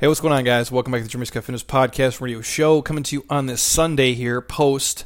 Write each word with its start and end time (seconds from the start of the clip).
Hey, 0.00 0.08
what's 0.08 0.22
going 0.22 0.32
on, 0.32 0.44
guys? 0.44 0.72
Welcome 0.72 0.92
back 0.92 1.00
to 1.00 1.02
the 1.02 1.10
Jeremy 1.10 1.26
Scott 1.26 1.44
Fitness 1.44 1.62
Podcast 1.62 2.22
Radio 2.22 2.40
Show. 2.40 2.80
Coming 2.80 3.02
to 3.02 3.16
you 3.16 3.26
on 3.28 3.44
this 3.44 3.60
Sunday 3.60 4.14
here, 4.14 4.40
post 4.40 5.04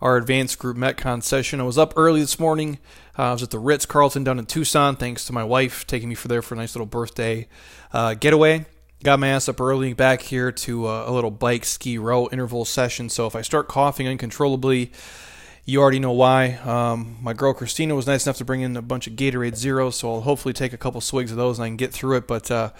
our 0.00 0.16
advanced 0.16 0.58
group 0.58 0.76
Metcon 0.76 1.22
session. 1.22 1.60
I 1.60 1.62
was 1.62 1.78
up 1.78 1.92
early 1.94 2.22
this 2.22 2.40
morning. 2.40 2.78
Uh, 3.16 3.22
I 3.22 3.32
was 3.32 3.44
at 3.44 3.50
the 3.50 3.60
Ritz 3.60 3.86
Carlton 3.86 4.24
down 4.24 4.40
in 4.40 4.46
Tucson, 4.46 4.96
thanks 4.96 5.26
to 5.26 5.32
my 5.32 5.44
wife 5.44 5.86
taking 5.86 6.08
me 6.08 6.16
for 6.16 6.26
there 6.26 6.42
for 6.42 6.54
a 6.54 6.56
nice 6.56 6.74
little 6.74 6.86
birthday 6.86 7.46
uh, 7.92 8.14
getaway. 8.14 8.66
Got 9.04 9.20
my 9.20 9.28
ass 9.28 9.48
up 9.48 9.60
early 9.60 9.92
back 9.92 10.22
here 10.22 10.50
to 10.50 10.88
uh, 10.88 11.04
a 11.06 11.12
little 11.12 11.30
bike 11.30 11.64
ski 11.64 11.96
row 11.96 12.28
interval 12.32 12.64
session. 12.64 13.08
So 13.08 13.28
if 13.28 13.36
I 13.36 13.42
start 13.42 13.68
coughing 13.68 14.08
uncontrollably, 14.08 14.90
you 15.64 15.80
already 15.80 16.00
know 16.00 16.10
why. 16.10 16.54
Um, 16.64 17.16
my 17.22 17.32
girl 17.32 17.54
Christina 17.54 17.94
was 17.94 18.08
nice 18.08 18.26
enough 18.26 18.38
to 18.38 18.44
bring 18.44 18.62
in 18.62 18.76
a 18.76 18.82
bunch 18.82 19.06
of 19.06 19.12
Gatorade 19.12 19.54
Zero, 19.54 19.90
so 19.90 20.14
I'll 20.14 20.20
hopefully 20.22 20.52
take 20.52 20.72
a 20.72 20.78
couple 20.78 21.00
swigs 21.00 21.30
of 21.30 21.36
those 21.36 21.60
and 21.60 21.64
I 21.64 21.68
can 21.68 21.76
get 21.76 21.92
through 21.92 22.16
it. 22.16 22.26
But 22.26 22.50
uh, 22.50 22.70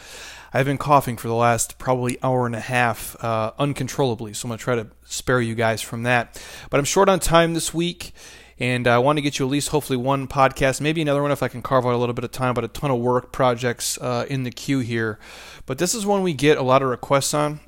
I've 0.56 0.64
been 0.64 0.78
coughing 0.78 1.18
for 1.18 1.28
the 1.28 1.34
last 1.34 1.76
probably 1.76 2.16
hour 2.22 2.46
and 2.46 2.56
a 2.56 2.60
half 2.60 3.22
uh, 3.22 3.52
uncontrollably, 3.58 4.32
so 4.32 4.46
I'm 4.46 4.48
going 4.48 4.56
to 4.58 4.64
try 4.64 4.74
to 4.76 4.86
spare 5.04 5.38
you 5.38 5.54
guys 5.54 5.82
from 5.82 6.04
that. 6.04 6.42
But 6.70 6.78
I'm 6.78 6.86
short 6.86 7.10
on 7.10 7.20
time 7.20 7.52
this 7.52 7.74
week, 7.74 8.12
and 8.58 8.88
I 8.88 8.96
want 8.96 9.18
to 9.18 9.20
get 9.20 9.38
you 9.38 9.44
at 9.44 9.52
least 9.52 9.68
hopefully 9.68 9.98
one 9.98 10.26
podcast, 10.26 10.80
maybe 10.80 11.02
another 11.02 11.20
one 11.20 11.30
if 11.30 11.42
I 11.42 11.48
can 11.48 11.60
carve 11.60 11.84
out 11.84 11.92
a 11.92 11.98
little 11.98 12.14
bit 12.14 12.24
of 12.24 12.32
time, 12.32 12.54
but 12.54 12.64
a 12.64 12.68
ton 12.68 12.90
of 12.90 12.98
work 12.98 13.32
projects 13.32 13.98
uh, 13.98 14.24
in 14.30 14.44
the 14.44 14.50
queue 14.50 14.78
here. 14.78 15.18
But 15.66 15.76
this 15.76 15.94
is 15.94 16.06
one 16.06 16.22
we 16.22 16.32
get 16.32 16.56
a 16.56 16.62
lot 16.62 16.80
of 16.80 16.88
requests 16.88 17.34
on, 17.34 17.60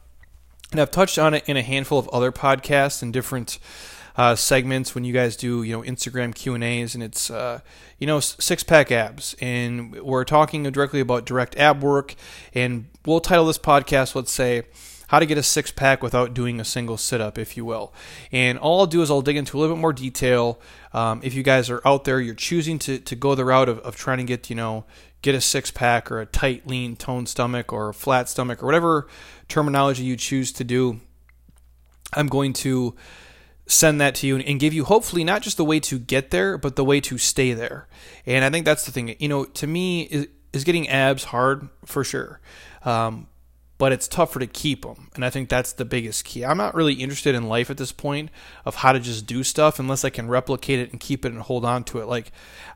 and 0.73 0.81
I've 0.81 0.91
touched 0.91 1.19
on 1.19 1.35
it 1.35 1.47
in 1.47 1.59
a 1.59 1.63
handful 1.63 1.99
of 1.99 2.09
other 2.09 2.33
podcasts 2.33 3.03
and 3.03 3.13
different 3.13 3.59
uh, 4.19 4.35
segments 4.35 4.97
when 4.97 5.05
you 5.05 5.13
guys 5.13 5.37
do 5.37 5.63
you 5.63 5.73
know 5.73 5.83
Instagram 5.83 6.35
Q 6.35 6.55
and 6.55 6.65
A's, 6.65 6.95
and 6.95 7.05
it's 7.05 7.31
uh, 7.31 7.61
you 7.99 8.07
know 8.07 8.19
six 8.19 8.65
pack 8.65 8.91
abs, 8.91 9.37
and 9.41 9.95
we're 10.03 10.25
talking 10.25 10.65
directly 10.65 10.99
about 10.99 11.25
direct 11.25 11.57
ab 11.57 11.83
work, 11.83 12.17
and 12.53 12.87
we'll 13.07 13.21
title 13.21 13.47
this 13.47 13.59
podcast, 13.59 14.15
let's 14.15 14.33
say. 14.33 14.65
How 15.07 15.19
to 15.21 15.25
get 15.25 15.39
a 15.39 15.43
six 15.43 15.71
pack 15.71 16.03
without 16.03 16.35
doing 16.35 16.61
a 16.61 16.67
single 16.67 16.99
sit 16.99 17.19
up, 17.19 17.39
if 17.39 17.57
you 17.57 17.65
will. 17.65 17.95
And 18.31 18.59
all 18.59 18.81
I'll 18.81 18.87
do 18.87 19.01
is 19.01 19.11
I'll 19.11 19.23
dig 19.23 19.39
into 19.39 19.57
a 19.57 19.59
little 19.59 19.75
bit 19.75 19.81
more 19.81 19.95
detail. 19.95 20.61
Um, 20.93 21.21
if 21.25 21.33
you 21.33 21.43
guys 21.43 21.71
are 21.71 21.81
out 21.83 22.05
there, 22.05 22.21
you're 22.21 22.35
choosing 22.35 22.79
to, 22.81 22.99
to 22.99 23.17
go 23.17 23.35
the 23.35 23.47
route 23.47 23.71
of, 23.71 23.79
of 23.79 23.97
trying 23.97 24.19
to 24.19 24.25
get, 24.25 24.51
you 24.51 24.57
know, 24.57 24.85
get 25.23 25.35
a 25.35 25.41
six 25.41 25.71
pack 25.71 26.13
or 26.13 26.21
a 26.21 26.27
tight, 26.27 26.67
lean, 26.67 26.95
toned 26.95 27.31
stomach 27.31 27.73
or 27.73 27.89
a 27.89 27.95
flat 27.95 28.29
stomach 28.29 28.63
or 28.63 28.67
whatever 28.67 29.09
terminology 29.49 30.05
you 30.05 30.15
choose 30.15 30.53
to 30.53 30.63
do, 30.63 31.01
I'm 32.13 32.27
going 32.27 32.53
to 32.53 32.95
send 33.69 34.01
that 34.01 34.15
to 34.17 34.27
you 34.27 34.39
and 34.39 34.59
give 34.59 34.73
you 34.73 34.85
hopefully 34.85 35.23
not 35.23 35.43
just 35.43 35.59
the 35.59 35.65
way 35.65 35.79
to 35.79 35.99
get 35.99 36.31
there, 36.31 36.59
but 36.59 36.75
the 36.75 36.85
way 36.85 37.01
to 37.03 37.19
stay 37.19 37.53
there. 37.53 37.87
And 38.27 38.45
I 38.45 38.51
think 38.51 38.65
that's 38.65 38.85
the 38.85 38.91
thing. 38.91 39.15
You 39.21 39.29
know, 39.29 39.45
to 39.45 39.67
me, 39.67 40.03
is, 40.03 40.27
is 40.53 40.65
getting 40.65 40.89
abs 40.89 41.25
hard 41.25 41.69
for 41.85 42.03
sure. 42.03 42.41
Um, 42.85 43.29
but 43.77 43.93
it's 43.93 44.09
tougher 44.09 44.41
to 44.41 44.47
keep 44.47 44.83
them. 44.83 45.09
And 45.15 45.25
I 45.25 45.31
think 45.31 45.49
that's 45.49 45.73
the 45.73 45.85
biggest 45.85 46.25
key. 46.25 46.45
I'm 46.45 46.57
not 46.57 46.75
really 46.75 46.95
interested 46.95 47.37
in 47.37 47.49
life 47.49 47.71
at 47.71 47.77
this 47.77 47.93
point 47.93 48.31
of 48.65 48.77
how 48.77 48.93
to 48.93 48.99
just 48.99 49.27
do 49.27 49.45
stuff 49.45 49.79
unless 49.79 50.05
I 50.05 50.11
can 50.11 50.27
replicate 50.29 50.81
it 50.81 50.91
and 50.91 50.99
keep 50.99 51.25
it 51.25 51.33
and 51.33 51.41
hold 51.41 51.65
on 51.65 51.85
to 51.85 52.01
it. 52.01 52.07
Like, 52.07 52.33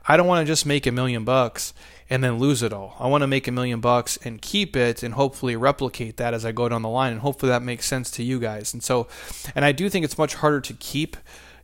I 0.06 0.16
don't 0.16 0.28
want 0.28 0.46
to 0.46 0.50
just 0.50 0.64
make 0.64 0.86
a 0.86 0.92
million 0.92 1.24
bucks 1.24 1.74
and 2.12 2.22
then 2.22 2.38
lose 2.38 2.62
it 2.62 2.74
all. 2.74 2.94
I 3.00 3.06
want 3.06 3.22
to 3.22 3.26
make 3.26 3.48
a 3.48 3.50
million 3.50 3.80
bucks 3.80 4.18
and 4.18 4.42
keep 4.42 4.76
it 4.76 5.02
and 5.02 5.14
hopefully 5.14 5.56
replicate 5.56 6.18
that 6.18 6.34
as 6.34 6.44
I 6.44 6.52
go 6.52 6.68
down 6.68 6.82
the 6.82 6.90
line. 6.90 7.12
And 7.12 7.22
hopefully 7.22 7.48
that 7.48 7.62
makes 7.62 7.86
sense 7.86 8.10
to 8.10 8.22
you 8.22 8.38
guys. 8.38 8.74
And 8.74 8.82
so, 8.82 9.08
and 9.54 9.64
I 9.64 9.72
do 9.72 9.88
think 9.88 10.04
it's 10.04 10.18
much 10.18 10.34
harder 10.34 10.60
to 10.60 10.74
keep 10.74 11.16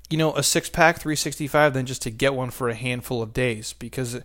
you 0.09 0.17
know, 0.17 0.33
a 0.37 0.43
six 0.43 0.71
pack 0.71 0.97
365 0.97 1.75
than 1.75 1.85
just 1.85 2.01
to 2.01 2.11
get 2.11 2.33
one 2.33 2.49
for 2.49 2.71
a 2.71 2.75
handful 2.75 3.21
of 3.21 3.35
days 3.35 3.75
because 3.75 4.19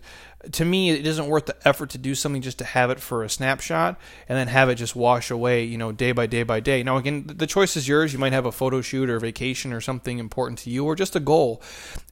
to 0.50 0.64
me 0.64 0.88
it 0.88 1.06
isn't 1.06 1.26
worth 1.26 1.44
the 1.44 1.68
effort 1.68 1.90
to 1.90 1.98
do 1.98 2.14
something 2.14 2.40
just 2.40 2.56
to 2.56 2.64
have 2.64 2.88
it 2.88 3.00
for 3.00 3.22
a 3.22 3.28
snapshot 3.28 4.00
and 4.26 4.38
then 4.38 4.48
have 4.48 4.70
it 4.70 4.76
just 4.76 4.96
wash 4.96 5.30
away, 5.30 5.62
you 5.62 5.76
know, 5.76 5.92
day 5.92 6.12
by 6.12 6.24
day 6.26 6.42
by 6.42 6.58
day. 6.58 6.82
Now 6.82 6.96
again, 6.96 7.24
the 7.26 7.46
choice 7.46 7.76
is 7.76 7.86
yours. 7.86 8.14
You 8.14 8.18
might 8.18 8.32
have 8.32 8.46
a 8.46 8.52
photo 8.52 8.80
shoot 8.80 9.10
or 9.10 9.20
vacation 9.20 9.74
or 9.74 9.82
something 9.82 10.18
important 10.18 10.58
to 10.60 10.70
you 10.70 10.86
or 10.86 10.96
just 10.96 11.14
a 11.14 11.20
goal 11.20 11.60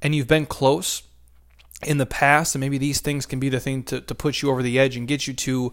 and 0.03 0.15
you've 0.15 0.28
been 0.28 0.45
close 0.45 1.03
in 1.84 1.98
the 1.98 2.06
past, 2.06 2.54
and 2.54 2.60
maybe 2.60 2.78
these 2.78 3.00
things 3.00 3.26
can 3.26 3.41
be 3.41 3.48
the 3.48 3.60
thing 3.60 3.82
to, 3.84 4.00
to 4.00 4.15
put 4.15 4.43
you 4.43 4.50
over 4.50 4.62
the 4.62 4.78
edge 4.78 4.97
and 4.97 5.09
get 5.09 5.26
you 5.26 5.34
to 5.34 5.72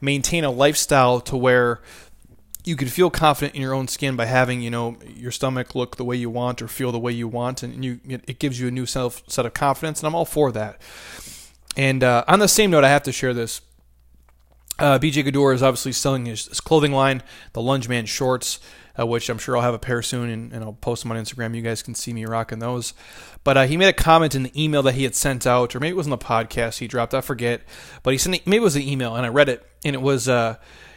maintain 0.00 0.44
a 0.44 0.50
lifestyle 0.50 1.20
to 1.20 1.36
where 1.36 1.80
you 2.64 2.76
can 2.76 2.88
feel 2.88 3.10
confident 3.10 3.54
in 3.54 3.62
your 3.62 3.74
own 3.74 3.88
skin 3.88 4.16
by 4.16 4.26
having 4.26 4.60
you 4.60 4.70
know 4.70 4.96
your 5.06 5.30
stomach 5.30 5.74
look 5.74 5.96
the 5.96 6.04
way 6.04 6.16
you 6.16 6.28
want 6.28 6.60
or 6.60 6.68
feel 6.68 6.92
the 6.92 6.98
way 6.98 7.12
you 7.12 7.28
want, 7.28 7.62
and 7.62 7.84
you 7.84 8.00
it 8.06 8.38
gives 8.38 8.60
you 8.60 8.68
a 8.68 8.70
new 8.70 8.86
self 8.86 9.22
set 9.28 9.46
of 9.46 9.54
confidence, 9.54 10.00
and 10.00 10.06
I'm 10.06 10.14
all 10.14 10.24
for 10.24 10.52
that. 10.52 10.80
And 11.76 12.02
uh, 12.02 12.24
on 12.26 12.38
the 12.38 12.48
same 12.48 12.70
note, 12.70 12.84
I 12.84 12.88
have 12.88 13.04
to 13.04 13.12
share 13.12 13.34
this. 13.34 13.60
Uh, 14.78 14.98
BJ 14.98 15.24
Gaddour 15.24 15.52
is 15.52 15.62
obviously 15.62 15.92
selling 15.92 16.24
his, 16.24 16.46
his 16.46 16.60
clothing 16.60 16.92
line, 16.92 17.22
the 17.52 17.60
Lungeman 17.60 18.06
shorts, 18.08 18.60
uh, 19.00 19.06
which 19.06 19.28
I'm 19.28 19.38
sure 19.38 19.56
I'll 19.56 19.62
have 19.62 19.74
a 19.74 19.78
pair 19.78 20.02
soon, 20.02 20.30
and, 20.30 20.52
and, 20.52 20.64
I'll 20.64 20.72
post 20.72 21.02
them 21.02 21.12
on 21.12 21.18
Instagram. 21.18 21.54
You 21.54 21.62
guys 21.62 21.82
can 21.82 21.94
see 21.94 22.12
me 22.12 22.24
rocking 22.26 22.58
those. 22.58 22.92
But 23.44 23.56
uh, 23.56 23.66
he 23.66 23.76
made 23.76 23.88
a 23.88 23.92
comment 23.92 24.34
in 24.34 24.42
the 24.42 24.62
email 24.62 24.82
that 24.82 24.94
he 24.94 25.04
had 25.04 25.14
sent 25.14 25.46
out, 25.46 25.74
or 25.74 25.80
maybe 25.80 25.90
it 25.90 25.96
was 25.96 26.06
in 26.06 26.10
the 26.10 26.18
podcast 26.18 26.78
he 26.78 26.86
dropped. 26.86 27.14
I 27.14 27.20
forget, 27.20 27.62
but 28.02 28.12
he 28.12 28.18
sent 28.18 28.46
maybe 28.46 28.56
it 28.56 28.62
was 28.62 28.76
an 28.76 28.82
email, 28.82 29.16
and 29.16 29.24
I 29.24 29.28
read 29.28 29.48
it, 29.48 29.66
and 29.84 29.94
it 29.94 30.02
was 30.02 30.28
uh, 30.28 30.56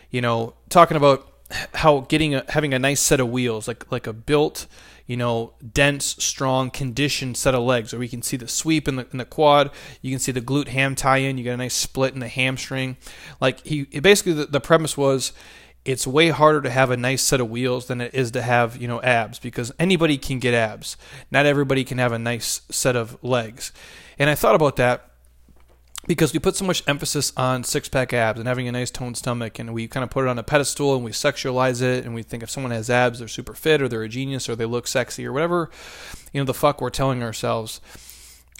you 0.09 0.21
know 0.21 0.55
talking 0.69 0.97
about 0.97 1.27
how 1.75 2.01
getting 2.01 2.35
a, 2.35 2.45
having 2.49 2.73
a 2.73 2.79
nice 2.79 2.99
set 2.99 3.19
of 3.19 3.29
wheels, 3.29 3.67
like 3.67 3.89
like 3.91 4.07
a 4.07 4.13
built, 4.13 4.65
you 5.05 5.17
know, 5.17 5.53
dense, 5.73 6.15
strong, 6.19 6.69
conditioned 6.69 7.37
set 7.37 7.53
of 7.53 7.63
legs, 7.63 7.93
where 7.93 7.99
we 7.99 8.07
can 8.07 8.21
see 8.21 8.37
the 8.37 8.47
sweep 8.47 8.87
in 8.87 8.95
the 8.95 9.07
in 9.11 9.17
the 9.17 9.25
quad, 9.25 9.71
you 10.01 10.11
can 10.11 10.19
see 10.19 10.31
the 10.31 10.41
glute 10.41 10.69
ham 10.69 10.95
tie 10.95 11.17
in, 11.17 11.37
you 11.37 11.43
get 11.43 11.53
a 11.53 11.57
nice 11.57 11.75
split 11.75 12.13
in 12.13 12.19
the 12.19 12.27
hamstring. 12.27 12.97
Like 13.39 13.65
he 13.65 13.83
basically 13.83 14.33
the, 14.33 14.45
the 14.45 14.61
premise 14.61 14.97
was 14.97 15.33
it's 15.85 16.07
way 16.07 16.29
harder 16.29 16.61
to 16.61 16.69
have 16.69 16.91
a 16.91 16.97
nice 16.97 17.21
set 17.21 17.41
of 17.41 17.49
wheels 17.49 17.87
than 17.87 17.99
it 17.99 18.13
is 18.13 18.31
to 18.31 18.41
have 18.41 18.77
you 18.77 18.87
know 18.87 19.01
abs 19.01 19.39
because 19.39 19.71
anybody 19.79 20.17
can 20.17 20.39
get 20.39 20.53
abs 20.53 20.97
not 21.31 21.45
everybody 21.45 21.83
can 21.83 21.97
have 21.97 22.11
a 22.11 22.19
nice 22.19 22.61
set 22.69 22.95
of 22.95 23.17
legs 23.23 23.71
and 24.17 24.29
i 24.29 24.35
thought 24.35 24.55
about 24.55 24.75
that 24.75 25.09
because 26.05 26.33
we 26.33 26.39
put 26.39 26.55
so 26.55 26.65
much 26.65 26.83
emphasis 26.87 27.31
on 27.37 27.63
six 27.63 27.87
pack 27.87 28.13
abs 28.13 28.39
and 28.39 28.47
having 28.47 28.67
a 28.67 28.71
nice 28.71 28.91
toned 28.91 29.17
stomach, 29.17 29.57
and 29.59 29.73
we 29.73 29.87
kind 29.87 30.03
of 30.03 30.09
put 30.09 30.25
it 30.25 30.27
on 30.27 30.37
a 30.37 30.43
pedestal 30.43 30.95
and 30.95 31.03
we 31.03 31.11
sexualize 31.11 31.81
it, 31.81 32.05
and 32.05 32.13
we 32.13 32.23
think 32.23 32.43
if 32.43 32.49
someone 32.49 32.71
has 32.71 32.89
abs, 32.89 33.19
they're 33.19 33.27
super 33.27 33.53
fit 33.53 33.81
or 33.81 33.87
they're 33.87 34.03
a 34.03 34.09
genius 34.09 34.49
or 34.49 34.55
they 34.55 34.65
look 34.65 34.87
sexy 34.87 35.25
or 35.25 35.31
whatever, 35.31 35.69
you 36.33 36.41
know, 36.41 36.45
the 36.45 36.53
fuck 36.53 36.81
we're 36.81 36.89
telling 36.89 37.23
ourselves. 37.23 37.79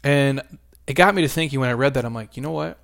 And 0.04 0.42
it 0.88 0.94
got 0.94 1.16
me 1.16 1.22
to 1.22 1.28
thinking 1.28 1.60
when 1.60 1.70
I 1.70 1.74
read 1.74 1.94
that, 1.96 2.06
I'm 2.06 2.14
like, 2.14 2.38
you 2.38 2.44
know 2.44 2.52
what? 2.52 2.78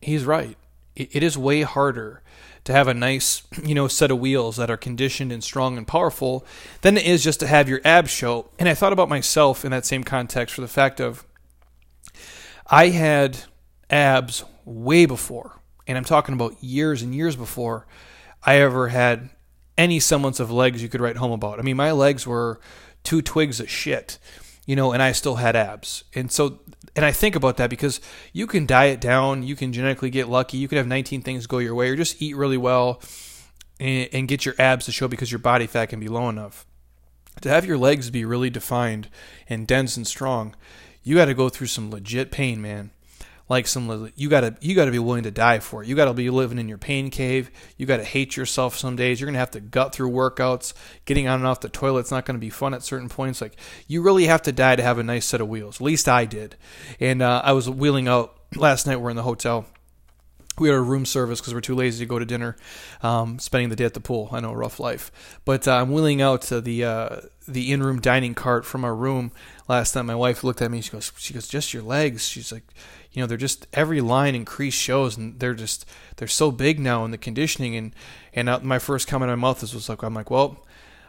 He's 0.00 0.24
right. 0.24 0.56
it, 0.94 1.14
it 1.16 1.22
is 1.22 1.36
way 1.36 1.62
harder 1.62 2.22
to 2.66 2.72
have 2.72 2.88
a 2.88 2.94
nice, 2.94 3.42
you 3.64 3.74
know, 3.74 3.88
set 3.88 4.10
of 4.10 4.18
wheels 4.18 4.56
that 4.56 4.70
are 4.70 4.76
conditioned 4.76 5.32
and 5.32 5.42
strong 5.42 5.78
and 5.78 5.86
powerful 5.86 6.44
than 6.82 6.96
it 6.96 7.06
is 7.06 7.24
just 7.24 7.40
to 7.40 7.46
have 7.46 7.68
your 7.68 7.80
abs 7.84 8.10
show. 8.10 8.50
And 8.58 8.68
I 8.68 8.74
thought 8.74 8.92
about 8.92 9.08
myself 9.08 9.64
in 9.64 9.70
that 9.70 9.86
same 9.86 10.04
context 10.04 10.54
for 10.54 10.60
the 10.60 10.68
fact 10.68 11.00
of 11.00 11.24
I 12.68 12.88
had 12.88 13.38
abs 13.88 14.44
way 14.64 15.06
before, 15.06 15.60
and 15.86 15.96
I'm 15.96 16.04
talking 16.04 16.34
about 16.34 16.62
years 16.62 17.02
and 17.02 17.14
years 17.14 17.36
before 17.36 17.86
I 18.42 18.56
ever 18.56 18.88
had 18.88 19.30
any 19.78 20.00
semblance 20.00 20.40
of 20.40 20.50
legs 20.50 20.82
you 20.82 20.88
could 20.88 21.00
write 21.00 21.16
home 21.16 21.32
about. 21.32 21.60
I 21.60 21.62
mean, 21.62 21.76
my 21.76 21.92
legs 21.92 22.26
were 22.26 22.60
two 23.04 23.22
twigs 23.22 23.60
of 23.60 23.70
shit, 23.70 24.18
you 24.66 24.74
know, 24.74 24.92
and 24.92 25.00
I 25.00 25.12
still 25.12 25.36
had 25.36 25.54
abs. 25.54 26.02
And 26.14 26.32
so, 26.32 26.58
and 26.96 27.04
I 27.04 27.12
think 27.12 27.36
about 27.36 27.58
that 27.58 27.70
because 27.70 28.00
you 28.32 28.46
can 28.46 28.66
diet 28.66 29.00
down, 29.00 29.44
you 29.44 29.54
can 29.54 29.72
genetically 29.72 30.10
get 30.10 30.28
lucky, 30.28 30.56
you 30.56 30.66
can 30.66 30.78
have 30.78 30.86
19 30.88 31.22
things 31.22 31.46
go 31.46 31.58
your 31.58 31.74
way, 31.74 31.90
or 31.90 31.96
just 31.96 32.20
eat 32.20 32.34
really 32.34 32.56
well 32.56 33.00
and, 33.78 34.08
and 34.12 34.28
get 34.28 34.44
your 34.44 34.56
abs 34.58 34.86
to 34.86 34.92
show 34.92 35.06
because 35.06 35.30
your 35.30 35.38
body 35.38 35.66
fat 35.68 35.86
can 35.86 36.00
be 36.00 36.08
low 36.08 36.28
enough. 36.28 36.66
To 37.42 37.50
have 37.50 37.66
your 37.66 37.78
legs 37.78 38.10
be 38.10 38.24
really 38.24 38.50
defined 38.50 39.08
and 39.48 39.66
dense 39.66 39.96
and 39.96 40.06
strong, 40.06 40.56
you 41.04 41.14
got 41.14 41.26
to 41.26 41.34
go 41.34 41.48
through 41.48 41.68
some 41.68 41.90
legit 41.90 42.32
pain, 42.32 42.60
man 42.60 42.90
like 43.48 43.66
some 43.66 44.12
you 44.16 44.28
gotta 44.28 44.56
you 44.60 44.74
gotta 44.74 44.90
be 44.90 44.98
willing 44.98 45.22
to 45.22 45.30
die 45.30 45.60
for 45.60 45.82
it. 45.82 45.88
You 45.88 45.94
gotta 45.94 46.14
be 46.14 46.30
living 46.30 46.58
in 46.58 46.68
your 46.68 46.78
pain 46.78 47.10
cave. 47.10 47.50
You 47.76 47.86
gotta 47.86 48.04
hate 48.04 48.36
yourself 48.36 48.76
some 48.76 48.96
days. 48.96 49.20
You're 49.20 49.26
gonna 49.26 49.38
have 49.38 49.52
to 49.52 49.60
gut 49.60 49.94
through 49.94 50.10
workouts. 50.10 50.72
Getting 51.04 51.28
on 51.28 51.40
and 51.40 51.46
off 51.46 51.60
the 51.60 51.68
toilet's 51.68 52.10
not 52.10 52.24
gonna 52.24 52.38
be 52.38 52.50
fun 52.50 52.74
at 52.74 52.82
certain 52.82 53.08
points. 53.08 53.40
Like 53.40 53.56
you 53.86 54.02
really 54.02 54.26
have 54.26 54.42
to 54.42 54.52
die 54.52 54.76
to 54.76 54.82
have 54.82 54.98
a 54.98 55.02
nice 55.02 55.26
set 55.26 55.40
of 55.40 55.48
wheels. 55.48 55.76
At 55.76 55.84
least 55.84 56.08
I 56.08 56.24
did. 56.24 56.56
And 56.98 57.22
uh, 57.22 57.42
I 57.44 57.52
was 57.52 57.70
wheeling 57.70 58.08
out 58.08 58.36
last 58.56 58.86
night. 58.86 59.00
We're 59.00 59.10
in 59.10 59.16
the 59.16 59.22
hotel 59.22 59.66
we 60.58 60.68
had 60.68 60.76
a 60.76 60.80
room 60.80 61.04
service 61.04 61.40
because 61.40 61.54
we're 61.54 61.60
too 61.60 61.74
lazy 61.74 62.04
to 62.04 62.08
go 62.08 62.18
to 62.18 62.24
dinner, 62.24 62.56
um, 63.02 63.38
spending 63.38 63.68
the 63.68 63.76
day 63.76 63.84
at 63.84 63.94
the 63.94 64.00
pool. 64.00 64.28
I 64.32 64.40
know, 64.40 64.50
a 64.50 64.56
rough 64.56 64.80
life. 64.80 65.38
But 65.44 65.68
uh, 65.68 65.76
I'm 65.76 65.92
wheeling 65.92 66.22
out 66.22 66.50
uh, 66.50 66.60
the 66.60 66.84
uh, 66.84 67.20
the 67.46 67.72
in 67.72 67.82
room 67.82 68.00
dining 68.00 68.34
cart 68.34 68.64
from 68.64 68.84
our 68.84 68.94
room 68.94 69.32
last 69.68 69.94
night. 69.94 70.02
My 70.02 70.14
wife 70.14 70.42
looked 70.44 70.62
at 70.62 70.70
me. 70.70 70.80
She 70.80 70.90
goes, 70.90 71.12
she 71.16 71.34
goes, 71.34 71.48
just 71.48 71.74
your 71.74 71.82
legs. 71.82 72.26
She's 72.26 72.52
like, 72.52 72.64
you 73.12 73.22
know, 73.22 73.26
they're 73.26 73.36
just 73.36 73.66
every 73.72 74.00
line 74.00 74.34
increased 74.34 74.78
shows, 74.78 75.16
and 75.16 75.38
they're 75.38 75.54
just 75.54 75.86
they're 76.16 76.28
so 76.28 76.50
big 76.50 76.78
now 76.80 77.04
in 77.04 77.10
the 77.10 77.18
conditioning. 77.18 77.76
And 77.76 77.94
and 78.32 78.62
my 78.62 78.78
first 78.78 79.08
comment 79.08 79.30
in 79.30 79.38
my 79.38 79.48
mouth 79.48 79.62
was 79.62 79.88
like, 79.88 80.02
I'm 80.02 80.14
like, 80.14 80.30
well, 80.30 80.64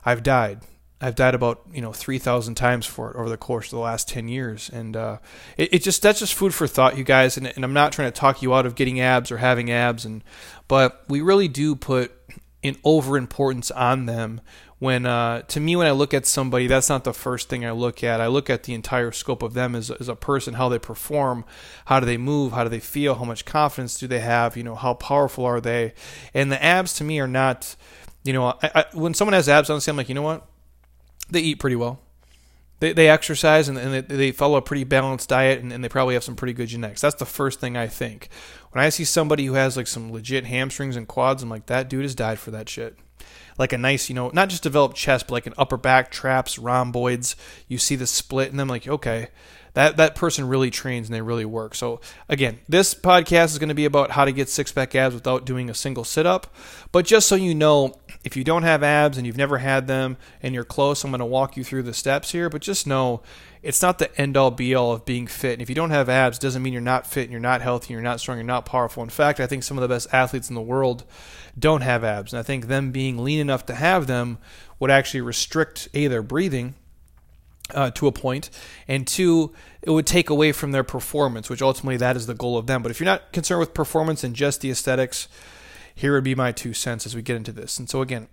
I've 0.05 0.23
died. 0.23 0.61
I've 0.99 1.15
died 1.15 1.35
about 1.35 1.61
you 1.71 1.81
know 1.81 1.93
three 1.93 2.17
thousand 2.17 2.55
times 2.55 2.85
for 2.85 3.11
it 3.11 3.17
over 3.17 3.29
the 3.29 3.37
course 3.37 3.67
of 3.67 3.71
the 3.71 3.83
last 3.83 4.09
ten 4.09 4.27
years, 4.27 4.69
and 4.69 4.97
uh, 4.97 5.17
it, 5.55 5.75
it, 5.75 5.83
just 5.83 6.01
that's 6.01 6.19
just 6.19 6.33
food 6.33 6.53
for 6.53 6.65
thought, 6.65 6.97
you 6.97 7.03
guys. 7.03 7.37
And, 7.37 7.47
and 7.47 7.63
I'm 7.63 7.73
not 7.73 7.91
trying 7.91 8.11
to 8.11 8.19
talk 8.19 8.41
you 8.41 8.53
out 8.53 8.65
of 8.65 8.75
getting 8.75 8.99
abs 8.99 9.31
or 9.31 9.37
having 9.37 9.69
abs, 9.69 10.05
and 10.05 10.23
but 10.67 11.03
we 11.07 11.21
really 11.21 11.47
do 11.47 11.75
put 11.75 12.11
an 12.63 12.77
over 12.83 13.17
importance 13.17 13.69
on 13.71 14.07
them 14.07 14.41
when 14.79 15.05
uh, 15.05 15.41
to 15.43 15.59
me 15.59 15.75
when 15.75 15.87
i 15.87 15.91
look 15.91 16.13
at 16.13 16.25
somebody 16.25 16.67
that's 16.67 16.89
not 16.89 17.03
the 17.03 17.13
first 17.13 17.49
thing 17.49 17.65
i 17.65 17.71
look 17.71 18.03
at. 18.03 18.19
I 18.19 18.27
look 18.27 18.49
at 18.49 18.63
the 18.63 18.73
entire 18.73 19.11
scope 19.11 19.41
of 19.41 19.53
them 19.53 19.75
as, 19.75 19.89
as 19.91 20.09
a 20.09 20.15
person 20.15 20.55
how 20.55 20.69
they 20.69 20.79
perform 20.79 21.45
how 21.85 21.99
do 21.99 22.05
they 22.05 22.17
move 22.17 22.51
how 22.53 22.63
do 22.63 22.69
they 22.69 22.79
feel 22.79 23.15
how 23.15 23.23
much 23.23 23.45
confidence 23.45 23.97
do 23.99 24.07
they 24.07 24.19
have 24.19 24.57
you 24.57 24.63
know 24.63 24.75
how 24.75 24.93
powerful 24.93 25.45
are 25.45 25.61
they. 25.61 25.93
And 26.33 26.51
the 26.51 26.63
abs 26.63 26.93
to 26.95 27.03
me 27.03 27.19
are 27.19 27.27
not 27.27 27.75
you 28.23 28.33
know 28.33 28.47
I, 28.61 28.71
I, 28.75 28.85
when 28.93 29.13
someone 29.13 29.33
has 29.33 29.47
abs 29.47 29.69
honestly 29.69 29.91
i'm 29.91 29.97
like 29.97 30.09
you 30.09 30.15
know 30.15 30.21
what 30.21 30.47
they 31.29 31.41
eat 31.41 31.59
pretty 31.59 31.75
well 31.75 31.99
they, 32.79 32.93
they 32.93 33.09
exercise 33.09 33.67
and, 33.67 33.77
and 33.77 33.93
they, 33.93 34.01
they 34.01 34.31
follow 34.31 34.57
a 34.57 34.61
pretty 34.61 34.83
balanced 34.83 35.29
diet 35.29 35.61
and, 35.61 35.73
and 35.73 35.83
they 35.83 35.89
probably 35.89 36.13
have 36.13 36.23
some 36.23 36.35
pretty 36.35 36.53
good 36.53 36.67
genetics 36.67 37.01
that's 37.01 37.15
the 37.15 37.25
first 37.25 37.59
thing 37.59 37.75
i 37.75 37.87
think 37.87 38.29
when 38.71 38.83
i 38.83 38.89
see 38.89 39.03
somebody 39.03 39.45
who 39.45 39.53
has 39.53 39.75
like 39.77 39.87
some 39.87 40.11
legit 40.11 40.45
hamstrings 40.45 40.95
and 40.95 41.07
quads 41.07 41.43
i'm 41.43 41.49
like 41.49 41.65
that 41.67 41.89
dude 41.89 42.03
has 42.03 42.15
died 42.15 42.39
for 42.39 42.51
that 42.51 42.69
shit 42.69 42.97
like 43.57 43.73
a 43.73 43.77
nice, 43.77 44.09
you 44.09 44.15
know, 44.15 44.29
not 44.33 44.49
just 44.49 44.63
developed 44.63 44.95
chest, 44.95 45.27
but 45.27 45.33
like 45.33 45.47
an 45.47 45.53
upper 45.57 45.77
back 45.77 46.11
traps, 46.11 46.59
rhomboids. 46.59 47.35
You 47.67 47.77
see 47.77 47.95
the 47.95 48.07
split, 48.07 48.51
and 48.51 48.61
I'm 48.61 48.67
like, 48.67 48.87
okay, 48.87 49.29
that 49.73 49.97
that 49.97 50.15
person 50.15 50.47
really 50.47 50.71
trains 50.71 51.07
and 51.07 51.15
they 51.15 51.21
really 51.21 51.45
work. 51.45 51.75
So 51.75 52.01
again, 52.29 52.59
this 52.67 52.93
podcast 52.93 53.45
is 53.45 53.59
going 53.59 53.69
to 53.69 53.75
be 53.75 53.85
about 53.85 54.11
how 54.11 54.25
to 54.25 54.31
get 54.31 54.49
six 54.49 54.71
pack 54.71 54.95
abs 54.95 55.15
without 55.15 55.45
doing 55.45 55.69
a 55.69 55.73
single 55.73 56.03
sit 56.03 56.25
up. 56.25 56.53
But 56.91 57.05
just 57.05 57.27
so 57.27 57.35
you 57.35 57.55
know, 57.55 57.93
if 58.23 58.35
you 58.35 58.43
don't 58.43 58.63
have 58.63 58.83
abs 58.83 59.17
and 59.17 59.25
you've 59.25 59.37
never 59.37 59.59
had 59.59 59.87
them 59.87 60.17
and 60.41 60.53
you're 60.53 60.63
close, 60.63 61.03
I'm 61.03 61.11
going 61.11 61.19
to 61.19 61.25
walk 61.25 61.55
you 61.55 61.63
through 61.63 61.83
the 61.83 61.93
steps 61.93 62.31
here. 62.31 62.49
But 62.49 62.61
just 62.61 62.87
know 62.87 63.21
it's 63.63 63.81
not 63.81 63.99
the 63.99 64.15
end 64.19 64.37
all 64.37 64.51
be 64.51 64.75
all 64.75 64.91
of 64.91 65.05
being 65.05 65.27
fit. 65.27 65.53
And 65.53 65.61
if 65.61 65.69
you 65.69 65.75
don't 65.75 65.91
have 65.91 66.09
abs, 66.09 66.39
doesn't 66.39 66.61
mean 66.61 66.73
you're 66.73 66.81
not 66.81 67.07
fit 67.07 67.23
and 67.23 67.31
you're 67.31 67.39
not 67.39 67.61
healthy, 67.61 67.87
and 67.87 67.91
you're 67.91 68.01
not 68.01 68.19
strong, 68.19 68.37
you're 68.37 68.45
not 68.45 68.65
powerful. 68.65 69.03
In 69.03 69.09
fact, 69.09 69.39
I 69.39 69.47
think 69.47 69.63
some 69.63 69.77
of 69.77 69.81
the 69.81 69.87
best 69.87 70.07
athletes 70.11 70.49
in 70.49 70.55
the 70.55 70.61
world 70.61 71.03
don't 71.57 71.81
have 71.81 72.03
abs. 72.03 72.33
And 72.33 72.39
I 72.39 72.43
think 72.43 72.67
them 72.67 72.91
being 72.91 73.17
lean 73.17 73.39
enough 73.39 73.65
to 73.67 73.75
have 73.75 74.07
them 74.07 74.37
would 74.79 74.91
actually 74.91 75.21
restrict 75.21 75.87
A, 75.93 76.07
their 76.07 76.21
breathing 76.21 76.75
uh, 77.73 77.91
to 77.91 78.07
a 78.07 78.11
point, 78.11 78.49
and 78.87 79.05
two, 79.05 79.53
it 79.81 79.89
would 79.89 80.05
take 80.05 80.29
away 80.29 80.51
from 80.51 80.71
their 80.71 80.83
performance, 80.83 81.49
which 81.49 81.61
ultimately 81.61 81.97
that 81.97 82.15
is 82.15 82.25
the 82.25 82.33
goal 82.33 82.57
of 82.57 82.67
them. 82.67 82.81
But 82.81 82.91
if 82.91 82.99
you're 82.99 83.05
not 83.05 83.31
concerned 83.33 83.59
with 83.59 83.73
performance 83.73 84.23
and 84.23 84.35
just 84.35 84.61
the 84.61 84.71
aesthetics, 84.71 85.27
here 85.97 86.13
would 86.13 86.23
be 86.23 86.35
my 86.35 86.51
two 86.51 86.73
cents 86.73 87.07
as 87.07 87.15
we 87.15 87.23
get 87.23 87.35
into 87.35 87.51
this. 87.51 87.79
And 87.79 87.89
so 87.89 88.01
again, 88.01 88.27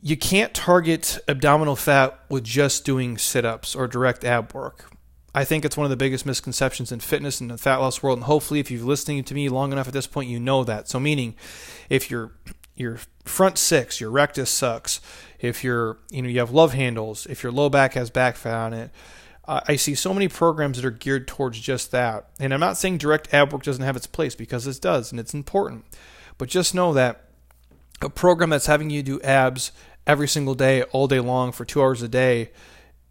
you 0.00 0.16
can't 0.16 0.54
target 0.54 1.18
abdominal 1.26 1.74
fat 1.74 2.16
with 2.28 2.44
just 2.44 2.84
doing 2.84 3.18
sit-ups 3.18 3.74
or 3.74 3.88
direct 3.88 4.24
ab 4.24 4.54
work. 4.54 4.88
I 5.34 5.44
think 5.44 5.64
it's 5.64 5.76
one 5.76 5.84
of 5.84 5.90
the 5.90 5.96
biggest 5.96 6.24
misconceptions 6.24 6.92
in 6.92 7.00
fitness 7.00 7.40
and 7.40 7.50
the 7.50 7.58
fat 7.58 7.78
loss 7.78 8.04
world. 8.04 8.18
And 8.18 8.24
hopefully, 8.24 8.60
if 8.60 8.70
you've 8.70 8.84
listening 8.84 9.24
to 9.24 9.34
me 9.34 9.48
long 9.48 9.72
enough 9.72 9.88
at 9.88 9.92
this 9.92 10.06
point, 10.06 10.30
you 10.30 10.38
know 10.38 10.62
that. 10.62 10.88
So, 10.88 11.00
meaning, 11.00 11.34
if 11.90 12.08
your 12.08 12.30
your 12.76 13.00
front 13.24 13.58
six, 13.58 14.00
your 14.00 14.10
rectus 14.10 14.48
sucks, 14.48 15.00
if 15.40 15.64
you're 15.64 15.98
you 16.08 16.22
know 16.22 16.28
you 16.28 16.38
have 16.38 16.52
love 16.52 16.72
handles, 16.72 17.26
if 17.26 17.42
your 17.42 17.50
low 17.50 17.68
back 17.68 17.94
has 17.94 18.10
back 18.10 18.36
fat 18.36 18.66
on 18.66 18.72
it, 18.72 18.90
uh, 19.46 19.60
I 19.66 19.76
see 19.76 19.94
so 19.94 20.12
many 20.12 20.28
programs 20.28 20.76
that 20.76 20.86
are 20.86 20.90
geared 20.90 21.28
towards 21.28 21.60
just 21.60 21.90
that. 21.92 22.28
And 22.40 22.52
I'm 22.52 22.60
not 22.60 22.76
saying 22.76 22.98
direct 22.98 23.32
ab 23.32 23.52
work 23.52 23.62
doesn't 23.62 23.84
have 23.84 23.96
its 23.96 24.06
place 24.06 24.34
because 24.34 24.66
it 24.66 24.80
does 24.80 25.10
and 25.10 25.20
it's 25.20 25.34
important, 25.34 25.84
but 26.38 26.48
just 26.48 26.74
know 26.74 26.92
that 26.94 27.22
a 28.02 28.10
program 28.10 28.50
that's 28.50 28.66
having 28.66 28.90
you 28.90 29.02
do 29.02 29.20
abs 29.22 29.72
every 30.06 30.28
single 30.28 30.54
day, 30.54 30.82
all 30.84 31.06
day 31.06 31.20
long 31.20 31.52
for 31.52 31.64
two 31.64 31.80
hours 31.80 32.02
a 32.02 32.08
day 32.08 32.50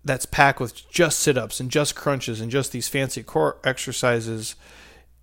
that's 0.03 0.25
packed 0.25 0.59
with 0.59 0.87
just 0.89 1.19
sit 1.19 1.37
ups 1.37 1.59
and 1.59 1.71
just 1.71 1.95
crunches 1.95 2.39
and 2.39 2.51
just 2.51 2.71
these 2.71 2.87
fancy 2.87 3.23
core 3.23 3.57
exercises 3.63 4.55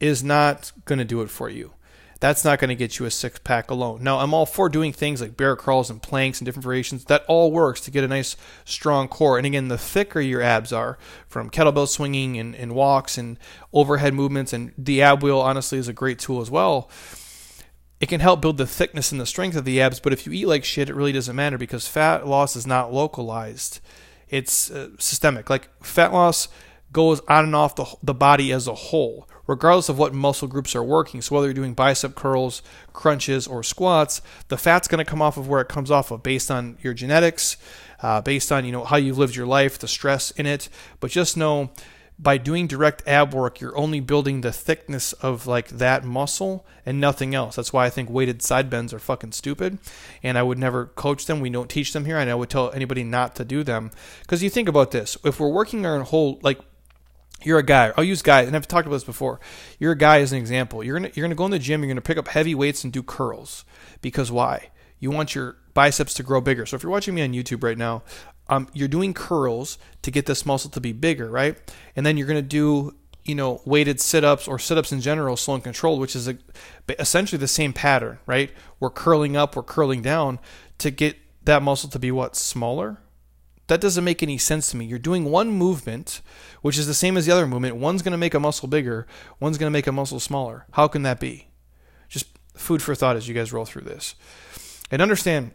is 0.01 0.25
not 0.25 0.73
going 0.85 0.99
to 0.99 1.05
do 1.05 1.23
it 1.23 1.31
for 1.31 1.49
you. 1.49 1.73
That's 2.23 2.45
not 2.45 2.61
going 2.61 2.69
to 2.69 2.77
get 2.77 3.01
you 3.01 3.07
a 3.07 3.11
six 3.11 3.41
pack 3.41 3.69
alone. 3.69 4.05
Now, 4.05 4.21
I'm 4.21 4.33
all 4.33 4.47
for 4.47 4.69
doing 4.69 4.93
things 4.93 5.21
like 5.21 5.37
bear 5.37 5.57
crawls 5.57 5.91
and 5.91 6.01
planks 6.01 6.39
and 6.39 6.47
different 6.47 6.63
variations. 6.63 7.05
That 7.07 7.25
all 7.27 7.51
works 7.51 7.81
to 7.81 7.91
get 7.91 8.05
a 8.05 8.09
nice, 8.09 8.37
strong 8.65 9.09
core. 9.09 9.39
And 9.39 9.47
again, 9.47 9.67
the 9.67 9.77
thicker 9.77 10.21
your 10.21 10.41
abs 10.41 10.73
are 10.73 10.99
from 11.27 11.51
kettlebell 11.51 11.89
swinging 11.89 12.39
and, 12.39 12.55
and 12.55 12.77
walks 12.77 13.19
and 13.19 13.41
overhead 13.73 14.15
movements, 14.15 14.53
and 14.53 14.73
the 14.79 15.03
ab 15.03 15.23
wheel, 15.23 15.41
honestly, 15.41 15.79
is 15.79 15.89
a 15.89 15.93
great 15.93 16.21
tool 16.21 16.41
as 16.41 16.49
well. 16.49 16.89
It 18.01 18.09
can 18.09 18.21
help 18.21 18.41
build 18.41 18.57
the 18.57 18.67
thickness 18.67 19.11
and 19.11 19.21
the 19.21 19.27
strength 19.27 19.57
of 19.57 19.65
the 19.65 19.81
abs, 19.81 19.99
but 19.99 20.13
if 20.13 20.25
you 20.25 20.33
eat 20.33 20.47
like 20.47 20.65
shit, 20.65 20.89
it 20.89 20.95
really 20.95 21.13
doesn't 21.13 21.35
matter 21.35 21.59
because 21.59 21.89
fat 21.89 22.25
loss 22.25 22.55
is 22.57 22.67
not 22.67 22.93
localized 22.93 23.81
it's 24.33 24.71
uh, 24.71 24.89
systemic. 24.99 25.49
Like 25.49 25.69
fat 25.85 26.13
loss 26.13 26.49
goes 26.91 27.21
on 27.29 27.45
and 27.45 27.55
off 27.55 27.77
the, 27.77 27.87
the 28.03 28.15
body 28.15 28.51
as 28.51 28.67
a 28.67 28.75
whole, 28.75 29.29
regardless 29.47 29.89
of 29.89 29.99
what 29.99 30.15
muscle 30.15 30.49
groups 30.49 30.75
are 30.75 30.83
working. 30.83 31.21
So 31.21 31.35
whether 31.35 31.47
you're 31.47 31.55
doing 31.55 31.75
bicep 31.75 32.15
curls, 32.15 32.63
crunches, 32.93 33.47
or 33.47 33.63
squats, 33.63 34.23
the 34.49 34.59
fat's 34.59 34.89
going 34.89 35.05
to 35.05 35.11
come 35.11 35.23
off 35.23 35.37
of 35.37 35.49
where 35.49 35.61
it 35.61 35.69
comes 35.69 35.91
off 35.91 36.11
of 36.11 36.23
based 36.23 36.51
on 36.51 36.79
your 36.83 36.95
genetics, 36.95 37.57
uh, 38.03 38.21
based 38.21 38.53
on 38.53 38.65
you 38.65 38.73
know 38.73 38.85
how 38.85 38.97
you've 38.97 39.19
lived 39.19 39.37
your 39.37 39.47
life, 39.47 39.79
the 39.79 39.89
stress 39.89 40.31
in 40.33 40.47
it. 40.47 40.69
But 41.01 41.11
just 41.11 41.37
know 41.37 41.71
by 42.19 42.39
doing 42.39 42.69
direct 42.69 43.07
ab 43.07 43.35
work, 43.35 43.61
you're 43.61 43.77
only 43.77 43.99
building 43.99 44.43
the 44.43 44.53
thickness 44.53 45.13
of 45.15 45.47
like 45.47 45.69
that 45.69 46.05
muscle 46.05 46.65
and 46.87 47.01
nothing 47.01 47.35
else. 47.35 47.57
That's 47.57 47.73
why 47.73 47.87
I 47.87 47.91
think 47.91 48.09
weighted 48.09 48.43
side 48.43 48.71
bends 48.71 48.95
are 48.95 49.01
fucking 49.01 49.33
stupid. 49.33 49.79
And 50.23 50.39
I 50.39 50.43
would 50.43 50.59
never 50.59 50.87
coach 50.87 51.27
them. 51.27 51.41
We 51.41 51.51
don't 51.51 51.71
teach 51.71 51.93
them 51.93 52.05
here. 52.05 52.19
And 52.19 52.31
I 52.31 52.35
would 52.35 52.51
tell 52.51 52.71
anybody 52.71 53.03
not 53.03 53.35
to 53.37 53.45
do 53.45 53.65
them. 53.65 53.91
Because 54.21 54.43
you 54.43 54.51
think 54.51 54.69
about 54.69 54.93
this 54.93 55.17
if 55.25 55.41
we're 55.41 55.49
working 55.49 55.85
our 55.85 56.01
whole, 56.01 56.39
like, 56.43 56.61
you're 57.45 57.59
a 57.59 57.65
guy. 57.65 57.93
I'll 57.97 58.05
use 58.05 58.23
guy, 58.23 58.43
and 58.43 58.55
I've 58.57 58.69
talked 58.69 58.87
about 58.87 58.97
this 58.97 59.05
before. 59.05 59.41
You're 59.79 59.93
a 59.93 59.99
guy 59.99 60.21
as 60.21 60.33
an 60.33 60.39
example. 60.39 60.83
You're 60.83 60.99
gonna 60.99 61.11
you're 61.15 61.25
gonna 61.25 61.35
go 61.35 61.45
in 61.45 61.51
the 61.51 61.59
gym. 61.59 61.83
You're 61.83 61.89
gonna 61.89 62.01
pick 62.01 62.19
up 62.19 62.29
heavy 62.29 62.55
weights 62.55 62.85
and 62.85 62.93
do 62.93 63.03
curls 63.03 63.65
because 64.01 64.31
why? 64.31 64.71
You 64.99 65.11
want 65.11 65.35
your 65.35 65.57
biceps 65.75 66.15
to 66.15 66.23
grow 66.23 66.41
bigger. 66.41 66.67
So 66.67 66.77
if 66.77 66.83
you're 66.83 66.93
watching 66.93 67.15
me 67.15 67.23
on 67.23 67.33
YouTube 67.33 67.63
right 67.65 67.79
now, 67.79 68.03
um, 68.49 68.69
you're 68.73 68.89
doing 68.89 69.15
curls 69.15 69.79
to 70.03 70.11
get 70.11 70.27
this 70.27 70.45
muscle 70.45 70.71
to 70.71 70.81
be 70.81 70.93
bigger, 70.93 71.29
right? 71.29 71.57
And 71.97 72.05
then 72.05 72.17
you're 72.17 72.27
to 72.29 72.43
do, 72.43 72.95
you 73.25 73.35
know, 73.35 73.63
weighted 73.65 74.01
sit 74.01 74.25
ups 74.25 74.47
or 74.47 74.59
sit 74.59 74.79
ups 74.79 74.93
in 74.93 75.01
general, 75.01 75.37
slow 75.37 75.55
and 75.55 75.65
controlled, 75.65 76.01
which 76.01 76.15
is 76.15 76.29
a, 76.29 76.37
essentially 76.99 77.39
the 77.39 77.49
same 77.49 77.73
pattern, 77.73 78.19
right? 78.27 78.51
We're 78.79 78.91
curling 78.91 79.37
up, 79.37 79.57
we're 79.57 79.63
curling 79.63 80.03
down 80.03 80.39
to 80.79 80.91
get 80.91 81.17
that 81.45 81.63
muscle 81.63 81.89
to 81.91 81.99
be 81.99 82.11
what? 82.11 82.37
Smaller? 82.37 82.99
That 83.69 83.81
doesn't 83.81 84.05
make 84.05 84.23
any 84.23 84.39
sense 84.39 84.71
to 84.71 84.77
me. 84.77 84.85
You're 84.85 84.99
doing 84.99 85.25
one 85.25 85.51
movement, 85.51 86.21
which 86.63 86.77
is 86.77 86.87
the 86.87 86.95
same 86.95 87.17
as 87.17 87.27
the 87.27 87.33
other 87.33 87.47
movement. 87.47 87.77
One's 87.77 88.03
going 88.03 88.13
to 88.13 88.19
make 88.19 88.35
a 88.35 88.41
muscle 88.41 88.69
bigger, 88.69 89.07
one's 89.41 89.59
going 89.59 89.71
to 89.71 89.77
make 89.77 89.87
a 89.87 89.93
muscle 89.93 90.21
smaller. 90.21 90.67
How 90.73 90.89
can 90.89 91.03
that 91.03 91.21
be? 91.21 91.49
Just 92.09 92.27
food 92.55 92.83
for 92.83 92.95
thought 92.95 93.17
as 93.17 93.29
you 93.29 93.35
guys 93.35 93.53
roll 93.53 93.65
through 93.65 93.83
this. 93.83 94.15
And 94.91 95.01
understand 95.01 95.53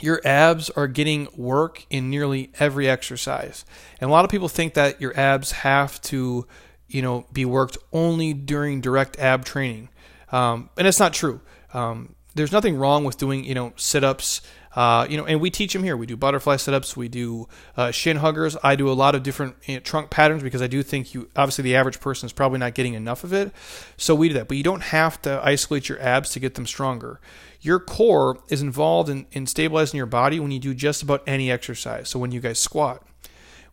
your 0.00 0.20
abs 0.24 0.70
are 0.70 0.86
getting 0.86 1.28
work 1.36 1.84
in 1.90 2.08
nearly 2.08 2.52
every 2.58 2.88
exercise. 2.88 3.64
And 4.00 4.08
a 4.08 4.12
lot 4.12 4.24
of 4.24 4.30
people 4.30 4.48
think 4.48 4.74
that 4.74 5.00
your 5.00 5.18
abs 5.18 5.52
have 5.52 6.00
to, 6.02 6.46
you 6.86 7.02
know, 7.02 7.26
be 7.32 7.44
worked 7.44 7.76
only 7.92 8.32
during 8.32 8.80
direct 8.80 9.18
ab 9.18 9.44
training. 9.44 9.88
Um, 10.30 10.70
and 10.76 10.86
it's 10.86 11.00
not 11.00 11.12
true. 11.12 11.40
Um, 11.74 12.14
there's 12.34 12.52
nothing 12.52 12.76
wrong 12.76 13.04
with 13.04 13.18
doing, 13.18 13.44
you 13.44 13.54
know, 13.54 13.72
sit 13.76 14.04
ups. 14.04 14.40
Uh, 14.78 15.08
you 15.10 15.16
know, 15.16 15.26
and 15.26 15.40
we 15.40 15.50
teach 15.50 15.72
them 15.72 15.82
here. 15.82 15.96
We 15.96 16.06
do 16.06 16.16
butterfly 16.16 16.54
sit-ups. 16.54 16.96
We 16.96 17.08
do 17.08 17.48
uh, 17.76 17.90
shin 17.90 18.18
huggers. 18.18 18.56
I 18.62 18.76
do 18.76 18.88
a 18.88 18.94
lot 18.94 19.16
of 19.16 19.24
different 19.24 19.56
you 19.66 19.74
know, 19.74 19.80
trunk 19.80 20.08
patterns 20.08 20.44
because 20.44 20.62
I 20.62 20.68
do 20.68 20.84
think 20.84 21.14
you, 21.14 21.28
obviously, 21.34 21.64
the 21.64 21.74
average 21.74 21.98
person 21.98 22.26
is 22.26 22.32
probably 22.32 22.60
not 22.60 22.74
getting 22.74 22.94
enough 22.94 23.24
of 23.24 23.32
it. 23.32 23.50
So 23.96 24.14
we 24.14 24.28
do 24.28 24.34
that. 24.34 24.46
But 24.46 24.56
you 24.56 24.62
don't 24.62 24.84
have 24.84 25.20
to 25.22 25.40
isolate 25.42 25.88
your 25.88 26.00
abs 26.00 26.30
to 26.30 26.38
get 26.38 26.54
them 26.54 26.64
stronger 26.64 27.18
your 27.60 27.80
core 27.80 28.38
is 28.48 28.62
involved 28.62 29.08
in, 29.08 29.26
in 29.32 29.46
stabilizing 29.46 29.98
your 29.98 30.06
body 30.06 30.38
when 30.38 30.50
you 30.50 30.60
do 30.60 30.74
just 30.74 31.02
about 31.02 31.22
any 31.26 31.50
exercise. 31.50 32.08
So 32.08 32.18
when 32.18 32.30
you 32.30 32.40
guys 32.40 32.58
squat, 32.58 33.02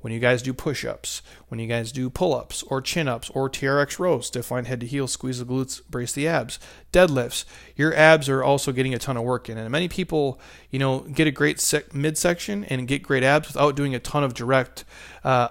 when 0.05 0.13
you 0.13 0.19
guys 0.19 0.43
do 0.43 0.53
push 0.53 0.85
ups, 0.85 1.24
when 1.47 1.59
you 1.59 1.65
guys 1.65 1.91
do 1.91 2.12
pull 2.12 2.35
ups 2.35 2.62
or 2.67 2.79
chin 2.79 3.07
ups 3.07 3.31
or 3.31 3.50
TRX 3.50 3.97
rows, 3.97 4.27
stiff 4.27 4.51
line 4.51 4.65
head 4.65 4.79
to 4.81 4.85
heel, 4.85 5.07
squeeze 5.07 5.39
the 5.39 5.45
glutes, 5.45 5.81
brace 5.89 6.12
the 6.12 6.27
abs, 6.27 6.59
deadlifts, 6.93 7.43
your 7.75 7.91
abs 7.95 8.29
are 8.29 8.43
also 8.43 8.71
getting 8.71 8.93
a 8.93 9.00
ton 9.00 9.17
of 9.17 9.24
work 9.24 9.50
in. 9.50 9.57
And 9.57 9.67
many 9.71 9.88
people, 9.88 10.39
you 10.69 10.77
know, 10.77 11.00
get 11.00 11.25
a 11.25 11.31
great 11.31 11.59
sec- 11.59 11.95
midsection 11.95 12.65
and 12.65 12.88
get 12.88 13.01
great 13.01 13.24
abs 13.24 13.47
without 13.47 13.75
doing 13.75 13.95
a 13.95 14.00
ton 14.00 14.24
of 14.24 14.35
direct, 14.35 14.85
uh, 15.24 15.47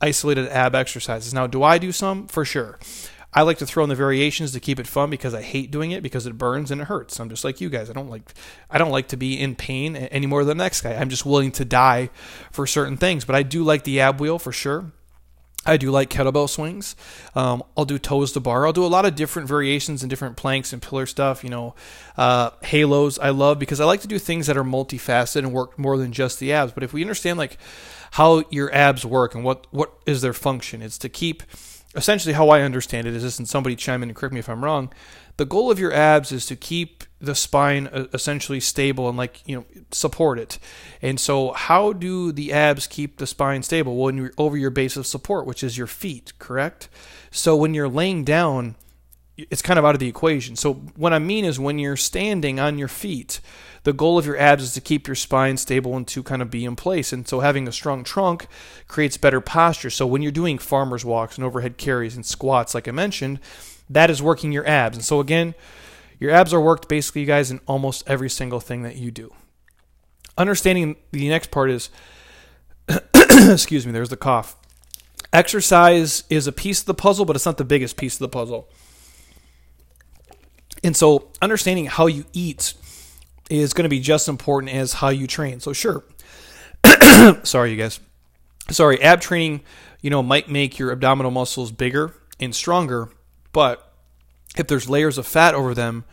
isolated 0.00 0.48
ab 0.48 0.74
exercises. 0.74 1.34
Now, 1.34 1.46
do 1.46 1.62
I 1.62 1.76
do 1.76 1.92
some? 1.92 2.26
For 2.26 2.46
sure. 2.46 2.78
I 3.32 3.42
like 3.42 3.58
to 3.58 3.66
throw 3.66 3.84
in 3.84 3.88
the 3.88 3.94
variations 3.94 4.52
to 4.52 4.60
keep 4.60 4.80
it 4.80 4.86
fun 4.86 5.08
because 5.08 5.34
I 5.34 5.42
hate 5.42 5.70
doing 5.70 5.92
it 5.92 6.02
because 6.02 6.26
it 6.26 6.36
burns 6.36 6.70
and 6.70 6.80
it 6.80 6.88
hurts. 6.88 7.20
I'm 7.20 7.28
just 7.28 7.44
like 7.44 7.60
you 7.60 7.68
guys. 7.68 7.88
I 7.88 7.92
don't 7.92 8.10
like 8.10 8.34
I 8.68 8.78
don't 8.78 8.90
like 8.90 9.08
to 9.08 9.16
be 9.16 9.38
in 9.38 9.54
pain 9.54 9.94
any 9.96 10.26
more 10.26 10.44
than 10.44 10.58
the 10.58 10.64
next 10.64 10.80
guy. 10.80 10.94
I'm 10.94 11.10
just 11.10 11.24
willing 11.24 11.52
to 11.52 11.64
die 11.64 12.10
for 12.50 12.66
certain 12.66 12.96
things. 12.96 13.24
But 13.24 13.36
I 13.36 13.42
do 13.42 13.62
like 13.62 13.84
the 13.84 14.00
ab 14.00 14.20
wheel 14.20 14.38
for 14.38 14.52
sure. 14.52 14.92
I 15.66 15.76
do 15.76 15.90
like 15.90 16.08
kettlebell 16.08 16.48
swings. 16.48 16.96
Um, 17.34 17.62
I'll 17.76 17.84
do 17.84 17.98
toes 17.98 18.32
to 18.32 18.40
bar. 18.40 18.66
I'll 18.66 18.72
do 18.72 18.84
a 18.84 18.88
lot 18.88 19.04
of 19.04 19.14
different 19.14 19.46
variations 19.46 20.02
and 20.02 20.08
different 20.08 20.38
planks 20.38 20.72
and 20.72 20.80
pillar 20.80 21.04
stuff. 21.04 21.44
You 21.44 21.50
know, 21.50 21.74
uh, 22.16 22.50
halos 22.62 23.18
I 23.18 23.30
love 23.30 23.58
because 23.58 23.78
I 23.78 23.84
like 23.84 24.00
to 24.00 24.08
do 24.08 24.18
things 24.18 24.46
that 24.46 24.56
are 24.56 24.64
multifaceted 24.64 25.40
and 25.40 25.52
work 25.52 25.78
more 25.78 25.98
than 25.98 26.12
just 26.12 26.40
the 26.40 26.52
abs. 26.52 26.72
But 26.72 26.82
if 26.82 26.92
we 26.92 27.02
understand 27.02 27.38
like 27.38 27.58
how 28.12 28.44
your 28.50 28.74
abs 28.74 29.04
work 29.04 29.34
and 29.34 29.44
what 29.44 29.66
what 29.70 29.92
is 30.06 30.22
their 30.22 30.32
function, 30.32 30.80
it's 30.82 30.98
to 30.98 31.08
keep 31.10 31.42
essentially 31.94 32.34
how 32.34 32.48
I 32.50 32.62
understand 32.62 33.06
it 33.06 33.14
is 33.14 33.22
this, 33.22 33.38
and 33.38 33.48
somebody 33.48 33.76
chime 33.76 34.02
in 34.02 34.10
and 34.10 34.16
correct 34.16 34.32
me 34.32 34.40
if 34.40 34.48
I'm 34.48 34.64
wrong, 34.64 34.92
the 35.36 35.44
goal 35.44 35.70
of 35.70 35.78
your 35.78 35.92
abs 35.92 36.32
is 36.32 36.46
to 36.46 36.56
keep 36.56 37.04
the 37.20 37.34
spine 37.34 37.86
uh, 37.88 38.06
essentially 38.12 38.60
stable 38.60 39.08
and 39.08 39.18
like 39.18 39.46
you 39.46 39.56
know 39.56 39.64
support 39.90 40.38
it. 40.38 40.58
And 41.02 41.18
so 41.18 41.52
how 41.52 41.92
do 41.92 42.32
the 42.32 42.52
abs 42.52 42.86
keep 42.86 43.18
the 43.18 43.26
spine 43.26 43.62
stable? 43.62 43.96
Well 43.96 44.06
when 44.06 44.16
you're 44.16 44.32
over 44.38 44.56
your 44.56 44.70
base 44.70 44.96
of 44.96 45.06
support 45.06 45.46
which 45.46 45.62
is 45.62 45.76
your 45.76 45.86
feet 45.86 46.32
correct? 46.38 46.88
So 47.30 47.56
when 47.56 47.74
you're 47.74 47.88
laying 47.88 48.24
down 48.24 48.76
it's 49.36 49.62
kind 49.62 49.78
of 49.78 49.86
out 49.86 49.94
of 49.94 50.00
the 50.00 50.08
equation. 50.08 50.54
So 50.56 50.74
what 50.96 51.14
i 51.14 51.18
mean 51.18 51.44
is 51.44 51.58
when 51.58 51.78
you're 51.78 51.96
standing 51.96 52.60
on 52.60 52.78
your 52.78 52.88
feet 52.88 53.40
the 53.84 53.92
goal 53.92 54.18
of 54.18 54.26
your 54.26 54.36
abs 54.36 54.62
is 54.62 54.74
to 54.74 54.80
keep 54.80 55.06
your 55.06 55.14
spine 55.14 55.56
stable 55.56 55.96
and 55.96 56.06
to 56.08 56.22
kind 56.22 56.42
of 56.42 56.50
be 56.50 56.64
in 56.64 56.76
place 56.76 57.12
and 57.12 57.26
so 57.26 57.40
having 57.40 57.66
a 57.66 57.72
strong 57.72 58.04
trunk 58.04 58.46
creates 58.88 59.16
better 59.16 59.40
posture 59.40 59.90
so 59.90 60.06
when 60.06 60.22
you're 60.22 60.32
doing 60.32 60.58
farmers 60.58 61.04
walks 61.04 61.36
and 61.36 61.44
overhead 61.44 61.76
carries 61.76 62.16
and 62.16 62.26
squats 62.26 62.74
like 62.74 62.86
i 62.86 62.90
mentioned 62.90 63.40
that 63.88 64.10
is 64.10 64.22
working 64.22 64.52
your 64.52 64.66
abs 64.66 64.96
and 64.96 65.04
so 65.04 65.20
again 65.20 65.54
your 66.20 66.30
abs 66.30 66.52
are 66.52 66.60
worked 66.60 66.86
basically, 66.86 67.22
you 67.22 67.26
guys, 67.26 67.50
in 67.50 67.60
almost 67.66 68.04
every 68.06 68.28
single 68.28 68.60
thing 68.60 68.82
that 68.82 68.96
you 68.96 69.10
do. 69.10 69.32
Understanding 70.36 70.96
the 71.10 71.28
next 71.28 71.50
part 71.50 71.70
is, 71.70 71.88
excuse 73.48 73.86
me, 73.86 73.92
there's 73.92 74.10
the 74.10 74.18
cough. 74.18 74.54
Exercise 75.32 76.24
is 76.28 76.46
a 76.46 76.52
piece 76.52 76.80
of 76.80 76.86
the 76.86 76.94
puzzle, 76.94 77.24
but 77.24 77.36
it's 77.36 77.46
not 77.46 77.56
the 77.56 77.64
biggest 77.64 77.96
piece 77.96 78.14
of 78.14 78.18
the 78.18 78.28
puzzle. 78.28 78.68
And 80.84 80.96
so, 80.96 81.30
understanding 81.40 81.86
how 81.86 82.06
you 82.06 82.24
eat 82.32 82.74
is 83.50 83.72
going 83.72 83.84
to 83.84 83.90
be 83.90 84.00
just 84.00 84.24
as 84.24 84.28
important 84.28 84.72
as 84.72 84.94
how 84.94 85.08
you 85.08 85.26
train. 85.26 85.60
So, 85.60 85.72
sure. 85.72 86.04
Sorry, 87.42 87.72
you 87.72 87.76
guys. 87.76 88.00
Sorry, 88.70 89.02
ab 89.02 89.20
training, 89.20 89.62
you 90.00 90.10
know, 90.10 90.22
might 90.22 90.48
make 90.48 90.78
your 90.78 90.92
abdominal 90.92 91.30
muscles 91.30 91.72
bigger 91.72 92.14
and 92.38 92.54
stronger, 92.54 93.10
but 93.52 93.92
if 94.56 94.66
there's 94.68 94.88
layers 94.88 95.18
of 95.18 95.26
fat 95.26 95.54
over 95.54 95.74
them, 95.74 96.04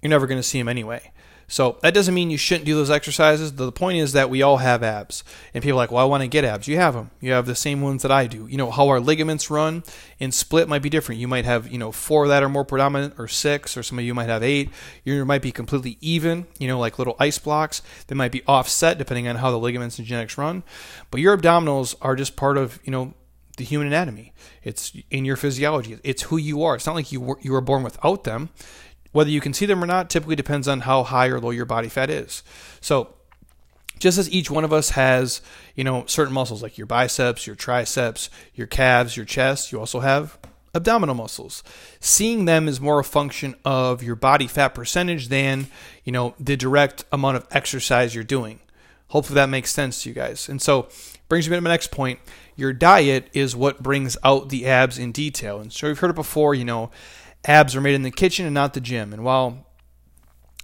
you're 0.00 0.10
never 0.10 0.26
going 0.26 0.38
to 0.38 0.42
see 0.42 0.58
them 0.58 0.68
anyway. 0.68 1.12
So 1.48 1.78
that 1.82 1.94
doesn't 1.94 2.14
mean 2.14 2.30
you 2.30 2.38
shouldn't 2.38 2.64
do 2.66 2.74
those 2.74 2.90
exercises. 2.90 3.52
The 3.52 3.70
point 3.70 3.98
is 3.98 4.12
that 4.12 4.30
we 4.30 4.42
all 4.42 4.56
have 4.56 4.82
abs. 4.82 5.22
And 5.54 5.62
people 5.62 5.78
are 5.78 5.82
like, 5.82 5.92
well, 5.92 6.02
I 6.02 6.08
want 6.08 6.22
to 6.22 6.28
get 6.28 6.44
abs. 6.44 6.66
You 6.66 6.76
have 6.76 6.94
them. 6.94 7.10
You 7.20 7.32
have 7.32 7.46
the 7.46 7.54
same 7.54 7.80
ones 7.80 8.02
that 8.02 8.10
I 8.10 8.26
do. 8.26 8.46
You 8.48 8.56
know, 8.56 8.70
how 8.70 8.88
our 8.88 8.98
ligaments 8.98 9.48
run 9.48 9.84
and 10.18 10.34
split 10.34 10.68
might 10.68 10.82
be 10.82 10.90
different. 10.90 11.20
You 11.20 11.28
might 11.28 11.44
have, 11.44 11.70
you 11.70 11.78
know, 11.78 11.92
four 11.92 12.26
that 12.28 12.42
are 12.42 12.48
more 12.48 12.64
predominant 12.64 13.14
or 13.18 13.28
six, 13.28 13.76
or 13.76 13.82
some 13.82 13.98
of 13.98 14.04
you 14.04 14.14
might 14.14 14.28
have 14.28 14.42
eight. 14.42 14.70
You 15.04 15.24
might 15.24 15.42
be 15.42 15.52
completely 15.52 15.98
even, 16.00 16.46
you 16.58 16.66
know, 16.66 16.80
like 16.80 16.98
little 16.98 17.16
ice 17.20 17.38
blocks. 17.38 17.80
They 18.08 18.16
might 18.16 18.32
be 18.32 18.42
offset 18.46 18.98
depending 18.98 19.28
on 19.28 19.36
how 19.36 19.50
the 19.52 19.58
ligaments 19.58 19.98
and 19.98 20.06
genetics 20.06 20.36
run. 20.36 20.64
But 21.10 21.20
your 21.20 21.36
abdominals 21.36 21.94
are 22.02 22.16
just 22.16 22.34
part 22.34 22.58
of, 22.58 22.80
you 22.84 22.90
know, 22.90 23.14
the 23.56 23.64
human 23.64 23.86
anatomy. 23.86 24.34
It's 24.62 24.92
in 25.10 25.24
your 25.24 25.36
physiology. 25.36 25.98
It's 26.04 26.22
who 26.22 26.36
you 26.36 26.62
are. 26.64 26.74
It's 26.74 26.86
not 26.86 26.94
like 26.94 27.10
you 27.10 27.20
were, 27.20 27.38
you 27.40 27.52
were 27.52 27.60
born 27.60 27.82
without 27.82 28.24
them. 28.24 28.50
Whether 29.16 29.30
you 29.30 29.40
can 29.40 29.54
see 29.54 29.64
them 29.64 29.82
or 29.82 29.86
not 29.86 30.10
typically 30.10 30.36
depends 30.36 30.68
on 30.68 30.80
how 30.80 31.02
high 31.02 31.28
or 31.28 31.40
low 31.40 31.48
your 31.48 31.64
body 31.64 31.88
fat 31.88 32.10
is. 32.10 32.42
So, 32.82 33.14
just 33.98 34.18
as 34.18 34.30
each 34.30 34.50
one 34.50 34.62
of 34.62 34.74
us 34.74 34.90
has, 34.90 35.40
you 35.74 35.84
know, 35.84 36.04
certain 36.04 36.34
muscles 36.34 36.62
like 36.62 36.76
your 36.76 36.86
biceps, 36.86 37.46
your 37.46 37.56
triceps, 37.56 38.28
your 38.54 38.66
calves, 38.66 39.16
your 39.16 39.24
chest, 39.24 39.72
you 39.72 39.80
also 39.80 40.00
have 40.00 40.38
abdominal 40.74 41.14
muscles. 41.14 41.64
Seeing 41.98 42.44
them 42.44 42.68
is 42.68 42.78
more 42.78 42.98
a 42.98 43.04
function 43.04 43.54
of 43.64 44.02
your 44.02 44.16
body 44.16 44.46
fat 44.46 44.74
percentage 44.74 45.28
than, 45.28 45.68
you 46.04 46.12
know, 46.12 46.34
the 46.38 46.54
direct 46.54 47.06
amount 47.10 47.38
of 47.38 47.46
exercise 47.50 48.14
you're 48.14 48.22
doing. 48.22 48.60
Hopefully 49.08 49.36
that 49.36 49.48
makes 49.48 49.72
sense 49.72 50.02
to 50.02 50.10
you 50.10 50.14
guys. 50.14 50.46
And 50.46 50.60
so 50.60 50.90
brings 51.30 51.48
me 51.48 51.56
to 51.56 51.62
my 51.62 51.70
next 51.70 51.90
point. 51.90 52.20
Your 52.54 52.74
diet 52.74 53.30
is 53.32 53.56
what 53.56 53.82
brings 53.82 54.18
out 54.22 54.50
the 54.50 54.66
abs 54.66 54.98
in 54.98 55.10
detail. 55.10 55.58
And 55.58 55.72
so 55.72 55.86
you've 55.86 56.00
heard 56.00 56.10
it 56.10 56.16
before, 56.16 56.54
you 56.54 56.66
know, 56.66 56.90
abs 57.48 57.76
are 57.76 57.80
made 57.80 57.94
in 57.94 58.02
the 58.02 58.10
kitchen 58.10 58.46
and 58.46 58.54
not 58.54 58.74
the 58.74 58.80
gym. 58.80 59.12
And 59.12 59.24
while 59.24 59.66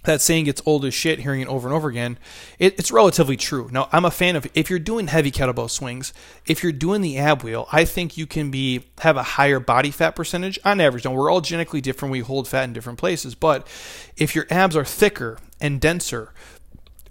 that 0.03 0.21
saying 0.21 0.45
gets 0.45 0.61
old 0.65 0.83
as 0.85 0.93
shit 0.93 1.19
hearing 1.19 1.41
it 1.41 1.47
over 1.47 1.67
and 1.67 1.75
over 1.75 1.87
again, 1.89 2.17
it, 2.59 2.77
it's 2.77 2.91
relatively 2.91 3.37
true. 3.37 3.69
Now, 3.71 3.87
I'm 3.91 4.05
a 4.05 4.11
fan 4.11 4.35
of 4.35 4.45
if 4.53 4.69
you're 4.69 4.79
doing 4.79 5.07
heavy 5.07 5.31
kettlebell 5.31 5.69
swings, 5.69 6.13
if 6.45 6.61
you're 6.61 6.71
doing 6.71 7.01
the 7.01 7.17
ab 7.17 7.43
wheel, 7.43 7.67
I 7.71 7.85
think 7.85 8.17
you 8.17 8.27
can 8.27 8.51
be 8.51 8.85
have 8.99 9.17
a 9.17 9.23
higher 9.23 9.59
body 9.59 9.91
fat 9.91 10.11
percentage 10.11 10.59
on 10.65 10.81
average. 10.81 11.05
Now, 11.05 11.13
we're 11.13 11.31
all 11.31 11.41
genetically 11.41 11.81
different. 11.81 12.11
We 12.11 12.19
hold 12.19 12.47
fat 12.47 12.65
in 12.65 12.73
different 12.73 12.99
places. 12.99 13.35
But 13.35 13.65
if 14.17 14.35
your 14.35 14.45
abs 14.49 14.75
are 14.75 14.85
thicker 14.85 15.37
and 15.61 15.79
denser, 15.79 16.33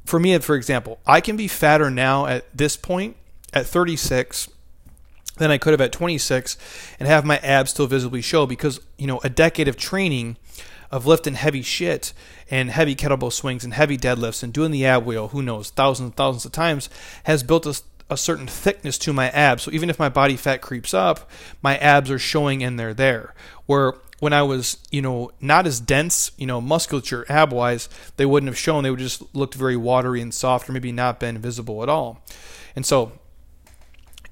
for 0.04 0.20
me, 0.20 0.36
for 0.38 0.56
example, 0.56 1.00
I 1.06 1.20
can 1.20 1.36
be 1.36 1.48
fatter 1.48 1.90
now 1.90 2.26
at 2.26 2.56
this 2.56 2.76
point 2.76 3.16
at 3.52 3.66
36 3.66 4.48
than 5.36 5.50
I 5.50 5.58
could 5.58 5.72
have 5.72 5.80
at 5.80 5.92
26 5.92 6.56
and 6.98 7.08
have 7.08 7.24
my 7.24 7.38
abs 7.38 7.70
still 7.70 7.86
visibly 7.86 8.22
show 8.22 8.46
because, 8.46 8.80
you 8.98 9.06
know, 9.06 9.20
a 9.24 9.30
decade 9.30 9.68
of 9.68 9.76
training 9.76 10.36
of 10.90 11.06
lifting 11.06 11.34
heavy 11.34 11.62
shit 11.62 12.12
and 12.50 12.70
heavy 12.70 12.94
kettlebell 12.94 13.32
swings 13.32 13.64
and 13.64 13.72
heavy 13.72 13.96
deadlifts 13.96 14.42
and 14.42 14.52
doing 14.52 14.70
the 14.70 14.84
ab 14.84 15.06
wheel, 15.06 15.28
who 15.28 15.42
knows, 15.42 15.70
thousands 15.70 16.08
and 16.08 16.16
thousands 16.16 16.44
of 16.44 16.52
times, 16.52 16.90
has 17.24 17.42
built 17.42 17.64
a, 17.64 17.80
a 18.10 18.16
certain 18.16 18.46
thickness 18.46 18.98
to 18.98 19.12
my 19.12 19.30
abs. 19.30 19.62
So 19.62 19.70
even 19.72 19.88
if 19.88 19.98
my 19.98 20.10
body 20.10 20.36
fat 20.36 20.60
creeps 20.60 20.92
up, 20.92 21.30
my 21.62 21.78
abs 21.78 22.10
are 22.10 22.18
showing 22.18 22.62
and 22.62 22.78
they're 22.78 22.92
there. 22.92 23.34
Where 23.64 23.94
when 24.20 24.34
I 24.34 24.42
was, 24.42 24.76
you 24.90 25.00
know, 25.00 25.32
not 25.40 25.66
as 25.66 25.80
dense, 25.80 26.30
you 26.36 26.46
know, 26.46 26.60
musculature 26.60 27.24
ab 27.28 27.52
wise, 27.52 27.88
they 28.18 28.26
wouldn't 28.26 28.48
have 28.48 28.58
shown. 28.58 28.84
They 28.84 28.90
would 28.90 29.00
just 29.00 29.34
looked 29.34 29.54
very 29.54 29.76
watery 29.76 30.20
and 30.20 30.32
soft 30.32 30.68
or 30.68 30.72
maybe 30.72 30.92
not 30.92 31.18
been 31.18 31.38
visible 31.38 31.82
at 31.82 31.88
all. 31.88 32.22
And 32.76 32.84
so 32.84 33.12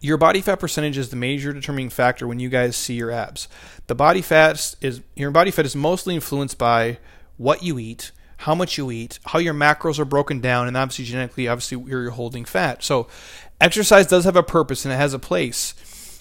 your 0.00 0.16
body 0.16 0.40
fat 0.40 0.58
percentage 0.58 0.96
is 0.96 1.10
the 1.10 1.16
major 1.16 1.52
determining 1.52 1.90
factor 1.90 2.26
when 2.26 2.40
you 2.40 2.48
guys 2.48 2.76
see 2.76 2.94
your 2.94 3.10
abs. 3.10 3.48
The 3.86 3.94
body 3.94 4.22
fat 4.22 4.74
is 4.80 5.02
your 5.14 5.30
body 5.30 5.50
fat 5.50 5.66
is 5.66 5.76
mostly 5.76 6.14
influenced 6.14 6.58
by 6.58 6.98
what 7.36 7.62
you 7.62 7.78
eat, 7.78 8.10
how 8.38 8.54
much 8.54 8.78
you 8.78 8.90
eat, 8.90 9.18
how 9.26 9.38
your 9.38 9.54
macros 9.54 9.98
are 9.98 10.04
broken 10.04 10.40
down, 10.40 10.66
and 10.68 10.76
obviously 10.76 11.04
genetically, 11.04 11.48
obviously 11.48 11.76
where 11.76 12.02
you're 12.02 12.10
holding 12.10 12.44
fat. 12.44 12.82
So 12.82 13.08
exercise 13.60 14.06
does 14.06 14.24
have 14.24 14.36
a 14.36 14.42
purpose 14.42 14.84
and 14.84 14.92
it 14.92 14.96
has 14.96 15.12
a 15.12 15.18
place. 15.18 15.74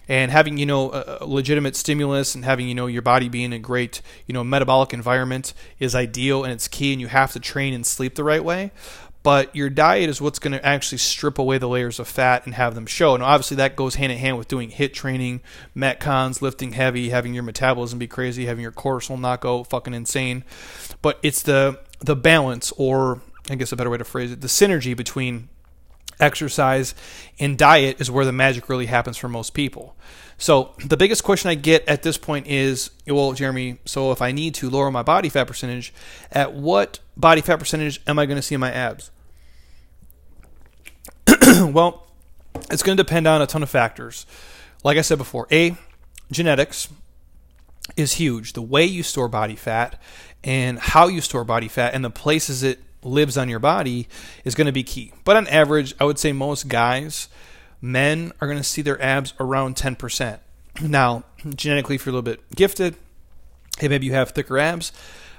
And 0.10 0.32
having 0.32 0.58
you 0.58 0.66
know 0.66 0.92
a 0.92 1.26
legitimate 1.26 1.76
stimulus 1.76 2.34
and 2.34 2.44
having 2.44 2.68
you 2.68 2.74
know 2.74 2.88
your 2.88 3.04
body 3.04 3.30
being 3.30 3.46
in 3.46 3.54
a 3.54 3.60
great 3.60 4.02
you 4.26 4.34
know 4.34 4.44
metabolic 4.44 4.92
environment 4.92 5.54
is 5.78 5.94
ideal 5.94 6.44
and 6.44 6.52
it's 6.52 6.68
key. 6.68 6.92
And 6.92 7.00
you 7.00 7.08
have 7.08 7.32
to 7.34 7.40
train 7.40 7.74
and 7.74 7.86
sleep 7.86 8.16
the 8.16 8.24
right 8.24 8.44
way 8.44 8.72
but 9.22 9.54
your 9.56 9.70
diet 9.70 10.10
is 10.10 10.22
what's 10.22 10.40
going 10.40 10.54
to 10.54 10.66
actually 10.66 10.98
strip 10.98 11.38
away 11.38 11.58
the 11.58 11.68
layers 11.68 12.00
of 12.00 12.08
fat 12.08 12.46
and 12.46 12.56
have 12.56 12.76
them 12.76 12.86
show. 12.86 13.14
And 13.14 13.24
obviously, 13.24 13.58
that 13.58 13.76
goes 13.76 13.96
hand 13.96 14.12
in 14.12 14.18
hand 14.18 14.38
with 14.38 14.48
doing 14.48 14.72
HIIT 14.72 14.94
training, 14.94 15.42
metcons, 15.76 16.42
lifting 16.42 16.74
heavy, 16.74 17.10
having 17.10 17.34
your 17.34 17.44
metabolism 17.44 18.00
be 18.00 18.08
crazy, 18.08 18.46
having 18.46 18.62
your 18.62 18.72
cortisol 18.72 19.20
not 19.20 19.42
go 19.42 19.64
fucking 19.64 19.94
insane. 19.94 20.44
But 21.02 21.20
it's 21.22 21.42
the 21.42 21.80
the 22.00 22.16
balance, 22.16 22.72
or 22.78 23.22
I 23.50 23.56
guess 23.56 23.72
a 23.72 23.76
better 23.76 23.90
way 23.90 23.98
to 23.98 24.06
phrase 24.06 24.32
it, 24.32 24.42
the 24.42 24.48
synergy 24.48 24.96
between 24.96 25.50
exercise 26.20 26.96
and 27.40 27.58
diet 27.58 28.00
is 28.00 28.12
where 28.12 28.26
the 28.26 28.32
magic 28.32 28.70
really 28.70 28.86
happens 28.88 29.18
for 29.18 29.28
most 29.28 29.54
people. 29.54 29.96
So 30.40 30.74
the 30.84 30.96
biggest 30.96 31.26
question 31.26 31.50
I 31.50 31.56
get 31.56 31.88
at 31.88 32.02
this 32.02 32.18
point 32.18 32.48
is, 32.48 32.92
well, 33.06 33.34
Jeremy, 33.34 33.78
so 33.84 34.14
if 34.14 34.22
I 34.22 34.32
need 34.32 34.56
to 34.56 34.70
lower 34.70 34.90
my 34.90 35.04
body 35.04 35.28
fat 35.28 35.48
percentage, 35.48 35.94
at 36.32 36.54
what 36.54 37.00
body 37.18 37.42
fat 37.42 37.58
percentage 37.58 38.02
am 38.08 38.18
I 38.18 38.26
going 38.26 38.38
to 38.38 38.42
see 38.42 38.56
my 38.56 38.72
abs? 38.72 39.12
well, 41.60 42.08
it's 42.72 42.82
going 42.82 42.98
to 42.98 43.04
depend 43.04 43.28
on 43.28 43.42
a 43.42 43.48
ton 43.48 43.64
of 43.64 43.70
factors. 43.70 44.26
Like 44.82 44.98
I 44.98 45.02
said 45.02 45.18
before, 45.18 45.46
A, 45.52 45.76
genetics 46.32 46.88
is 47.98 48.14
huge. 48.14 48.54
The 48.54 48.62
way 48.62 48.86
you 48.86 49.04
store 49.04 49.28
body 49.28 49.58
fat 49.58 50.02
and 50.42 50.80
how 50.80 51.08
you 51.08 51.20
store 51.20 51.44
body 51.44 51.68
fat 51.68 51.94
and 51.94 52.04
the 52.04 52.10
places 52.10 52.64
it 52.64 52.80
lives 53.04 53.38
on 53.38 53.50
your 53.50 53.60
body 53.60 54.08
is 54.46 54.56
going 54.56 54.68
to 54.68 54.72
be 54.72 54.84
key. 54.84 55.12
But 55.26 55.36
on 55.36 55.48
average, 55.48 55.96
I 56.00 56.06
would 56.06 56.18
say 56.18 56.32
most 56.32 56.70
guys 56.70 57.28
men 57.82 58.32
are 58.42 58.48
going 58.48 58.60
to 58.60 58.64
see 58.64 58.82
their 58.82 59.02
abs 59.02 59.34
around 59.40 59.76
10%. 59.76 60.40
Now, 60.82 61.24
genetically, 61.56 61.96
if 61.96 62.06
you're 62.06 62.12
a 62.12 62.18
little 62.18 62.22
bit 62.22 62.42
gifted, 62.56 62.96
hey, 63.80 63.88
maybe 63.88 64.06
you 64.06 64.14
have 64.14 64.32
thicker 64.32 64.58
abs, 64.58 64.92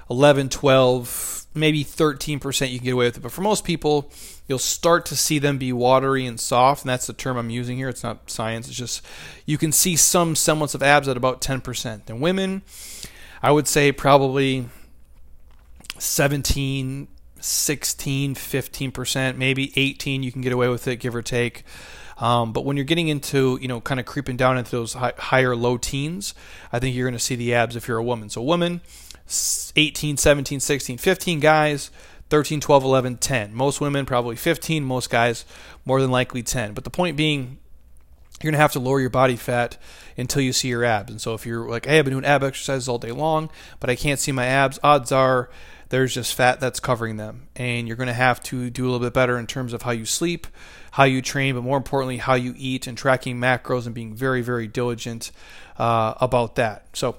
11, 0.09 0.49
12, 0.49 1.47
maybe 1.53 1.83
13% 1.83 2.69
you 2.69 2.79
can 2.79 2.85
get 2.85 2.93
away 2.93 3.05
with 3.05 3.17
it. 3.17 3.21
But 3.21 3.31
for 3.31 3.41
most 3.41 3.63
people, 3.63 4.11
you'll 4.47 4.59
start 4.59 5.05
to 5.07 5.15
see 5.15 5.39
them 5.39 5.57
be 5.57 5.73
watery 5.73 6.25
and 6.25 6.39
soft, 6.39 6.83
and 6.83 6.89
that's 6.89 7.07
the 7.07 7.13
term 7.13 7.37
I'm 7.37 7.49
using 7.49 7.77
here. 7.77 7.89
It's 7.89 8.03
not 8.03 8.29
science, 8.29 8.67
it's 8.67 8.77
just 8.77 9.05
you 9.45 9.57
can 9.57 9.71
see 9.71 9.95
some 9.95 10.35
semblance 10.35 10.75
of 10.75 10.83
abs 10.83 11.07
at 11.07 11.17
about 11.17 11.41
10%. 11.41 12.09
And 12.09 12.21
women, 12.21 12.61
I 13.41 13.51
would 13.51 13.67
say 13.67 13.91
probably 13.91 14.67
17, 15.97 17.07
16, 17.39 18.35
15%, 18.35 19.37
maybe 19.37 19.71
18 19.75 20.23
you 20.23 20.31
can 20.31 20.41
get 20.41 20.53
away 20.53 20.67
with 20.67 20.87
it, 20.87 20.97
give 20.97 21.15
or 21.15 21.21
take. 21.21 21.63
Um, 22.21 22.53
but 22.53 22.63
when 22.63 22.77
you're 22.77 22.85
getting 22.85 23.07
into, 23.07 23.57
you 23.61 23.67
know, 23.67 23.81
kind 23.81 23.99
of 23.99 24.05
creeping 24.05 24.37
down 24.37 24.57
into 24.57 24.71
those 24.71 24.93
high, 24.93 25.13
higher 25.17 25.55
low 25.55 25.77
teens, 25.77 26.35
I 26.71 26.77
think 26.77 26.95
you're 26.95 27.07
going 27.07 27.17
to 27.17 27.23
see 27.23 27.35
the 27.35 27.55
abs 27.55 27.75
if 27.75 27.87
you're 27.87 27.97
a 27.97 28.03
woman. 28.03 28.29
So, 28.29 28.43
woman, 28.43 28.81
18, 29.75 30.17
17, 30.17 30.59
16, 30.59 30.97
15 30.99 31.39
guys, 31.39 31.89
13, 32.29 32.61
12, 32.61 32.83
11, 32.83 33.17
10. 33.17 33.53
Most 33.55 33.81
women, 33.81 34.05
probably 34.05 34.35
15. 34.35 34.83
Most 34.83 35.09
guys, 35.09 35.45
more 35.83 35.99
than 35.99 36.11
likely 36.11 36.43
10. 36.43 36.73
But 36.73 36.83
the 36.83 36.91
point 36.91 37.17
being, 37.17 37.57
you're 38.39 38.51
going 38.51 38.53
to 38.53 38.61
have 38.61 38.73
to 38.73 38.79
lower 38.79 39.01
your 39.01 39.09
body 39.09 39.35
fat 39.35 39.77
until 40.15 40.43
you 40.43 40.53
see 40.53 40.67
your 40.67 40.85
abs. 40.85 41.11
And 41.11 41.19
so 41.19 41.33
if 41.33 41.47
you're 41.47 41.67
like, 41.67 41.87
hey, 41.87 41.97
I've 41.97 42.05
been 42.05 42.13
doing 42.13 42.25
ab 42.25 42.43
exercises 42.43 42.87
all 42.87 42.99
day 42.99 43.11
long, 43.11 43.49
but 43.79 43.89
I 43.89 43.95
can't 43.95 44.19
see 44.19 44.31
my 44.31 44.45
abs, 44.45 44.79
odds 44.83 45.11
are 45.11 45.49
there's 45.91 46.13
just 46.13 46.33
fat 46.33 46.61
that's 46.61 46.79
covering 46.79 47.17
them. 47.17 47.47
And 47.55 47.85
you're 47.85 47.97
going 47.97 48.07
to 48.07 48.13
have 48.13 48.41
to 48.43 48.69
do 48.69 48.83
a 48.83 48.87
little 48.89 49.05
bit 49.05 49.13
better 49.13 49.37
in 49.37 49.45
terms 49.45 49.73
of 49.73 49.81
how 49.81 49.91
you 49.91 50.05
sleep, 50.05 50.47
how 50.91 51.03
you 51.03 51.21
train, 51.21 51.53
but 51.53 51.61
more 51.61 51.77
importantly, 51.77 52.17
how 52.17 52.33
you 52.33 52.55
eat 52.57 52.87
and 52.87 52.97
tracking 52.97 53.37
macros 53.37 53.85
and 53.85 53.93
being 53.93 54.15
very, 54.15 54.41
very 54.41 54.67
diligent 54.67 55.31
uh, 55.77 56.13
about 56.19 56.55
that. 56.55 56.87
So, 56.93 57.17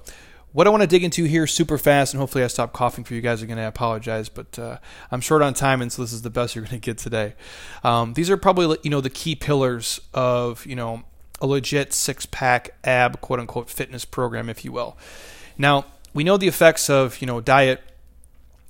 what 0.53 0.67
I 0.67 0.69
want 0.69 0.81
to 0.81 0.87
dig 0.87 1.03
into 1.03 1.23
here 1.23 1.47
super 1.47 1.79
fast, 1.79 2.13
and 2.13 2.19
hopefully 2.19 2.43
I 2.43 2.47
stop 2.47 2.73
coughing 2.73 3.03
for 3.03 3.15
you 3.15 3.21
guys 3.21 3.41
again. 3.41 3.57
I 3.57 3.63
apologize, 3.63 4.29
but 4.29 4.59
uh, 4.59 4.77
I'm 5.11 5.19
short 5.19 5.41
on 5.41 5.55
time, 5.55 5.81
and 5.81 5.91
so 5.91 6.03
this 6.03 6.13
is 6.13 6.21
the 6.21 6.29
best 6.29 6.55
you're 6.55 6.63
going 6.63 6.79
to 6.79 6.85
get 6.85 6.99
today. 6.99 7.33
Um, 7.83 8.13
these 8.13 8.29
are 8.29 8.37
probably 8.37 8.77
you 8.83 8.91
know 8.91 9.01
the 9.01 9.09
key 9.09 9.35
pillars 9.35 9.99
of 10.13 10.63
you 10.67 10.75
know 10.75 11.03
a 11.41 11.47
legit 11.47 11.91
six 11.91 12.27
pack 12.27 12.75
ab 12.83 13.19
quote 13.19 13.39
unquote 13.39 13.67
fitness 13.67 14.05
program, 14.05 14.47
if 14.47 14.63
you 14.63 14.71
will. 14.71 14.95
Now 15.57 15.85
we 16.13 16.23
know 16.23 16.37
the 16.37 16.47
effects 16.47 16.87
of 16.87 17.19
you 17.19 17.25
know 17.25 17.41
diet 17.41 17.81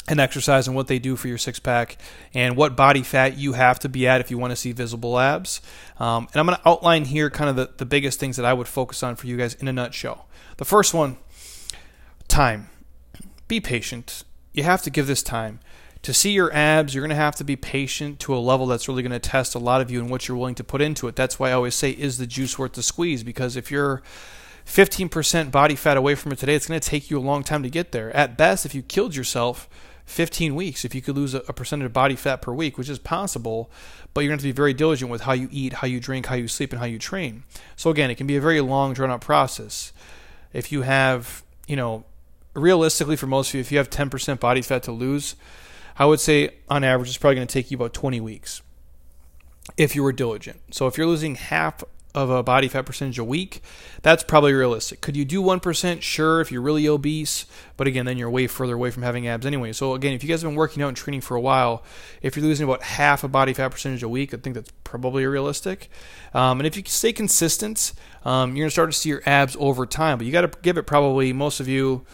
and 0.08 0.20
exercise 0.20 0.68
and 0.68 0.76
what 0.76 0.88
they 0.88 1.00
do 1.00 1.16
for 1.16 1.28
your 1.28 1.38
six 1.38 1.60
pack 1.60 1.98
and 2.34 2.58
what 2.58 2.76
body 2.76 3.02
fat 3.04 3.38
you 3.38 3.54
have 3.54 3.80
to 3.80 3.88
be 3.88 4.08
at 4.08 4.20
if 4.20 4.30
you 4.30 4.38
want 4.38 4.52
to 4.52 4.56
see 4.56 4.72
visible 4.72 5.18
abs. 5.18 5.62
Um, 5.98 6.28
and 6.34 6.40
I'm 6.40 6.46
going 6.46 6.58
to 6.58 6.70
outline 6.70 7.06
here 7.06 7.30
kind 7.30 7.50
of 7.50 7.56
the, 7.56 7.70
the 7.78 7.86
biggest 7.86 8.20
things 8.20 8.36
that 8.36 8.46
I 8.46 8.54
would 8.54 8.68
focus 8.68 9.02
on 9.02 9.16
for 9.16 9.28
you 9.28 9.38
guys 9.38 9.54
in 9.54 9.68
a 9.68 9.74
nutshell. 9.74 10.28
The 10.58 10.66
first 10.66 10.94
one 10.94 11.18
time. 12.28 12.70
Be 13.48 13.60
patient. 13.60 14.24
You 14.52 14.64
have 14.64 14.82
to 14.84 14.90
give 14.90 15.08
this 15.08 15.24
time. 15.24 15.60
To 16.02 16.14
see 16.14 16.32
your 16.32 16.54
abs, 16.54 16.94
you're 16.94 17.02
going 17.02 17.10
to 17.10 17.16
have 17.16 17.36
to 17.36 17.46
be 17.46 17.56
patient 17.56 18.20
to 18.22 18.36
a 18.36 18.38
level 18.38 18.68
that's 18.68 18.90
really 18.90 19.04
going 19.04 19.14
to 19.14 19.20
test 19.20 19.56
a 19.56 19.60
lot 19.60 19.80
of 19.80 19.90
you 19.90 20.02
and 20.02 20.10
what 20.10 20.28
you're 20.28 20.36
willing 20.36 20.56
to 20.56 20.64
put 20.64 20.82
into 20.82 21.08
it. 21.08 21.16
That's 21.16 21.40
why 21.40 21.50
I 21.50 21.54
always 21.54 21.76
say, 21.76 21.92
is 21.92 22.18
the 22.18 22.28
juice 22.28 22.60
worth 22.60 22.74
the 22.74 22.84
squeeze? 22.84 23.24
Because 23.24 23.56
if 23.56 23.72
you're 23.72 24.02
15% 24.66 25.52
body 25.52 25.76
fat 25.76 25.96
away 25.96 26.16
from 26.16 26.34
it 26.34 26.40
today, 26.40 26.56
it's 26.56 26.68
going 26.68 26.80
to 26.80 26.90
take 26.90 27.10
you 27.10 27.18
a 27.18 27.22
long 27.22 27.44
time 27.44 27.64
to 27.64 27.70
get 27.70 27.94
there. 27.94 28.14
At 28.16 28.38
best, 28.38 28.66
if 28.66 28.76
you 28.76 28.82
killed 28.82 29.16
yourself, 29.16 29.70
15 30.06 30.56
weeks 30.56 30.84
if 30.84 30.94
you 30.94 31.02
could 31.02 31.16
lose 31.16 31.34
a, 31.34 31.40
a, 31.48 31.54
percentage 31.54 31.86
of 31.86 31.94
body 31.94 32.16
fat 32.16 32.42
per 32.42 32.54
week, 32.54 32.78
which 32.78 32.90
is 32.90 33.00
possible, 33.00 33.72
but 34.14 34.22
you're 34.22 34.30
going 34.30 34.40
to, 34.40 34.46
have 34.46 34.52
to 34.52 34.54
be 34.54 34.58
very 34.58 34.74
diligent 34.74 35.10
with 35.10 35.22
how 35.22 35.34
you 35.34 35.48
eat, 35.52 35.74
how 35.74 35.88
you 35.88 36.00
drink, 36.00 36.26
how 36.26 36.36
you 36.36 36.48
sleep, 36.48 36.72
and 36.72 36.80
how 36.80 36.86
you 36.86 37.00
train. 37.00 37.44
So 37.76 37.90
again, 37.90 38.10
it 38.12 38.16
can 38.16 38.28
be 38.28 38.36
a 38.36 38.42
very 38.42 38.62
long, 38.62 38.94
drawn 38.94 39.10
out 39.10 39.22
process. 39.22 39.94
If 40.52 40.72
you 40.72 40.82
have, 40.82 41.44
you 41.68 41.76
know, 41.76 42.04
realistically 42.54 43.16
for 43.16 43.28
most 43.28 43.50
of 43.50 43.56
you, 43.56 43.62
if 43.62 43.72
you 43.72 43.78
have 43.78 43.90
10% 43.90 44.40
body 44.40 44.62
fat 44.62 44.84
to 44.84 44.92
lose, 44.92 45.36
I 45.98 46.06
would 46.06 46.20
say 46.20 46.56
on 46.70 46.84
average 46.84 47.10
it's 47.10 47.18
probably 47.18 47.36
going 47.36 47.48
to 47.48 47.54
take 47.54 47.72
you 47.72 47.78
about 47.78 47.94
20 47.94 48.20
weeks 48.20 48.62
if 49.78 49.96
you 49.96 50.04
were 50.04 50.12
diligent. 50.12 50.60
So 50.72 50.88
if 50.88 50.98
you're 50.98 51.08
losing 51.08 51.36
half 51.36 51.84
of 52.16 52.30
a 52.30 52.44
body 52.44 52.68
fat 52.68 52.86
percentage 52.86 53.18
a 53.18 53.24
week, 53.24 53.62
that's 54.02 54.24
probably 54.24 54.54
realistic. 54.54 55.02
Could 55.02 55.18
you 55.18 55.26
do 55.26 55.42
1%? 55.42 56.02
Sure, 56.02 56.42
if 56.42 56.52
you're 56.52 56.62
really 56.62 56.88
obese, 56.88 57.46
but 57.76 57.88
again, 57.88 58.06
then 58.06 58.18
you're 58.18 58.30
way 58.30 58.48
further 58.48 58.76
away 58.76 58.92
from 58.92 59.04
having 59.04 59.28
abs 59.28 59.46
anyway. 59.46 59.74
So 59.74 59.96
again, 59.96 60.14
if 60.14 60.24
you 60.24 60.30
guys 60.30 60.42
have 60.42 60.52
been 60.52 60.58
working 60.58 60.84
out 60.84 60.90
and 60.90 60.98
training 60.98 61.22
for 61.22 61.36
a 61.36 61.42
while, 61.42 61.84
if 62.22 62.36
you're 62.36 62.46
losing 62.46 62.66
about 62.66 62.84
half 62.84 63.24
a 63.24 63.28
body 63.28 63.54
fat 63.54 63.70
percentage 63.70 64.04
a 64.04 64.10
week, 64.10 64.34
I 64.34 64.38
think 64.38 64.56
that's 64.56 64.72
probably 64.84 65.26
realistic. 65.26 65.90
Um, 66.34 66.60
and 66.60 66.68
if 66.68 66.78
you 66.78 66.84
stay 66.86 67.14
consistent, 67.14 67.94
um, 68.26 68.52
you're 68.52 68.64
going 68.64 68.68
to 68.68 68.72
start 68.72 68.92
to 68.92 68.98
see 68.98 69.10
your 69.10 69.24
abs 69.26 69.58
over 69.60 69.86
time, 69.86 70.18
but 70.18 70.28
you 70.28 70.32
got 70.32 70.42
to 70.42 70.60
give 70.62 70.78
it 70.78 70.84
probably, 70.84 71.34
most 71.34 71.60
of 71.60 71.68
you, 71.68 72.06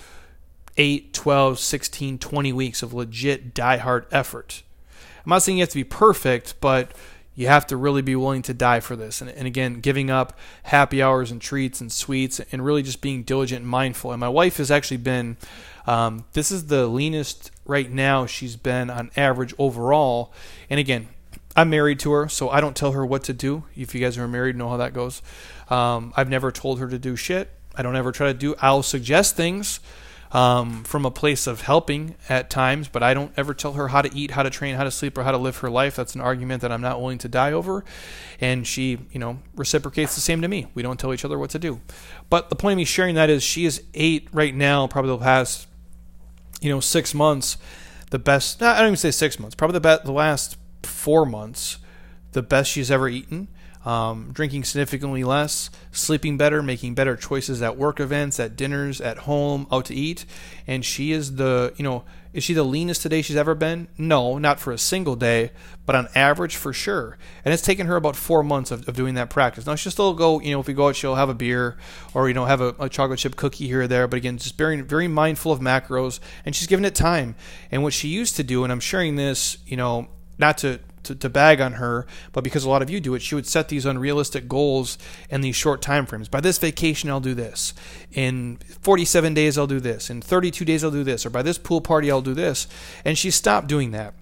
8, 0.78 1.14
12, 1.14 1.60
16, 1.60 2.20
20 2.20 2.54
weeks 2.54 2.82
of 2.82 2.94
legit 2.94 3.54
die-hard 3.54 4.06
effort. 4.12 4.64
I'm 5.26 5.30
not 5.32 5.44
saying 5.44 5.58
you 5.58 5.64
have 5.64 5.70
to 5.70 5.76
be 5.76 5.84
perfect, 5.84 6.56
but 6.62 6.92
you 7.40 7.48
have 7.48 7.66
to 7.66 7.78
really 7.78 8.02
be 8.02 8.18
willing 8.18 8.42
to 8.42 8.54
die 8.54 8.82
for 8.82 8.98
this. 8.98 9.22
And, 9.22 9.30
and, 9.30 9.48
again, 9.48 9.80
giving 9.80 10.10
up 10.10 10.38
happy 10.64 11.02
hours 11.02 11.32
and 11.32 11.40
treats 11.40 11.80
and 11.80 11.90
sweets 11.90 12.42
and 12.52 12.66
really 12.66 12.84
just 12.84 13.00
being 13.00 13.24
diligent 13.24 13.62
and 13.62 13.70
mindful. 13.70 14.12
And 14.12 14.20
my 14.20 14.28
wife 14.28 14.58
has 14.58 14.70
actually 14.70 14.98
been, 14.98 15.38
um, 15.88 16.26
this 16.34 16.52
is 16.52 16.66
the 16.66 16.86
leanest 16.88 17.52
right 17.64 17.90
now 17.90 18.26
she's 18.26 18.58
been 18.58 18.90
on 18.90 19.10
average 19.16 19.54
overall. 19.58 20.34
And 20.70 20.82
again, 20.82 21.08
I'm 21.56 21.70
married 21.70 22.02
to 22.02 22.12
her, 22.12 22.28
so 22.28 22.50
I 22.50 22.60
don't 22.60 22.76
tell 22.76 22.92
her 22.92 23.06
what 23.06 23.24
to 23.24 23.34
do. 23.34 23.64
If 23.74 23.96
you 23.96 24.02
guys 24.02 24.18
are 24.18 24.28
married, 24.28 24.58
know 24.58 24.68
how 24.68 24.76
that 24.76 24.94
goes. 24.94 25.22
Um, 25.70 26.12
I've 26.18 26.30
never 26.30 26.52
told 26.52 26.80
her 26.80 26.90
to 26.90 27.00
do 27.00 27.16
shit. 27.16 27.50
I 27.74 27.84
don't 27.84 27.96
ever 27.96 28.12
try 28.12 28.28
to 28.28 28.38
do. 28.38 28.54
I'll 28.60 28.84
suggest 28.84 29.38
things 29.38 29.80
um, 30.32 30.84
from 30.84 31.06
a 31.06 31.12
place 31.12 31.48
of 31.48 31.62
helping 31.62 32.16
at 32.28 32.50
times, 32.50 32.88
but 32.88 33.02
I 33.02 33.14
don't 33.14 33.32
ever 33.36 33.54
tell 33.54 33.74
her 33.74 33.88
how 33.88 34.02
to 34.02 34.16
eat, 34.16 34.32
how 34.32 34.44
to 34.44 34.50
train, 34.50 34.76
how 34.76 34.84
to 34.84 34.92
sleep, 34.92 35.18
or 35.18 35.24
how 35.24 35.32
to 35.32 35.38
live 35.38 35.58
her 35.58 35.70
life. 35.70 35.96
That's 35.96 36.14
an 36.14 36.22
argument 36.22 36.62
that 36.62 36.72
I'm 36.72 36.82
not 36.82 37.00
willing 37.00 37.18
to 37.20 37.28
die 37.28 37.52
over. 37.52 37.84
And 38.40 38.68
she, 38.68 39.00
you 39.12 39.20
know, 39.20 39.40
reciprocates 39.56 40.16
the 40.16 40.22
same 40.22 40.42
to 40.42 40.48
me. 40.48 40.68
We 40.76 40.84
don't 40.84 41.00
tell 41.00 41.14
each 41.14 41.26
other 41.26 41.40
what 41.40 41.50
to 41.52 41.60
do. 41.60 41.82
But 42.30 42.50
the 42.50 42.56
point 42.56 42.74
of 42.74 42.78
me 42.78 42.86
sharing 42.86 43.16
that 43.16 43.30
is 43.30 43.42
she 43.42 43.66
is 43.66 43.84
eight 43.96 44.28
right 44.32 44.54
now, 44.54 44.86
probably 44.86 45.12
the 45.12 45.18
past, 45.18 45.68
you 46.62 46.70
know, 46.70 46.80
six 46.80 47.14
months. 47.14 47.58
The 48.12 48.20
best, 48.20 48.62
I 48.62 48.78
don't 48.80 48.88
even 48.88 48.98
say 48.98 49.12
six 49.12 49.40
months, 49.40 49.56
probably 49.56 49.74
the, 49.74 49.82
best, 49.82 50.04
the 50.04 50.12
last 50.12 50.58
four 50.84 51.26
months, 51.26 51.78
the 52.32 52.42
best 52.42 52.72
she's 52.72 52.92
ever 52.92 53.08
eaten 53.08 53.48
um, 53.86 54.32
drinking 54.34 54.66
significantly 54.66 55.24
less, 55.24 55.70
sleeping 55.92 56.38
better, 56.38 56.62
making 56.62 56.96
better 56.96 57.16
choices 57.16 57.62
at 57.62 57.78
work 57.78 58.00
events, 58.00 58.40
at 58.40 58.56
dinners, 58.56 59.00
at 59.00 59.20
home, 59.20 59.68
out 59.72 59.86
to 59.86 59.96
eat. 59.96 60.26
And 60.68 60.84
she 60.84 61.12
is 61.12 61.36
the, 61.36 61.74
you 61.78 61.84
know, 61.84 62.04
is 62.32 62.44
she 62.44 62.54
the 62.54 62.64
leanest 62.64 63.02
today 63.02 63.24
she's 63.24 63.36
ever 63.36 63.56
been? 63.56 63.88
No, 63.98 64.38
not 64.38 64.60
for 64.60 64.72
a 64.72 64.78
single 64.78 65.16
day, 65.16 65.52
but 65.88 65.96
on 65.96 66.10
average 66.14 66.56
for 66.56 66.72
sure. 66.74 67.18
And 67.44 67.54
it's 67.54 67.64
taken 67.64 67.88
her 67.88 67.96
about 67.96 68.16
four 68.16 68.44
months 68.44 68.70
of, 68.70 68.88
of 68.88 68.96
doing 68.96 69.16
that 69.16 69.32
practice. 69.32 69.66
Now 69.66 69.76
she'll 69.76 69.92
still 69.92 70.14
go, 70.14 70.40
you 70.40 70.52
know, 70.52 70.60
if 70.60 70.68
we 70.68 70.74
go 70.76 70.90
out, 70.90 70.96
she'll 70.96 71.16
have 71.16 71.30
a 71.30 71.34
beer 71.34 71.78
or, 72.14 72.28
you 72.28 72.36
know, 72.36 72.46
have 72.46 72.62
a, 72.62 72.76
a 72.80 72.90
chocolate 72.90 73.20
chip 73.20 73.36
cookie 73.36 73.66
here 73.66 73.82
or 73.82 73.88
there. 73.88 74.08
But 74.08 74.18
again, 74.18 74.38
just 74.38 74.58
very, 74.58 74.80
very 74.82 75.08
mindful 75.08 75.52
of 75.52 75.60
macros 75.60 76.20
and 76.46 76.56
she's 76.56 76.68
given 76.68 76.86
it 76.86 76.94
time. 76.94 77.36
And 77.72 77.82
what 77.82 77.94
she 77.94 78.10
used 78.10 78.36
to 78.36 78.44
do, 78.44 78.64
and 78.64 78.72
I'm 78.72 78.80
sharing 78.80 79.16
this, 79.16 79.58
you 79.66 79.78
know, 79.78 80.10
not 80.38 80.60
to 80.60 80.80
to, 81.10 81.16
to 81.16 81.30
bag 81.30 81.60
on 81.60 81.74
her, 81.74 82.06
but 82.32 82.44
because 82.44 82.64
a 82.64 82.70
lot 82.70 82.82
of 82.82 82.90
you 82.90 83.00
do 83.00 83.16
it, 83.16 83.22
she 83.22 83.36
would 83.36 83.48
set 83.48 83.68
these 83.68 83.86
unrealistic 83.86 84.48
goals 84.48 84.98
and 85.30 85.44
these 85.44 85.56
short 85.56 85.82
time 85.82 86.06
frames. 86.06 86.30
By 86.30 86.40
this 86.40 86.58
vacation, 86.60 87.10
I'll 87.10 87.20
do 87.20 87.34
this. 87.34 87.74
In 88.14 88.60
47 88.82 89.34
days, 89.34 89.58
I'll 89.58 89.68
do 89.68 89.80
this. 89.80 90.10
In 90.10 90.22
32 90.22 90.64
days, 90.64 90.84
I'll 90.84 90.92
do 90.92 91.04
this. 91.04 91.26
Or 91.26 91.30
by 91.30 91.42
this 91.42 91.58
pool 91.58 91.82
party, 91.82 92.12
I'll 92.12 92.22
do 92.22 92.36
this. 92.36 92.68
And 93.04 93.18
she 93.18 93.32
stopped 93.32 93.68
doing 93.68 93.92
that. 93.92 94.14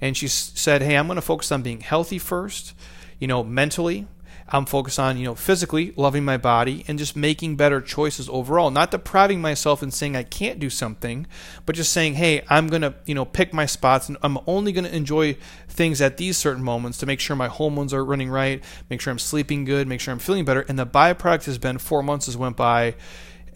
And 0.00 0.16
she 0.16 0.28
said, 0.28 0.82
hey, 0.82 0.96
I'm 0.96 1.06
going 1.06 1.16
to 1.16 1.22
focus 1.22 1.50
on 1.50 1.62
being 1.62 1.80
healthy 1.80 2.18
first, 2.18 2.74
you 3.18 3.26
know, 3.26 3.42
mentally, 3.42 4.06
I'm 4.48 4.64
focused 4.64 4.98
on, 4.98 5.16
you 5.16 5.24
know, 5.24 5.34
physically 5.34 5.92
loving 5.96 6.24
my 6.24 6.36
body 6.36 6.84
and 6.86 6.98
just 6.98 7.16
making 7.16 7.56
better 7.56 7.80
choices 7.80 8.28
overall. 8.28 8.70
Not 8.70 8.92
depriving 8.92 9.40
myself 9.40 9.82
and 9.82 9.92
saying 9.92 10.14
I 10.14 10.22
can't 10.22 10.60
do 10.60 10.70
something, 10.70 11.26
but 11.64 11.74
just 11.74 11.92
saying, 11.92 12.14
hey, 12.14 12.44
I'm 12.48 12.68
going 12.68 12.82
to, 12.82 12.94
you 13.06 13.14
know, 13.14 13.24
pick 13.24 13.52
my 13.52 13.66
spots 13.66 14.08
and 14.08 14.16
I'm 14.22 14.38
only 14.46 14.72
going 14.72 14.84
to 14.84 14.94
enjoy 14.94 15.36
things 15.68 16.00
at 16.00 16.16
these 16.16 16.36
certain 16.36 16.62
moments 16.62 16.98
to 16.98 17.06
make 17.06 17.18
sure 17.18 17.34
my 17.34 17.48
hormones 17.48 17.92
are 17.92 18.04
running 18.04 18.30
right, 18.30 18.62
make 18.88 19.00
sure 19.00 19.10
I'm 19.10 19.18
sleeping 19.18 19.64
good, 19.64 19.88
make 19.88 20.00
sure 20.00 20.12
I'm 20.12 20.20
feeling 20.20 20.44
better. 20.44 20.64
And 20.68 20.78
the 20.78 20.86
byproduct 20.86 21.46
has 21.46 21.58
been 21.58 21.78
four 21.78 22.02
months 22.02 22.26
has 22.26 22.36
went 22.36 22.56
by 22.56 22.94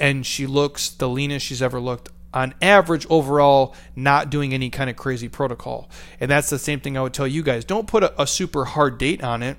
and 0.00 0.24
she 0.26 0.46
looks 0.46 0.90
the 0.90 1.09
leanest 1.09 1.46
she's 1.46 1.62
ever 1.62 1.79
looked 1.79 2.09
on 2.33 2.55
average 2.62 3.07
overall 3.11 3.74
not 3.94 4.31
doing 4.31 4.55
any 4.55 4.70
kind 4.70 4.88
of 4.88 4.96
crazy 4.96 5.29
protocol 5.29 5.90
and 6.20 6.31
that's 6.31 6.48
the 6.48 6.59
same 6.59 6.79
thing 6.79 6.96
i 6.96 7.03
would 7.03 7.12
tell 7.12 7.26
you 7.26 7.42
guys 7.42 7.64
don't 7.64 7.88
put 7.88 8.05
a, 8.05 8.22
a 8.22 8.26
super 8.26 8.64
hard 8.64 8.98
date 8.98 9.22
on 9.22 9.42
it 9.42 9.57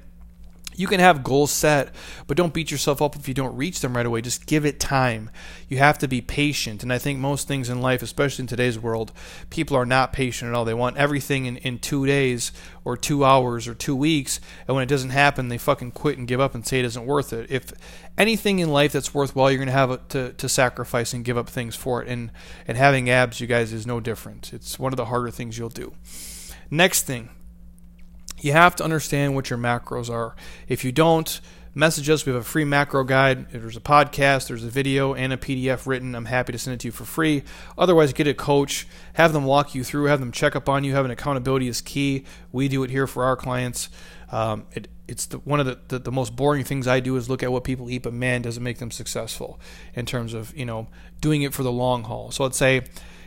you 0.75 0.87
can 0.87 0.99
have 0.99 1.23
goals 1.23 1.51
set, 1.51 1.93
but 2.27 2.37
don't 2.37 2.53
beat 2.53 2.71
yourself 2.71 3.01
up 3.01 3.15
if 3.15 3.27
you 3.27 3.33
don't 3.33 3.55
reach 3.55 3.81
them 3.81 3.95
right 3.95 4.05
away. 4.05 4.21
Just 4.21 4.45
give 4.45 4.65
it 4.65 4.79
time. 4.79 5.29
You 5.67 5.77
have 5.77 5.97
to 5.99 6.07
be 6.07 6.21
patient. 6.21 6.83
And 6.83 6.91
I 6.91 6.97
think 6.97 7.19
most 7.19 7.47
things 7.47 7.69
in 7.69 7.81
life, 7.81 8.01
especially 8.01 8.43
in 8.43 8.47
today's 8.47 8.79
world, 8.79 9.11
people 9.49 9.75
are 9.77 9.85
not 9.85 10.13
patient 10.13 10.49
at 10.49 10.55
all. 10.55 10.65
They 10.65 10.73
want 10.73 10.97
everything 10.97 11.45
in, 11.45 11.57
in 11.57 11.79
two 11.79 12.05
days 12.05 12.51
or 12.83 12.97
two 12.97 13.23
hours 13.23 13.67
or 13.67 13.73
two 13.73 13.95
weeks. 13.95 14.39
And 14.67 14.75
when 14.75 14.83
it 14.83 14.89
doesn't 14.89 15.11
happen, 15.11 15.49
they 15.49 15.57
fucking 15.57 15.91
quit 15.91 16.17
and 16.17 16.27
give 16.27 16.39
up 16.39 16.55
and 16.55 16.65
say 16.65 16.79
it 16.79 16.85
isn't 16.85 17.05
worth 17.05 17.33
it. 17.33 17.51
If 17.51 17.73
anything 18.17 18.59
in 18.59 18.69
life 18.69 18.91
that's 18.91 19.13
worthwhile, 19.13 19.51
you're 19.51 19.57
going 19.57 19.67
to 19.67 19.73
have 19.73 20.07
to, 20.09 20.33
to 20.33 20.49
sacrifice 20.49 21.13
and 21.13 21.25
give 21.25 21.37
up 21.37 21.49
things 21.49 21.75
for 21.75 22.01
it. 22.01 22.07
And, 22.07 22.31
and 22.67 22.77
having 22.77 23.09
abs, 23.09 23.39
you 23.39 23.47
guys, 23.47 23.73
is 23.73 23.85
no 23.85 23.99
different. 23.99 24.53
It's 24.53 24.79
one 24.79 24.93
of 24.93 24.97
the 24.97 25.05
harder 25.05 25.31
things 25.31 25.57
you'll 25.57 25.69
do. 25.69 25.93
Next 26.69 27.03
thing, 27.03 27.29
you 28.41 28.51
have 28.51 28.75
to 28.77 28.83
understand 28.83 29.35
what 29.35 29.49
your 29.49 29.59
macros 29.59 30.09
are. 30.09 30.35
If 30.67 30.83
you 30.83 30.91
don't, 30.91 31.39
message 31.73 32.09
us. 32.09 32.25
We 32.25 32.33
have 32.33 32.41
a 32.41 32.45
free 32.45 32.65
macro 32.65 33.03
guide. 33.03 33.51
There's 33.51 33.77
a 33.77 33.81
podcast, 33.81 34.47
there's 34.47 34.63
a 34.63 34.69
video, 34.69 35.13
and 35.13 35.31
a 35.31 35.37
PDF 35.37 35.85
written. 35.85 36.15
I'm 36.15 36.25
happy 36.25 36.51
to 36.51 36.59
send 36.59 36.73
it 36.75 36.79
to 36.81 36.87
you 36.87 36.91
for 36.91 37.05
free. 37.05 37.43
Otherwise, 37.77 38.13
get 38.13 38.27
a 38.27 38.33
coach, 38.33 38.87
have 39.13 39.31
them 39.33 39.45
walk 39.45 39.75
you 39.75 39.83
through, 39.83 40.05
have 40.05 40.19
them 40.19 40.31
check 40.31 40.55
up 40.55 40.67
on 40.67 40.83
you. 40.83 40.93
Having 40.93 41.11
accountability 41.11 41.67
is 41.67 41.81
key. 41.81 42.25
We 42.51 42.67
do 42.67 42.83
it 42.83 42.89
here 42.89 43.07
for 43.07 43.23
our 43.23 43.35
clients. 43.35 43.89
Um, 44.31 44.65
it, 44.71 44.87
it's 45.07 45.25
the, 45.25 45.39
one 45.39 45.59
of 45.59 45.65
the, 45.65 45.79
the, 45.89 45.99
the, 45.99 46.11
most 46.11 46.37
boring 46.37 46.63
things 46.63 46.87
I 46.87 47.01
do 47.01 47.17
is 47.17 47.29
look 47.29 47.43
at 47.43 47.51
what 47.51 47.65
people 47.65 47.89
eat, 47.89 48.03
but 48.03 48.13
man, 48.13 48.41
does 48.41 48.55
it 48.55 48.61
make 48.61 48.77
them 48.77 48.89
successful 48.89 49.59
in 49.93 50.05
terms 50.05 50.33
of 50.33 50.55
you 50.55 50.65
know 50.65 50.87
doing 51.19 51.41
it 51.41 51.53
for 51.53 51.63
the 51.63 51.71
long 51.71 52.03
haul. 52.03 52.31
So 52.31 52.43
let's 52.43 52.57
say 52.57 52.83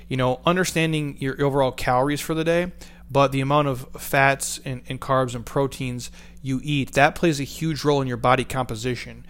you 0.09 0.17
know, 0.17 0.41
understanding 0.45 1.17
your 1.19 1.43
overall 1.43 1.73
calories 1.73 2.21
for 2.21 2.35
the 2.35 2.45
day, 2.45 2.73
but 3.11 3.33
the 3.33 3.41
amount 3.41 3.69
of 3.69 3.87
fats 3.99 4.61
and, 4.65 4.83
and 4.89 5.01
carbs 5.01 5.35
and 5.35 5.45
proteins 5.45 6.11
you 6.43 6.61
eat 6.63 6.93
that 6.93 7.15
plays 7.15 7.41
a 7.41 7.45
huge 7.45 7.85
role 7.85 8.03
in 8.03 8.09
your 8.09 8.17
body 8.17 8.45
composition. 8.45 9.25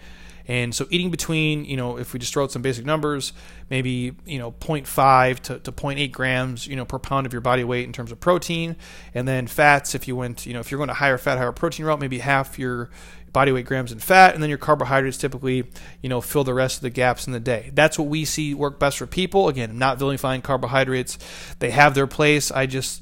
And 0.47 0.75
so 0.75 0.85
eating 0.91 1.09
between, 1.09 1.65
you 1.65 1.75
know, 1.75 1.97
if 1.97 2.13
we 2.13 2.19
just 2.19 2.31
throw 2.31 2.43
out 2.43 2.51
some 2.51 2.61
basic 2.61 2.85
numbers, 2.85 3.33
maybe, 3.69 4.15
you 4.25 4.37
know, 4.37 4.51
0.5 4.51 5.39
to, 5.39 5.59
to 5.59 5.71
0.8 5.71 6.11
grams, 6.11 6.67
you 6.67 6.75
know, 6.75 6.85
per 6.85 6.99
pound 6.99 7.25
of 7.25 7.33
your 7.33 7.41
body 7.41 7.63
weight 7.63 7.85
in 7.85 7.93
terms 7.93 8.11
of 8.11 8.19
protein. 8.19 8.75
And 9.15 9.27
then 9.27 9.47
fats, 9.47 9.95
if 9.95 10.07
you 10.07 10.15
went, 10.15 10.45
you 10.45 10.53
know, 10.53 10.59
if 10.59 10.69
you're 10.69 10.77
going 10.77 10.89
to 10.89 10.93
higher 10.93 11.17
fat, 11.17 11.39
higher 11.39 11.51
protein 11.51 11.85
route, 11.85 11.99
maybe 11.99 12.19
half 12.19 12.59
your 12.59 12.91
body 13.33 13.51
weight 13.51 13.65
grams 13.65 13.91
in 13.91 13.99
fat, 13.99 14.33
and 14.33 14.41
then 14.41 14.49
your 14.49 14.59
carbohydrates 14.59 15.17
typically, 15.17 15.67
you 16.01 16.09
know, 16.09 16.21
fill 16.21 16.43
the 16.43 16.53
rest 16.53 16.77
of 16.77 16.81
the 16.83 16.89
gaps 16.89 17.27
in 17.27 17.33
the 17.33 17.39
day. 17.39 17.71
That's 17.73 17.97
what 17.97 18.07
we 18.07 18.23
see 18.23 18.53
work 18.53 18.79
best 18.79 18.99
for 18.99 19.07
people. 19.07 19.49
Again, 19.49 19.77
not 19.79 19.97
vilifying 19.97 20.41
carbohydrates. 20.41 21.17
They 21.59 21.71
have 21.71 21.95
their 21.95 22.07
place. 22.07 22.51
I 22.51 22.65
just 22.67 23.01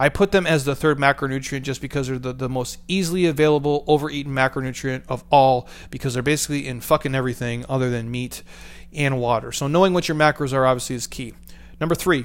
I 0.00 0.08
put 0.08 0.32
them 0.32 0.46
as 0.46 0.64
the 0.64 0.74
third 0.74 0.98
macronutrient 0.98 1.60
just 1.60 1.82
because 1.82 2.08
they're 2.08 2.18
the, 2.18 2.32
the 2.32 2.48
most 2.48 2.78
easily 2.88 3.26
available 3.26 3.84
overeaten 3.86 4.32
macronutrient 4.32 5.02
of 5.10 5.22
all 5.30 5.68
because 5.90 6.14
they're 6.14 6.22
basically 6.22 6.66
in 6.66 6.80
fucking 6.80 7.14
everything 7.14 7.66
other 7.68 7.90
than 7.90 8.10
meat 8.10 8.42
and 8.94 9.20
water. 9.20 9.52
So 9.52 9.66
knowing 9.66 9.92
what 9.92 10.08
your 10.08 10.16
macros 10.16 10.54
are 10.54 10.64
obviously 10.64 10.96
is 10.96 11.06
key. 11.06 11.34
Number 11.80 11.94
three, 11.94 12.24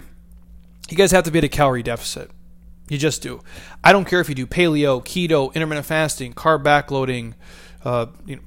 you 0.90 0.96
guys 0.96 1.12
have 1.12 1.26
to 1.26 1.32
be 1.32 1.40
at 1.40 1.44
a 1.44 1.50
calorie 1.50 1.84
deficit. 1.84 2.32
You 2.88 2.98
just 2.98 3.22
do. 3.22 3.42
I 3.84 3.92
don't 3.92 4.06
care 4.06 4.22
if 4.22 4.30
you 4.30 4.36
do 4.36 4.48
paleo, 4.48 5.04
keto, 5.04 5.54
intermittent 5.54 5.86
fasting, 5.86 6.34
carb 6.34 6.64
backloading, 6.64 7.34
uh, 7.84 8.06
you 8.26 8.38
know, 8.38 8.42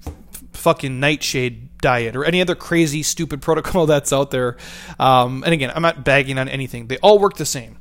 fucking 0.52 1.00
nightshade 1.00 1.78
diet, 1.82 2.16
or 2.16 2.24
any 2.24 2.40
other 2.40 2.54
crazy, 2.54 3.02
stupid 3.02 3.42
protocol 3.42 3.84
that's 3.86 4.10
out 4.10 4.30
there. 4.30 4.56
Um, 4.98 5.42
and 5.44 5.52
again, 5.52 5.70
I'm 5.74 5.82
not 5.82 6.02
bagging 6.02 6.38
on 6.38 6.48
anything. 6.48 6.86
They 6.86 6.96
all 6.98 7.18
work 7.18 7.36
the 7.36 7.44
same. 7.44 7.76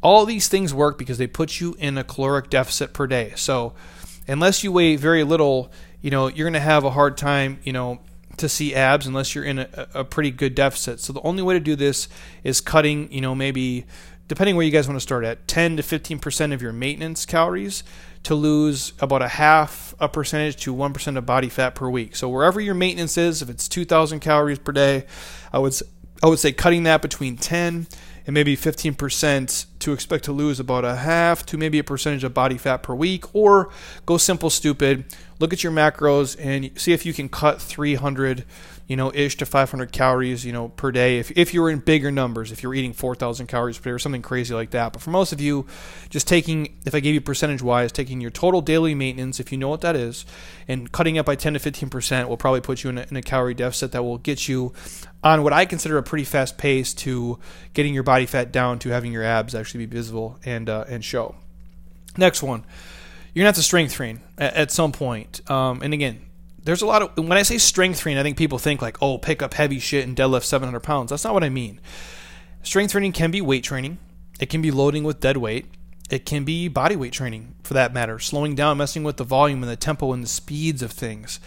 All 0.00 0.24
these 0.24 0.48
things 0.48 0.72
work 0.72 0.98
because 0.98 1.18
they 1.18 1.26
put 1.26 1.60
you 1.60 1.74
in 1.78 1.98
a 1.98 2.04
caloric 2.04 2.50
deficit 2.50 2.92
per 2.92 3.06
day. 3.06 3.32
So 3.36 3.74
unless 4.26 4.62
you 4.62 4.70
weigh 4.70 4.96
very 4.96 5.24
little, 5.24 5.72
you 6.00 6.10
know, 6.10 6.28
you're 6.28 6.44
going 6.44 6.52
to 6.52 6.60
have 6.60 6.84
a 6.84 6.90
hard 6.90 7.16
time, 7.16 7.58
you 7.64 7.72
know, 7.72 8.00
to 8.36 8.48
see 8.48 8.74
abs 8.74 9.06
unless 9.06 9.34
you're 9.34 9.44
in 9.44 9.58
a, 9.58 9.88
a, 9.94 10.04
pretty 10.04 10.30
good 10.30 10.54
deficit. 10.54 11.00
So 11.00 11.12
the 11.12 11.20
only 11.22 11.42
way 11.42 11.54
to 11.54 11.60
do 11.60 11.74
this 11.74 12.08
is 12.44 12.60
cutting, 12.60 13.10
you 13.12 13.20
know, 13.20 13.34
maybe 13.34 13.84
depending 14.28 14.54
where 14.54 14.64
you 14.64 14.70
guys 14.70 14.86
want 14.86 14.96
to 14.96 15.00
start 15.02 15.24
at, 15.24 15.48
10 15.48 15.78
to 15.78 15.82
15% 15.82 16.52
of 16.52 16.62
your 16.62 16.72
maintenance 16.72 17.26
calories 17.26 17.82
to 18.22 18.34
lose 18.34 18.92
about 19.00 19.22
a 19.22 19.28
half 19.28 19.94
a 19.98 20.08
percentage 20.08 20.56
to 20.56 20.74
1% 20.74 21.16
of 21.16 21.26
body 21.26 21.48
fat 21.48 21.74
per 21.74 21.88
week. 21.88 22.14
So 22.14 22.28
wherever 22.28 22.60
your 22.60 22.74
maintenance 22.74 23.16
is, 23.16 23.42
if 23.42 23.48
it's 23.48 23.68
2000 23.68 24.20
calories 24.20 24.58
per 24.58 24.72
day, 24.72 25.06
I 25.52 25.58
would 25.58 25.74
I 26.22 26.26
would 26.26 26.40
say 26.40 26.52
cutting 26.52 26.82
that 26.82 27.00
between 27.00 27.36
10 27.36 27.86
and 28.26 28.34
maybe 28.34 28.56
15% 28.56 29.66
to 29.80 29.92
expect 29.92 30.24
to 30.24 30.32
lose 30.32 30.60
about 30.60 30.84
a 30.84 30.96
half 30.96 31.44
to 31.46 31.56
maybe 31.56 31.78
a 31.78 31.84
percentage 31.84 32.24
of 32.24 32.34
body 32.34 32.58
fat 32.58 32.82
per 32.82 32.94
week, 32.94 33.34
or 33.34 33.70
go 34.06 34.16
simple 34.16 34.50
stupid. 34.50 35.04
Look 35.38 35.52
at 35.52 35.62
your 35.62 35.72
macros 35.72 36.36
and 36.38 36.70
see 36.78 36.92
if 36.92 37.06
you 37.06 37.12
can 37.12 37.28
cut 37.28 37.62
300 37.62 38.44
you 38.88 38.96
know, 38.96 39.12
ish 39.14 39.36
to 39.36 39.46
500 39.46 39.92
calories, 39.92 40.46
you 40.46 40.52
know, 40.52 40.70
per 40.70 40.90
day. 40.90 41.18
If, 41.18 41.30
if 41.32 41.52
you 41.52 41.60
were 41.60 41.68
in 41.68 41.78
bigger 41.78 42.10
numbers, 42.10 42.50
if 42.50 42.62
you're 42.62 42.74
eating 42.74 42.94
4,000 42.94 43.46
calories 43.46 43.76
per 43.76 43.84
day 43.84 43.90
or 43.90 43.98
something 43.98 44.22
crazy 44.22 44.54
like 44.54 44.70
that. 44.70 44.94
But 44.94 45.02
for 45.02 45.10
most 45.10 45.30
of 45.30 45.42
you, 45.42 45.66
just 46.08 46.26
taking, 46.26 46.78
if 46.86 46.94
I 46.94 47.00
gave 47.00 47.12
you 47.12 47.20
percentage 47.20 47.60
wise, 47.60 47.92
taking 47.92 48.22
your 48.22 48.30
total 48.30 48.62
daily 48.62 48.94
maintenance, 48.94 49.40
if 49.40 49.52
you 49.52 49.58
know 49.58 49.68
what 49.68 49.82
that 49.82 49.94
is, 49.94 50.24
and 50.66 50.90
cutting 50.90 51.16
it 51.16 51.26
by 51.26 51.36
10 51.36 51.52
to 51.52 51.60
15% 51.60 52.28
will 52.28 52.38
probably 52.38 52.62
put 52.62 52.82
you 52.82 52.88
in 52.88 52.96
a, 52.96 53.06
in 53.10 53.16
a 53.16 53.22
calorie 53.22 53.52
deficit 53.52 53.92
that 53.92 54.02
will 54.02 54.18
get 54.18 54.48
you 54.48 54.72
on 55.22 55.42
what 55.42 55.52
I 55.52 55.66
consider 55.66 55.98
a 55.98 56.02
pretty 56.02 56.24
fast 56.24 56.56
pace 56.56 56.94
to 56.94 57.38
getting 57.74 57.92
your 57.92 58.04
body 58.04 58.24
fat 58.24 58.52
down 58.52 58.78
to 58.78 58.88
having 58.88 59.12
your 59.12 59.24
abs 59.24 59.54
actually 59.54 59.67
be 59.76 59.86
visible 59.86 60.38
and 60.44 60.70
uh, 60.70 60.84
and 60.88 61.04
show. 61.04 61.34
Next 62.16 62.42
one, 62.42 62.64
you're 63.34 63.42
gonna 63.42 63.48
have 63.48 63.56
to 63.56 63.62
strength 63.62 63.94
train 63.94 64.20
at, 64.38 64.54
at 64.54 64.70
some 64.70 64.92
point. 64.92 65.48
Um, 65.50 65.82
and 65.82 65.92
again, 65.92 66.22
there's 66.64 66.82
a 66.82 66.86
lot 66.86 67.02
of 67.02 67.16
when 67.18 67.38
I 67.38 67.42
say 67.42 67.58
strength 67.58 68.00
training, 68.00 68.18
I 68.18 68.22
think 68.22 68.36
people 68.36 68.58
think 68.58 68.82
like, 68.82 68.98
oh, 69.02 69.18
pick 69.18 69.42
up 69.42 69.54
heavy 69.54 69.78
shit 69.78 70.06
and 70.06 70.16
deadlift 70.16 70.44
700 70.44 70.80
pounds. 70.80 71.10
That's 71.10 71.24
not 71.24 71.34
what 71.34 71.44
I 71.44 71.48
mean. 71.48 71.80
Strength 72.62 72.92
training 72.92 73.12
can 73.12 73.30
be 73.30 73.40
weight 73.40 73.64
training. 73.64 73.98
It 74.40 74.50
can 74.50 74.62
be 74.62 74.70
loading 74.70 75.04
with 75.04 75.20
dead 75.20 75.36
weight. 75.36 75.66
It 76.10 76.24
can 76.24 76.44
be 76.44 76.68
body 76.68 76.96
weight 76.96 77.12
training 77.12 77.54
for 77.62 77.74
that 77.74 77.92
matter, 77.92 78.18
slowing 78.18 78.54
down, 78.54 78.78
messing 78.78 79.04
with 79.04 79.18
the 79.18 79.24
volume 79.24 79.62
and 79.62 79.70
the 79.70 79.76
tempo 79.76 80.12
and 80.12 80.22
the 80.22 80.28
speeds 80.28 80.82
of 80.82 80.90
things. 80.90 81.38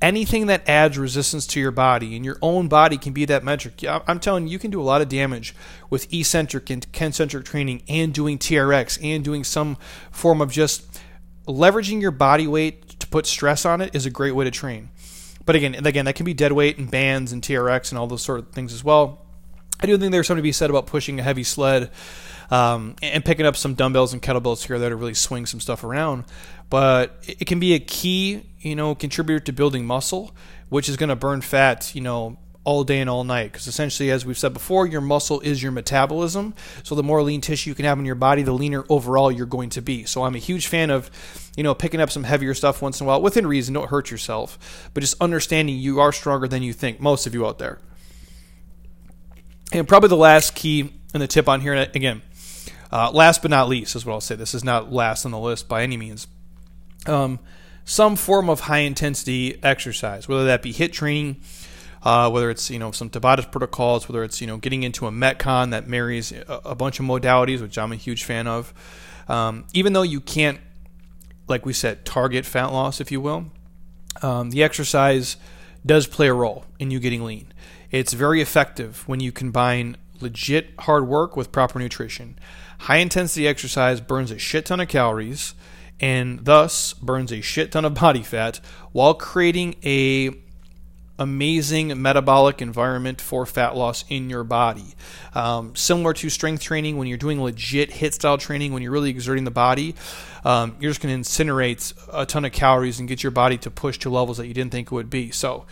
Anything 0.00 0.46
that 0.46 0.68
adds 0.68 0.96
resistance 0.96 1.44
to 1.48 1.60
your 1.60 1.72
body, 1.72 2.14
and 2.14 2.24
your 2.24 2.38
own 2.40 2.68
body 2.68 2.98
can 2.98 3.12
be 3.12 3.24
that 3.24 3.42
metric. 3.42 3.82
I'm 4.06 4.20
telling 4.20 4.46
you, 4.46 4.52
you 4.52 4.58
can 4.58 4.70
do 4.70 4.80
a 4.80 4.84
lot 4.84 5.02
of 5.02 5.08
damage 5.08 5.56
with 5.90 6.12
eccentric 6.12 6.70
and 6.70 6.90
concentric 6.92 7.44
training 7.44 7.82
and 7.88 8.14
doing 8.14 8.38
TRX 8.38 8.98
and 9.02 9.24
doing 9.24 9.42
some 9.42 9.76
form 10.12 10.40
of 10.40 10.52
just 10.52 11.00
leveraging 11.48 12.00
your 12.00 12.12
body 12.12 12.46
weight 12.46 13.00
to 13.00 13.08
put 13.08 13.26
stress 13.26 13.64
on 13.64 13.80
it 13.80 13.92
is 13.94 14.06
a 14.06 14.10
great 14.10 14.32
way 14.32 14.44
to 14.44 14.50
train. 14.52 14.90
But 15.44 15.56
again, 15.56 15.74
again, 15.74 16.04
that 16.04 16.14
can 16.14 16.26
be 16.26 16.34
dead 16.34 16.52
weight 16.52 16.78
and 16.78 16.90
bands 16.90 17.32
and 17.32 17.42
TRX 17.42 17.90
and 17.90 17.98
all 17.98 18.06
those 18.06 18.22
sort 18.22 18.38
of 18.38 18.50
things 18.50 18.72
as 18.72 18.84
well. 18.84 19.24
I 19.80 19.86
do 19.86 19.96
think 19.96 20.12
there's 20.12 20.26
something 20.26 20.42
to 20.42 20.42
be 20.42 20.52
said 20.52 20.70
about 20.70 20.86
pushing 20.86 21.18
a 21.18 21.22
heavy 21.22 21.44
sled 21.44 21.90
um, 22.50 22.96
and 23.02 23.24
picking 23.24 23.46
up 23.46 23.56
some 23.56 23.74
dumbbells 23.74 24.12
and 24.12 24.22
kettlebells 24.22 24.66
here 24.66 24.78
that 24.78 24.88
to 24.88 24.96
really 24.96 25.14
swing 25.14 25.46
some 25.46 25.60
stuff 25.60 25.84
around. 25.84 26.24
But 26.70 27.16
it 27.26 27.46
can 27.46 27.60
be 27.60 27.74
a 27.74 27.78
key, 27.78 28.42
you 28.60 28.76
know, 28.76 28.94
contributor 28.94 29.40
to 29.40 29.52
building 29.52 29.86
muscle, 29.86 30.34
which 30.68 30.88
is 30.88 30.96
going 30.96 31.08
to 31.08 31.16
burn 31.16 31.40
fat, 31.40 31.94
you 31.94 32.00
know, 32.00 32.38
all 32.64 32.84
day 32.84 33.00
and 33.00 33.08
all 33.08 33.24
night. 33.24 33.52
Because 33.52 33.66
essentially, 33.66 34.10
as 34.10 34.26
we've 34.26 34.36
said 34.36 34.52
before, 34.52 34.86
your 34.86 35.00
muscle 35.00 35.40
is 35.40 35.62
your 35.62 35.72
metabolism. 35.72 36.54
So 36.82 36.94
the 36.94 37.02
more 37.02 37.22
lean 37.22 37.40
tissue 37.40 37.70
you 37.70 37.74
can 37.74 37.86
have 37.86 37.98
in 37.98 38.04
your 38.04 38.14
body, 38.14 38.42
the 38.42 38.52
leaner 38.52 38.84
overall 38.90 39.32
you're 39.32 39.46
going 39.46 39.70
to 39.70 39.80
be. 39.80 40.04
So 40.04 40.24
I'm 40.24 40.34
a 40.34 40.38
huge 40.38 40.66
fan 40.66 40.90
of, 40.90 41.10
you 41.56 41.62
know, 41.62 41.74
picking 41.74 42.00
up 42.00 42.10
some 42.10 42.24
heavier 42.24 42.52
stuff 42.52 42.82
once 42.82 43.00
in 43.00 43.06
a 43.06 43.08
while 43.08 43.22
within 43.22 43.46
reason. 43.46 43.72
Don't 43.72 43.88
hurt 43.88 44.10
yourself, 44.10 44.90
but 44.92 45.00
just 45.00 45.18
understanding 45.20 45.76
you 45.76 46.00
are 46.00 46.12
stronger 46.12 46.46
than 46.46 46.62
you 46.62 46.74
think. 46.74 47.00
Most 47.00 47.26
of 47.26 47.32
you 47.32 47.46
out 47.46 47.58
there. 47.58 47.78
And 49.72 49.88
probably 49.88 50.10
the 50.10 50.16
last 50.16 50.54
key 50.54 50.92
and 51.14 51.22
the 51.22 51.26
tip 51.26 51.48
on 51.48 51.62
here 51.62 51.74
again. 51.74 52.20
Uh, 52.90 53.10
last 53.10 53.42
but 53.42 53.50
not 53.50 53.68
least 53.68 53.94
is 53.94 54.06
what 54.06 54.14
I'll 54.14 54.20
say. 54.20 54.34
This 54.34 54.54
is 54.54 54.64
not 54.64 54.92
last 54.92 55.24
on 55.24 55.30
the 55.30 55.38
list 55.38 55.68
by 55.68 55.82
any 55.82 55.96
means. 55.96 56.26
Um, 57.06 57.38
some 57.84 58.16
form 58.16 58.50
of 58.50 58.60
high 58.60 58.80
intensity 58.80 59.62
exercise, 59.62 60.28
whether 60.28 60.44
that 60.46 60.62
be 60.62 60.72
HIIT 60.72 60.92
training, 60.92 61.40
uh, 62.02 62.30
whether 62.30 62.50
it's 62.50 62.70
you 62.70 62.78
know 62.78 62.92
some 62.92 63.10
Tabata 63.10 63.50
protocols, 63.50 64.08
whether 64.08 64.22
it's 64.24 64.40
you 64.40 64.46
know 64.46 64.56
getting 64.56 64.82
into 64.82 65.06
a 65.06 65.10
Metcon 65.10 65.70
that 65.70 65.88
marries 65.88 66.32
a, 66.48 66.74
bunch 66.74 67.00
of 67.00 67.06
modalities, 67.06 67.60
which 67.60 67.78
I'm 67.78 67.92
a 67.92 67.96
huge 67.96 68.24
fan 68.24 68.46
of. 68.46 68.72
Um, 69.28 69.66
even 69.74 69.92
though 69.92 70.02
you 70.02 70.20
can't, 70.20 70.60
like 71.48 71.66
we 71.66 71.72
said, 71.72 72.04
target 72.04 72.46
fat 72.46 72.66
loss, 72.66 73.00
if 73.00 73.12
you 73.12 73.20
will, 73.20 73.46
um, 74.22 74.50
the 74.50 74.62
exercise 74.62 75.36
does 75.84 76.06
play 76.06 76.28
a 76.28 76.34
role 76.34 76.64
in 76.78 76.90
you 76.90 77.00
getting 77.00 77.24
lean. 77.24 77.52
It's 77.90 78.12
very 78.12 78.40
effective 78.40 79.06
when 79.06 79.20
you 79.20 79.32
combine 79.32 79.96
legit 80.20 80.70
hard 80.80 81.06
work 81.06 81.36
with 81.36 81.52
proper 81.52 81.78
nutrition. 81.78 82.38
High 82.78 82.98
intensity 82.98 83.46
exercise 83.46 84.00
burns 84.00 84.30
a 84.30 84.38
shit 84.38 84.66
ton 84.66 84.80
of 84.80 84.88
calories 84.88 85.54
and 86.00 86.44
thus 86.44 86.92
burns 86.94 87.32
a 87.32 87.40
shit 87.40 87.72
ton 87.72 87.84
of 87.84 87.94
body 87.94 88.22
fat 88.22 88.60
while 88.92 89.14
creating 89.14 89.76
a 89.84 90.30
amazing 91.18 92.00
metabolic 92.00 92.62
environment 92.62 93.20
for 93.20 93.44
fat 93.44 93.76
loss 93.76 94.04
in 94.08 94.30
your 94.30 94.44
body. 94.44 94.94
Um, 95.34 95.74
similar 95.74 96.12
to 96.14 96.30
strength 96.30 96.62
training, 96.62 96.96
when 96.96 97.08
you're 97.08 97.18
doing 97.18 97.42
legit 97.42 97.90
HIIT 97.90 98.14
style 98.14 98.38
training, 98.38 98.72
when 98.72 98.82
you're 98.82 98.92
really 98.92 99.10
exerting 99.10 99.44
the 99.44 99.50
body, 99.50 99.96
um, 100.44 100.76
you're 100.78 100.90
just 100.90 101.02
going 101.02 101.22
to 101.22 101.28
incinerate 101.28 101.92
a 102.12 102.24
ton 102.24 102.44
of 102.44 102.52
calories 102.52 103.00
and 103.00 103.08
get 103.08 103.22
your 103.22 103.32
body 103.32 103.58
to 103.58 103.70
push 103.70 103.98
to 103.98 104.10
levels 104.10 104.38
that 104.38 104.46
you 104.46 104.54
didn't 104.54 104.70
think 104.70 104.88
it 104.88 104.92
would 104.92 105.10
be. 105.10 105.30
So, 105.30 105.66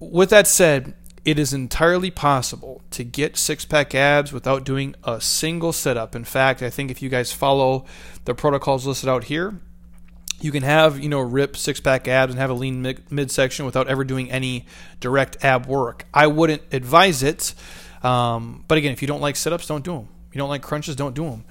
with 0.00 0.30
that 0.30 0.46
said, 0.46 0.94
it 1.24 1.38
is 1.38 1.52
entirely 1.52 2.10
possible 2.10 2.82
to 2.90 3.04
get 3.04 3.36
six 3.36 3.64
pack 3.64 3.94
abs 3.94 4.32
without 4.32 4.64
doing 4.64 4.94
a 5.04 5.20
single 5.20 5.72
sit 5.72 5.96
up. 5.96 6.16
In 6.16 6.24
fact, 6.24 6.62
I 6.62 6.70
think 6.70 6.90
if 6.90 7.00
you 7.00 7.08
guys 7.08 7.32
follow 7.32 7.84
the 8.24 8.34
protocols 8.34 8.86
listed 8.86 9.08
out 9.08 9.24
here, 9.24 9.60
you 10.40 10.50
can 10.50 10.64
have 10.64 10.98
you 10.98 11.08
know 11.08 11.20
rip 11.20 11.56
six 11.56 11.80
pack 11.80 12.08
abs 12.08 12.32
and 12.32 12.40
have 12.40 12.50
a 12.50 12.54
lean 12.54 12.82
mid- 12.82 13.10
midsection 13.10 13.64
without 13.64 13.86
ever 13.88 14.02
doing 14.02 14.30
any 14.30 14.66
direct 14.98 15.44
ab 15.44 15.66
work. 15.66 16.06
I 16.12 16.26
wouldn't 16.26 16.62
advise 16.72 17.22
it, 17.22 17.54
um, 18.02 18.64
but 18.66 18.78
again, 18.78 18.92
if 18.92 19.00
you 19.00 19.08
don't 19.08 19.20
like 19.20 19.36
sit 19.36 19.52
ups, 19.52 19.66
don't 19.66 19.84
do 19.84 19.92
them. 19.92 20.08
You 20.32 20.38
don't 20.38 20.48
like 20.48 20.62
crunches, 20.62 20.96
don't 20.96 21.14
do 21.14 21.24
them. 21.24 21.44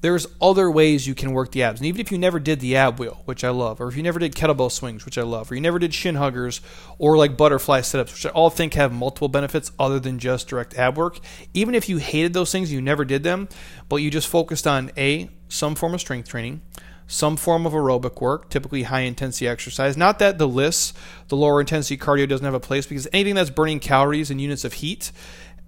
There's 0.00 0.28
other 0.40 0.70
ways 0.70 1.08
you 1.08 1.14
can 1.14 1.32
work 1.32 1.50
the 1.50 1.64
abs, 1.64 1.80
and 1.80 1.86
even 1.86 2.00
if 2.00 2.12
you 2.12 2.18
never 2.18 2.38
did 2.38 2.60
the 2.60 2.76
ab 2.76 3.00
wheel, 3.00 3.22
which 3.24 3.42
I 3.42 3.50
love, 3.50 3.80
or 3.80 3.88
if 3.88 3.96
you 3.96 4.02
never 4.02 4.20
did 4.20 4.34
kettlebell 4.34 4.70
swings, 4.70 5.04
which 5.04 5.18
I 5.18 5.22
love, 5.22 5.50
or 5.50 5.56
you 5.56 5.60
never 5.60 5.80
did 5.80 5.92
shin 5.92 6.14
huggers 6.14 6.60
or 6.98 7.16
like 7.16 7.36
butterfly 7.36 7.80
sit 7.80 8.00
ups, 8.00 8.12
which 8.12 8.26
I 8.26 8.30
all 8.30 8.50
think 8.50 8.74
have 8.74 8.92
multiple 8.92 9.28
benefits 9.28 9.72
other 9.78 9.98
than 9.98 10.20
just 10.20 10.46
direct 10.48 10.76
ab 10.76 10.96
work. 10.96 11.18
Even 11.52 11.74
if 11.74 11.88
you 11.88 11.96
hated 11.96 12.32
those 12.32 12.52
things, 12.52 12.70
you 12.72 12.80
never 12.80 13.04
did 13.04 13.24
them, 13.24 13.48
but 13.88 13.96
you 13.96 14.10
just 14.10 14.28
focused 14.28 14.66
on 14.66 14.92
a 14.96 15.30
some 15.48 15.74
form 15.74 15.94
of 15.94 16.00
strength 16.00 16.28
training 16.28 16.60
some 17.08 17.38
form 17.38 17.66
of 17.66 17.72
aerobic 17.72 18.20
work, 18.20 18.50
typically 18.50 18.84
high 18.84 19.00
intensity 19.00 19.48
exercise. 19.48 19.96
Not 19.96 20.18
that 20.18 20.36
the 20.36 20.46
LISS, 20.46 20.92
the 21.28 21.36
lower 21.36 21.58
intensity 21.58 21.96
cardio, 21.96 22.28
doesn't 22.28 22.44
have 22.44 22.54
a 22.54 22.60
place 22.60 22.86
because 22.86 23.08
anything 23.12 23.34
that's 23.34 23.50
burning 23.50 23.80
calories 23.80 24.30
and 24.30 24.40
units 24.40 24.64
of 24.64 24.74
heat 24.74 25.10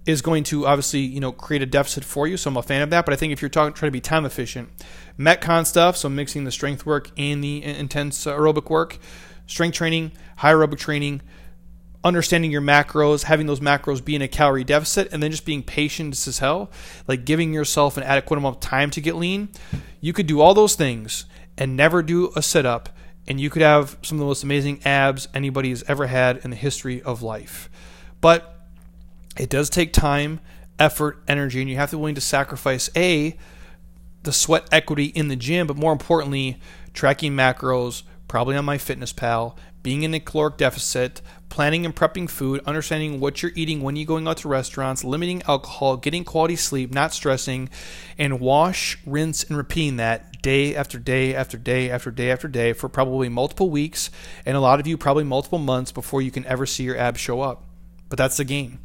is 0.05 0.21
going 0.21 0.43
to 0.45 0.65
obviously 0.65 1.01
you 1.01 1.19
know 1.19 1.31
create 1.31 1.61
a 1.61 1.65
deficit 1.65 2.03
for 2.03 2.27
you. 2.27 2.37
So 2.37 2.49
I'm 2.49 2.57
a 2.57 2.63
fan 2.63 2.81
of 2.81 2.89
that. 2.89 3.05
But 3.05 3.13
I 3.13 3.17
think 3.17 3.33
if 3.33 3.41
you're 3.41 3.49
talking 3.49 3.73
trying 3.73 3.87
to 3.87 3.93
be 3.93 4.01
time 4.01 4.25
efficient, 4.25 4.69
metcon 5.17 5.65
stuff, 5.65 5.97
so 5.97 6.09
mixing 6.09 6.43
the 6.43 6.51
strength 6.51 6.85
work 6.85 7.11
and 7.17 7.43
the 7.43 7.63
intense 7.63 8.25
aerobic 8.25 8.69
work, 8.69 8.97
strength 9.47 9.75
training, 9.75 10.11
high 10.37 10.53
aerobic 10.53 10.77
training, 10.77 11.21
understanding 12.03 12.51
your 12.51 12.61
macros, 12.61 13.23
having 13.23 13.45
those 13.45 13.59
macros 13.59 14.03
be 14.03 14.15
in 14.15 14.21
a 14.21 14.27
calorie 14.27 14.63
deficit, 14.63 15.11
and 15.11 15.21
then 15.21 15.31
just 15.31 15.45
being 15.45 15.63
patient 15.63 16.15
as 16.27 16.39
hell, 16.39 16.71
like 17.07 17.25
giving 17.25 17.53
yourself 17.53 17.97
an 17.97 18.03
adequate 18.03 18.37
amount 18.37 18.55
of 18.55 18.61
time 18.61 18.89
to 18.91 19.01
get 19.01 19.15
lean. 19.15 19.49
You 19.99 20.13
could 20.13 20.27
do 20.27 20.41
all 20.41 20.53
those 20.53 20.75
things 20.75 21.25
and 21.57 21.77
never 21.77 22.01
do 22.01 22.31
a 22.35 22.41
sit 22.41 22.65
up, 22.65 22.89
and 23.27 23.39
you 23.39 23.49
could 23.49 23.61
have 23.61 23.97
some 24.01 24.17
of 24.17 24.19
the 24.19 24.25
most 24.25 24.43
amazing 24.43 24.81
abs 24.83 25.27
anybody 25.33 25.69
has 25.69 25.83
ever 25.87 26.07
had 26.07 26.37
in 26.43 26.49
the 26.49 26.55
history 26.55 27.01
of 27.03 27.21
life. 27.21 27.69
But 28.19 28.50
it 29.37 29.49
does 29.49 29.69
take 29.69 29.93
time, 29.93 30.39
effort, 30.79 31.21
energy, 31.27 31.61
and 31.61 31.69
you 31.69 31.77
have 31.77 31.89
to 31.91 31.95
be 31.95 31.99
willing 31.99 32.15
to 32.15 32.21
sacrifice 32.21 32.89
A, 32.95 33.37
the 34.23 34.33
sweat 34.33 34.67
equity 34.71 35.05
in 35.05 35.27
the 35.27 35.35
gym, 35.35 35.67
but 35.67 35.77
more 35.77 35.91
importantly, 35.91 36.59
tracking 36.93 37.33
macros, 37.33 38.03
probably 38.27 38.55
on 38.55 38.65
MyFitnessPal, 38.65 39.55
being 39.83 40.03
in 40.03 40.13
a 40.13 40.19
caloric 40.19 40.57
deficit, 40.57 41.21
planning 41.49 41.85
and 41.85 41.95
prepping 41.95 42.29
food, 42.29 42.61
understanding 42.65 43.19
what 43.19 43.41
you're 43.41 43.51
eating 43.55 43.81
when 43.81 43.95
you're 43.95 44.05
going 44.05 44.27
out 44.27 44.37
to 44.37 44.47
restaurants, 44.47 45.03
limiting 45.03 45.41
alcohol, 45.43 45.97
getting 45.97 46.23
quality 46.23 46.55
sleep, 46.55 46.93
not 46.93 47.13
stressing, 47.13 47.69
and 48.17 48.39
wash, 48.39 48.97
rinse, 49.05 49.43
and 49.43 49.57
repeating 49.57 49.97
that 49.97 50.41
day 50.41 50.75
after 50.75 50.97
day 50.97 51.35
after 51.35 51.57
day 51.57 51.89
after 51.89 52.11
day 52.11 52.31
after 52.31 52.47
day 52.47 52.73
for 52.73 52.89
probably 52.89 53.27
multiple 53.27 53.69
weeks, 53.69 54.09
and 54.45 54.55
a 54.55 54.59
lot 54.59 54.79
of 54.79 54.87
you 54.87 54.97
probably 54.97 55.23
multiple 55.23 55.59
months 55.59 55.91
before 55.91 56.21
you 56.21 56.31
can 56.31 56.45
ever 56.45 56.65
see 56.65 56.83
your 56.83 56.97
abs 56.97 57.19
show 57.19 57.41
up. 57.41 57.63
But 58.07 58.17
that's 58.17 58.37
the 58.37 58.45
game. 58.45 58.79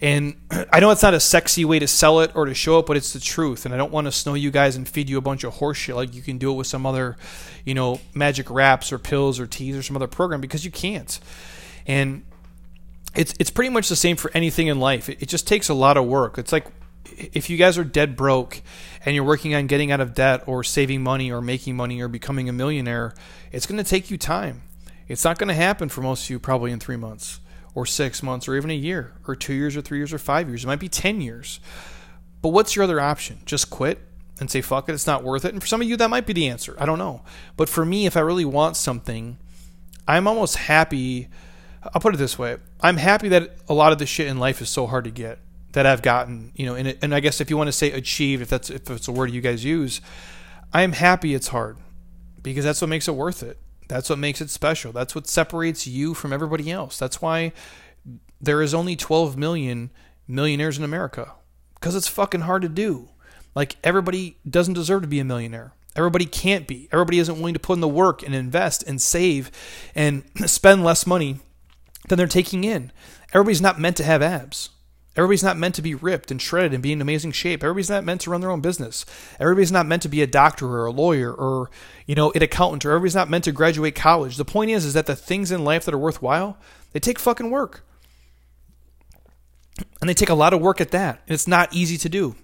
And 0.00 0.34
I 0.72 0.80
know 0.80 0.90
it's 0.90 1.02
not 1.02 1.14
a 1.14 1.20
sexy 1.20 1.64
way 1.64 1.78
to 1.78 1.86
sell 1.86 2.20
it 2.20 2.32
or 2.34 2.46
to 2.46 2.54
show 2.54 2.78
it, 2.78 2.86
but 2.86 2.96
it's 2.96 3.12
the 3.12 3.20
truth. 3.20 3.64
And 3.64 3.74
I 3.74 3.76
don't 3.76 3.92
want 3.92 4.06
to 4.06 4.12
snow 4.12 4.34
you 4.34 4.50
guys 4.50 4.76
and 4.76 4.88
feed 4.88 5.08
you 5.08 5.18
a 5.18 5.22
bunch 5.22 5.44
of 5.44 5.54
horseshit 5.54 5.94
like 5.94 6.14
you 6.14 6.22
can 6.22 6.38
do 6.38 6.50
it 6.50 6.54
with 6.54 6.66
some 6.66 6.86
other, 6.86 7.16
you 7.64 7.74
know, 7.74 8.00
magic 8.14 8.50
wraps 8.50 8.92
or 8.92 8.98
pills 8.98 9.38
or 9.38 9.46
teas 9.46 9.76
or 9.76 9.82
some 9.82 9.96
other 9.96 10.06
program 10.06 10.40
because 10.40 10.64
you 10.64 10.70
can't. 10.70 11.20
And 11.86 12.24
it's 13.14 13.34
it's 13.40 13.50
pretty 13.50 13.70
much 13.70 13.88
the 13.88 13.96
same 13.96 14.16
for 14.16 14.30
anything 14.34 14.68
in 14.68 14.78
life. 14.78 15.08
It, 15.08 15.22
it 15.22 15.28
just 15.28 15.46
takes 15.46 15.68
a 15.68 15.74
lot 15.74 15.96
of 15.96 16.06
work. 16.06 16.38
It's 16.38 16.52
like 16.52 16.66
if 17.16 17.50
you 17.50 17.56
guys 17.56 17.76
are 17.76 17.84
dead 17.84 18.16
broke 18.16 18.62
and 19.04 19.14
you're 19.14 19.24
working 19.24 19.54
on 19.54 19.66
getting 19.66 19.90
out 19.90 20.00
of 20.00 20.14
debt 20.14 20.44
or 20.46 20.62
saving 20.62 21.02
money 21.02 21.30
or 21.30 21.40
making 21.40 21.76
money 21.76 22.00
or 22.00 22.08
becoming 22.08 22.48
a 22.48 22.52
millionaire, 22.52 23.14
it's 23.52 23.66
going 23.66 23.82
to 23.82 23.88
take 23.88 24.10
you 24.10 24.16
time. 24.16 24.62
It's 25.08 25.24
not 25.24 25.38
going 25.38 25.48
to 25.48 25.54
happen 25.54 25.88
for 25.88 26.02
most 26.02 26.24
of 26.24 26.30
you 26.30 26.38
probably 26.38 26.70
in 26.70 26.78
three 26.78 26.96
months 26.96 27.40
or 27.74 27.86
six 27.86 28.22
months 28.22 28.48
or 28.48 28.56
even 28.56 28.70
a 28.70 28.74
year 28.74 29.12
or 29.26 29.36
two 29.36 29.54
years 29.54 29.76
or 29.76 29.80
three 29.80 29.98
years 29.98 30.12
or 30.12 30.18
five 30.18 30.48
years. 30.48 30.64
It 30.64 30.66
might 30.66 30.80
be 30.80 30.88
10 30.88 31.20
years. 31.20 31.60
But 32.42 32.50
what's 32.50 32.74
your 32.74 32.84
other 32.84 33.00
option? 33.00 33.40
Just 33.44 33.70
quit 33.70 33.98
and 34.40 34.50
say, 34.50 34.60
fuck 34.60 34.88
it, 34.88 34.92
it's 34.92 35.06
not 35.06 35.22
worth 35.22 35.44
it. 35.44 35.52
And 35.52 35.62
for 35.62 35.66
some 35.66 35.80
of 35.80 35.88
you, 35.88 35.96
that 35.98 36.10
might 36.10 36.26
be 36.26 36.32
the 36.32 36.48
answer. 36.48 36.74
I 36.78 36.86
don't 36.86 36.98
know. 36.98 37.22
But 37.56 37.68
for 37.68 37.84
me, 37.84 38.06
if 38.06 38.16
I 38.16 38.20
really 38.20 38.44
want 38.44 38.76
something, 38.76 39.38
I'm 40.08 40.26
almost 40.26 40.56
happy. 40.56 41.28
I'll 41.94 42.00
put 42.00 42.14
it 42.14 42.18
this 42.18 42.38
way 42.38 42.56
I'm 42.80 42.96
happy 42.96 43.28
that 43.28 43.56
a 43.68 43.74
lot 43.74 43.92
of 43.92 43.98
the 43.98 44.06
shit 44.06 44.26
in 44.26 44.38
life 44.38 44.60
is 44.60 44.68
so 44.68 44.86
hard 44.86 45.04
to 45.04 45.10
get 45.10 45.38
that 45.72 45.86
I've 45.86 46.02
gotten, 46.02 46.52
you 46.56 46.66
know, 46.66 46.74
and, 46.74 46.96
and 47.00 47.14
I 47.14 47.20
guess 47.20 47.40
if 47.40 47.48
you 47.48 47.56
want 47.56 47.68
to 47.68 47.72
say 47.72 47.92
achieved, 47.92 48.42
if 48.42 48.48
that's 48.48 48.70
if 48.70 48.90
it's 48.90 49.08
a 49.08 49.12
word 49.12 49.30
you 49.30 49.40
guys 49.40 49.64
use, 49.64 50.00
I'm 50.72 50.92
happy 50.92 51.34
it's 51.34 51.48
hard 51.48 51.76
because 52.42 52.64
that's 52.64 52.80
what 52.80 52.88
makes 52.88 53.06
it 53.06 53.14
worth 53.14 53.42
it. 53.42 53.58
That's 53.90 54.08
what 54.08 54.20
makes 54.20 54.40
it 54.40 54.50
special. 54.50 54.92
That's 54.92 55.16
what 55.16 55.26
separates 55.26 55.84
you 55.84 56.14
from 56.14 56.32
everybody 56.32 56.70
else. 56.70 56.96
That's 56.96 57.20
why 57.20 57.52
there 58.40 58.62
is 58.62 58.72
only 58.72 58.94
12 58.94 59.36
million 59.36 59.90
millionaires 60.28 60.78
in 60.78 60.84
America 60.84 61.32
because 61.74 61.96
it's 61.96 62.06
fucking 62.06 62.42
hard 62.42 62.62
to 62.62 62.68
do. 62.68 63.08
Like 63.52 63.74
everybody 63.82 64.36
doesn't 64.48 64.74
deserve 64.74 65.02
to 65.02 65.08
be 65.08 65.18
a 65.18 65.24
millionaire. 65.24 65.72
Everybody 65.96 66.24
can't 66.24 66.68
be. 66.68 66.88
Everybody 66.92 67.18
isn't 67.18 67.34
willing 67.34 67.54
to 67.54 67.60
put 67.60 67.74
in 67.74 67.80
the 67.80 67.88
work 67.88 68.22
and 68.22 68.32
invest 68.32 68.84
and 68.84 69.02
save 69.02 69.50
and 69.96 70.22
spend 70.46 70.84
less 70.84 71.04
money 71.04 71.40
than 72.08 72.16
they're 72.16 72.28
taking 72.28 72.62
in. 72.62 72.92
Everybody's 73.32 73.60
not 73.60 73.80
meant 73.80 73.96
to 73.96 74.04
have 74.04 74.22
abs. 74.22 74.70
Everybody's 75.16 75.42
not 75.42 75.58
meant 75.58 75.74
to 75.74 75.82
be 75.82 75.94
ripped 75.94 76.30
and 76.30 76.40
shredded 76.40 76.72
and 76.72 76.82
be 76.82 76.92
in 76.92 77.00
amazing 77.00 77.32
shape. 77.32 77.64
Everybody's 77.64 77.90
not 77.90 78.04
meant 78.04 78.20
to 78.22 78.30
run 78.30 78.40
their 78.40 78.50
own 78.50 78.60
business. 78.60 79.04
Everybody's 79.40 79.72
not 79.72 79.86
meant 79.86 80.02
to 80.02 80.08
be 80.08 80.22
a 80.22 80.26
doctor 80.26 80.66
or 80.66 80.86
a 80.86 80.92
lawyer 80.92 81.32
or, 81.32 81.68
you 82.06 82.14
know, 82.14 82.30
an 82.32 82.42
accountant 82.42 82.84
or 82.84 82.90
everybody's 82.92 83.14
not 83.16 83.28
meant 83.28 83.44
to 83.44 83.52
graduate 83.52 83.96
college. 83.96 84.36
The 84.36 84.44
point 84.44 84.70
is, 84.70 84.84
is 84.84 84.94
that 84.94 85.06
the 85.06 85.16
things 85.16 85.50
in 85.50 85.64
life 85.64 85.84
that 85.84 85.94
are 85.94 85.98
worthwhile, 85.98 86.58
they 86.92 87.00
take 87.00 87.18
fucking 87.18 87.50
work. 87.50 87.84
And 90.00 90.08
they 90.08 90.14
take 90.14 90.28
a 90.28 90.34
lot 90.34 90.52
of 90.52 90.60
work 90.60 90.80
at 90.80 90.92
that. 90.92 91.22
And 91.26 91.34
it's 91.34 91.48
not 91.48 91.74
easy 91.74 91.96
to 91.98 92.08
do. 92.08 92.36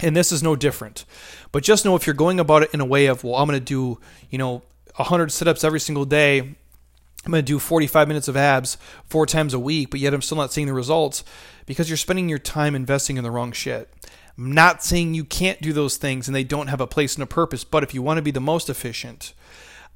And 0.00 0.16
this 0.16 0.30
is 0.30 0.42
no 0.42 0.54
different. 0.54 1.04
But 1.50 1.64
just 1.64 1.84
know 1.84 1.96
if 1.96 2.06
you're 2.06 2.14
going 2.14 2.38
about 2.38 2.62
it 2.62 2.70
in 2.72 2.80
a 2.80 2.84
way 2.84 3.06
of, 3.06 3.24
well, 3.24 3.34
I'm 3.34 3.48
going 3.48 3.58
to 3.58 3.64
do, 3.64 3.98
you 4.30 4.38
know, 4.38 4.62
100 4.96 5.32
sit 5.32 5.48
ups 5.48 5.64
every 5.64 5.80
single 5.80 6.04
day. 6.04 6.56
I'm 7.24 7.32
going 7.32 7.44
to 7.44 7.46
do 7.46 7.58
45 7.58 8.08
minutes 8.08 8.28
of 8.28 8.36
abs 8.36 8.78
four 9.06 9.26
times 9.26 9.52
a 9.52 9.58
week, 9.58 9.90
but 9.90 10.00
yet 10.00 10.14
I'm 10.14 10.22
still 10.22 10.36
not 10.36 10.52
seeing 10.52 10.66
the 10.66 10.72
results 10.72 11.24
because 11.66 11.90
you're 11.90 11.96
spending 11.96 12.28
your 12.28 12.38
time 12.38 12.74
investing 12.74 13.16
in 13.16 13.24
the 13.24 13.30
wrong 13.30 13.52
shit. 13.52 13.92
I'm 14.38 14.52
not 14.52 14.84
saying 14.84 15.14
you 15.14 15.24
can't 15.24 15.60
do 15.60 15.72
those 15.72 15.96
things 15.96 16.28
and 16.28 16.34
they 16.34 16.44
don't 16.44 16.68
have 16.68 16.80
a 16.80 16.86
place 16.86 17.16
and 17.16 17.22
a 17.22 17.26
purpose, 17.26 17.64
but 17.64 17.82
if 17.82 17.92
you 17.92 18.02
want 18.02 18.18
to 18.18 18.22
be 18.22 18.30
the 18.30 18.40
most 18.40 18.70
efficient, 18.70 19.34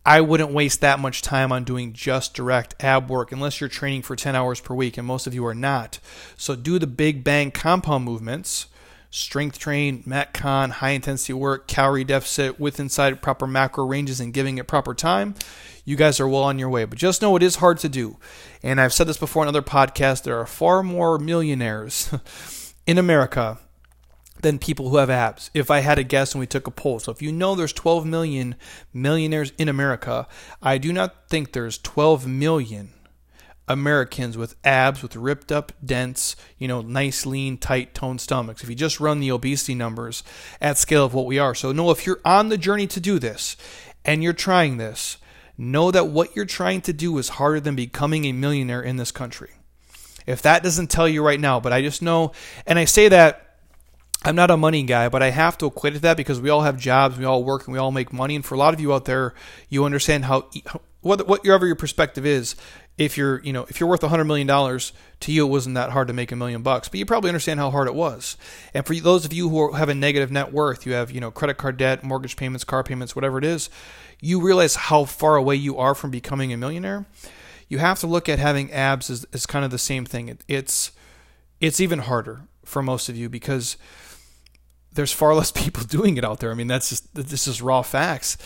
I 0.04 0.20
wouldn't 0.20 0.52
waste 0.52 0.80
that 0.80 0.98
much 0.98 1.22
time 1.22 1.52
on 1.52 1.62
doing 1.62 1.92
just 1.92 2.35
direct 2.35 2.74
ab 2.82 3.08
work 3.08 3.30
unless 3.30 3.61
you're 3.61 3.68
training 3.68 4.02
for 4.02 4.16
10 4.16 4.35
hours 4.35 4.61
per 4.61 4.74
week, 4.74 4.98
and 4.98 5.06
most 5.06 5.28
of 5.28 5.35
you 5.35 5.46
are 5.46 5.54
not. 5.54 6.00
So 6.37 6.56
do 6.56 6.80
the 6.80 6.88
big 6.88 7.22
bang 7.22 7.52
compound 7.52 8.04
movements 8.04 8.66
strength 9.12 9.59
train, 9.59 10.03
metcon, 10.05 10.70
high 10.70 10.90
intensity 10.90 11.35
work, 11.35 11.68
calorie 11.68 12.03
deficit 12.03 12.59
with 12.59 12.81
inside 12.81 13.20
proper 13.20 13.46
macro 13.46 13.85
ranges 13.85 14.18
and 14.18 14.33
giving 14.33 14.57
it 14.57 14.66
proper 14.66 14.94
time, 14.94 15.35
you 15.85 15.96
guys 15.96 16.18
are 16.18 16.27
well 16.27 16.42
on 16.42 16.59
your 16.59 16.70
way. 16.70 16.87
But 16.87 16.98
just 16.98 17.20
know 17.20 17.37
it 17.37 17.42
is 17.42 17.57
hard 17.57 17.79
to 17.79 17.88
do. 17.90 18.16
And 18.62 18.81
I've 18.81 18.92
said 18.92 19.07
this 19.07 19.18
before 19.18 19.44
in 19.44 19.48
other 19.48 19.62
podcasts 19.62 20.22
there 20.22 20.38
are 20.38 20.46
far 20.46 20.83
more 20.83 21.18
millionaires 21.18 22.12
in 22.87 22.96
America 22.96 23.59
than 24.40 24.59
people 24.59 24.88
who 24.88 24.96
have 24.96 25.11
abs. 25.11 25.51
If 25.53 25.70
I 25.70 25.81
had 25.81 25.98
a 25.98 26.05
guess 26.05 26.33
and 26.33 26.40
we 26.40 26.46
took 26.46 26.66
a 26.66 26.72
poll. 26.72 26.98
So 26.98 27.12
if 27.12 27.20
you 27.20 27.33
know 27.33 27.55
there's 27.55 27.72
12 27.72 28.07
million 28.07 28.57
millionaires 28.94 29.53
in 29.59 29.68
America, 29.68 30.27
I 30.62 30.79
do 30.79 30.90
not 30.90 31.29
think 31.29 31.53
there's 31.53 31.77
12 31.79 32.27
million 32.27 32.94
Americans 33.68 34.37
with 34.37 34.57
abs, 34.64 35.03
with 35.03 35.16
ripped 35.16 35.53
up, 35.53 35.72
dense, 35.85 36.37
you 36.59 36.68
know, 36.68 36.83
nice, 36.83 37.25
lean, 37.25 37.57
tight, 37.57 37.94
toned 37.94 38.20
stomachs. 38.20 38.62
If 38.62 38.68
you 38.68 38.75
just 38.75 39.01
run 39.01 39.20
the 39.20 39.31
obesity 39.31 39.75
numbers 39.75 40.22
at 40.61 40.79
scale 40.79 41.05
of 41.05 41.14
what 41.14 41.27
we 41.27 41.38
are. 41.38 41.55
So, 41.55 41.72
know 41.72 41.90
if 41.90 42.07
you're 42.07 42.20
on 42.25 42.48
the 42.48 42.59
journey 42.59 42.87
to 42.88 43.01
do 43.01 43.18
this 43.18 43.57
and 44.05 44.22
you're 44.22 44.33
trying 44.33 44.77
this, 44.77 45.16
know 45.57 45.90
that 45.90 46.09
what 46.09 46.35
you're 46.35 46.44
trying 46.44 46.81
to 46.83 46.92
do 46.92 47.16
is 47.18 47.31
harder 47.31 47.61
than 47.61 47.77
becoming 47.77 48.25
a 48.25 48.33
millionaire 48.33 48.83
in 48.83 48.96
this 48.96 49.12
country. 49.12 49.51
If 50.27 50.42
that 50.42 50.62
doesn't 50.62 50.90
tell 50.90 51.09
you 51.09 51.25
right 51.25 51.40
now, 51.40 51.61
but 51.61 51.72
I 51.72 51.83
just 51.83 52.03
know, 52.03 52.33
and 52.66 52.79
I 52.79 52.85
say 52.85 53.09
that 53.09 53.53
I'm 54.25 54.37
not 54.37 54.51
a 54.51 54.57
money 54.57 54.83
guy, 54.85 55.09
but 55.09 55.22
I 55.22 55.31
have 55.31 55.59
to 55.59 55.66
equate 55.66 56.01
that 56.01 56.16
because 56.16 56.40
we 56.40 56.48
all 56.48 56.62
have 56.62 56.79
jobs, 56.79 57.18
we 57.18 57.25
all 57.25 57.42
work, 57.42 57.66
and 57.66 57.72
we 57.72 57.79
all 57.79 57.90
make 57.90 58.12
money. 58.12 58.37
And 58.37 58.44
for 58.44 58.55
a 58.55 58.59
lot 58.59 58.72
of 58.72 58.81
you 58.81 58.92
out 58.92 59.05
there, 59.05 59.35
you 59.68 59.85
understand 59.85 60.27
how, 60.27 60.48
whatever 61.01 61.66
your 61.66 61.77
perspective 61.77 62.25
is, 62.25 62.55
if 63.04 63.16
you're 63.16 63.40
you 63.40 63.52
know 63.52 63.64
if 63.68 63.80
you're 63.80 63.88
worth 63.88 64.02
100 64.02 64.24
million 64.24 64.46
dollars 64.46 64.92
to 65.20 65.32
you 65.32 65.46
it 65.46 65.50
wasn't 65.50 65.74
that 65.74 65.90
hard 65.90 66.08
to 66.08 66.14
make 66.14 66.32
a 66.32 66.36
million 66.36 66.62
bucks 66.62 66.88
but 66.88 66.98
you 66.98 67.06
probably 67.06 67.30
understand 67.30 67.60
how 67.60 67.70
hard 67.70 67.88
it 67.88 67.94
was. 67.94 68.36
And 68.74 68.86
for 68.86 68.94
those 68.94 69.24
of 69.24 69.32
you 69.32 69.48
who 69.48 69.72
have 69.72 69.88
a 69.88 69.94
negative 69.94 70.30
net 70.30 70.52
worth 70.52 70.86
you 70.86 70.92
have 70.92 71.10
you 71.10 71.20
know 71.20 71.30
credit 71.30 71.58
card 71.58 71.76
debt 71.76 72.02
mortgage 72.02 72.36
payments 72.36 72.64
car 72.64 72.82
payments 72.82 73.14
whatever 73.14 73.38
it 73.38 73.44
is 73.44 73.70
you 74.22 74.40
realize 74.40 74.76
how 74.76 75.04
far 75.04 75.36
away 75.36 75.56
you 75.56 75.76
are 75.76 75.94
from 75.94 76.10
becoming 76.10 76.52
a 76.52 76.56
millionaire. 76.56 77.04
You 77.68 77.78
have 77.78 77.98
to 78.00 78.06
look 78.06 78.28
at 78.28 78.38
having 78.38 78.72
abs 78.72 79.10
as, 79.10 79.26
as 79.32 79.44
kind 79.46 79.64
of 79.64 79.70
the 79.70 79.78
same 79.78 80.06
thing. 80.06 80.28
It, 80.28 80.44
it's 80.48 80.92
it's 81.60 81.80
even 81.80 81.98
harder 81.98 82.42
for 82.64 82.82
most 82.82 83.08
of 83.08 83.16
you 83.16 83.28
because 83.28 83.76
there's 84.92 85.12
far 85.12 85.34
less 85.36 85.50
people 85.50 85.82
doing 85.88 86.16
it 86.16 86.24
out 86.24 86.38
there. 86.40 86.52
I 86.52 86.54
mean 86.54 86.68
that's 86.68 86.88
just 86.88 87.14
this 87.14 87.46
is 87.46 87.60
raw 87.60 87.82
facts 87.82 88.38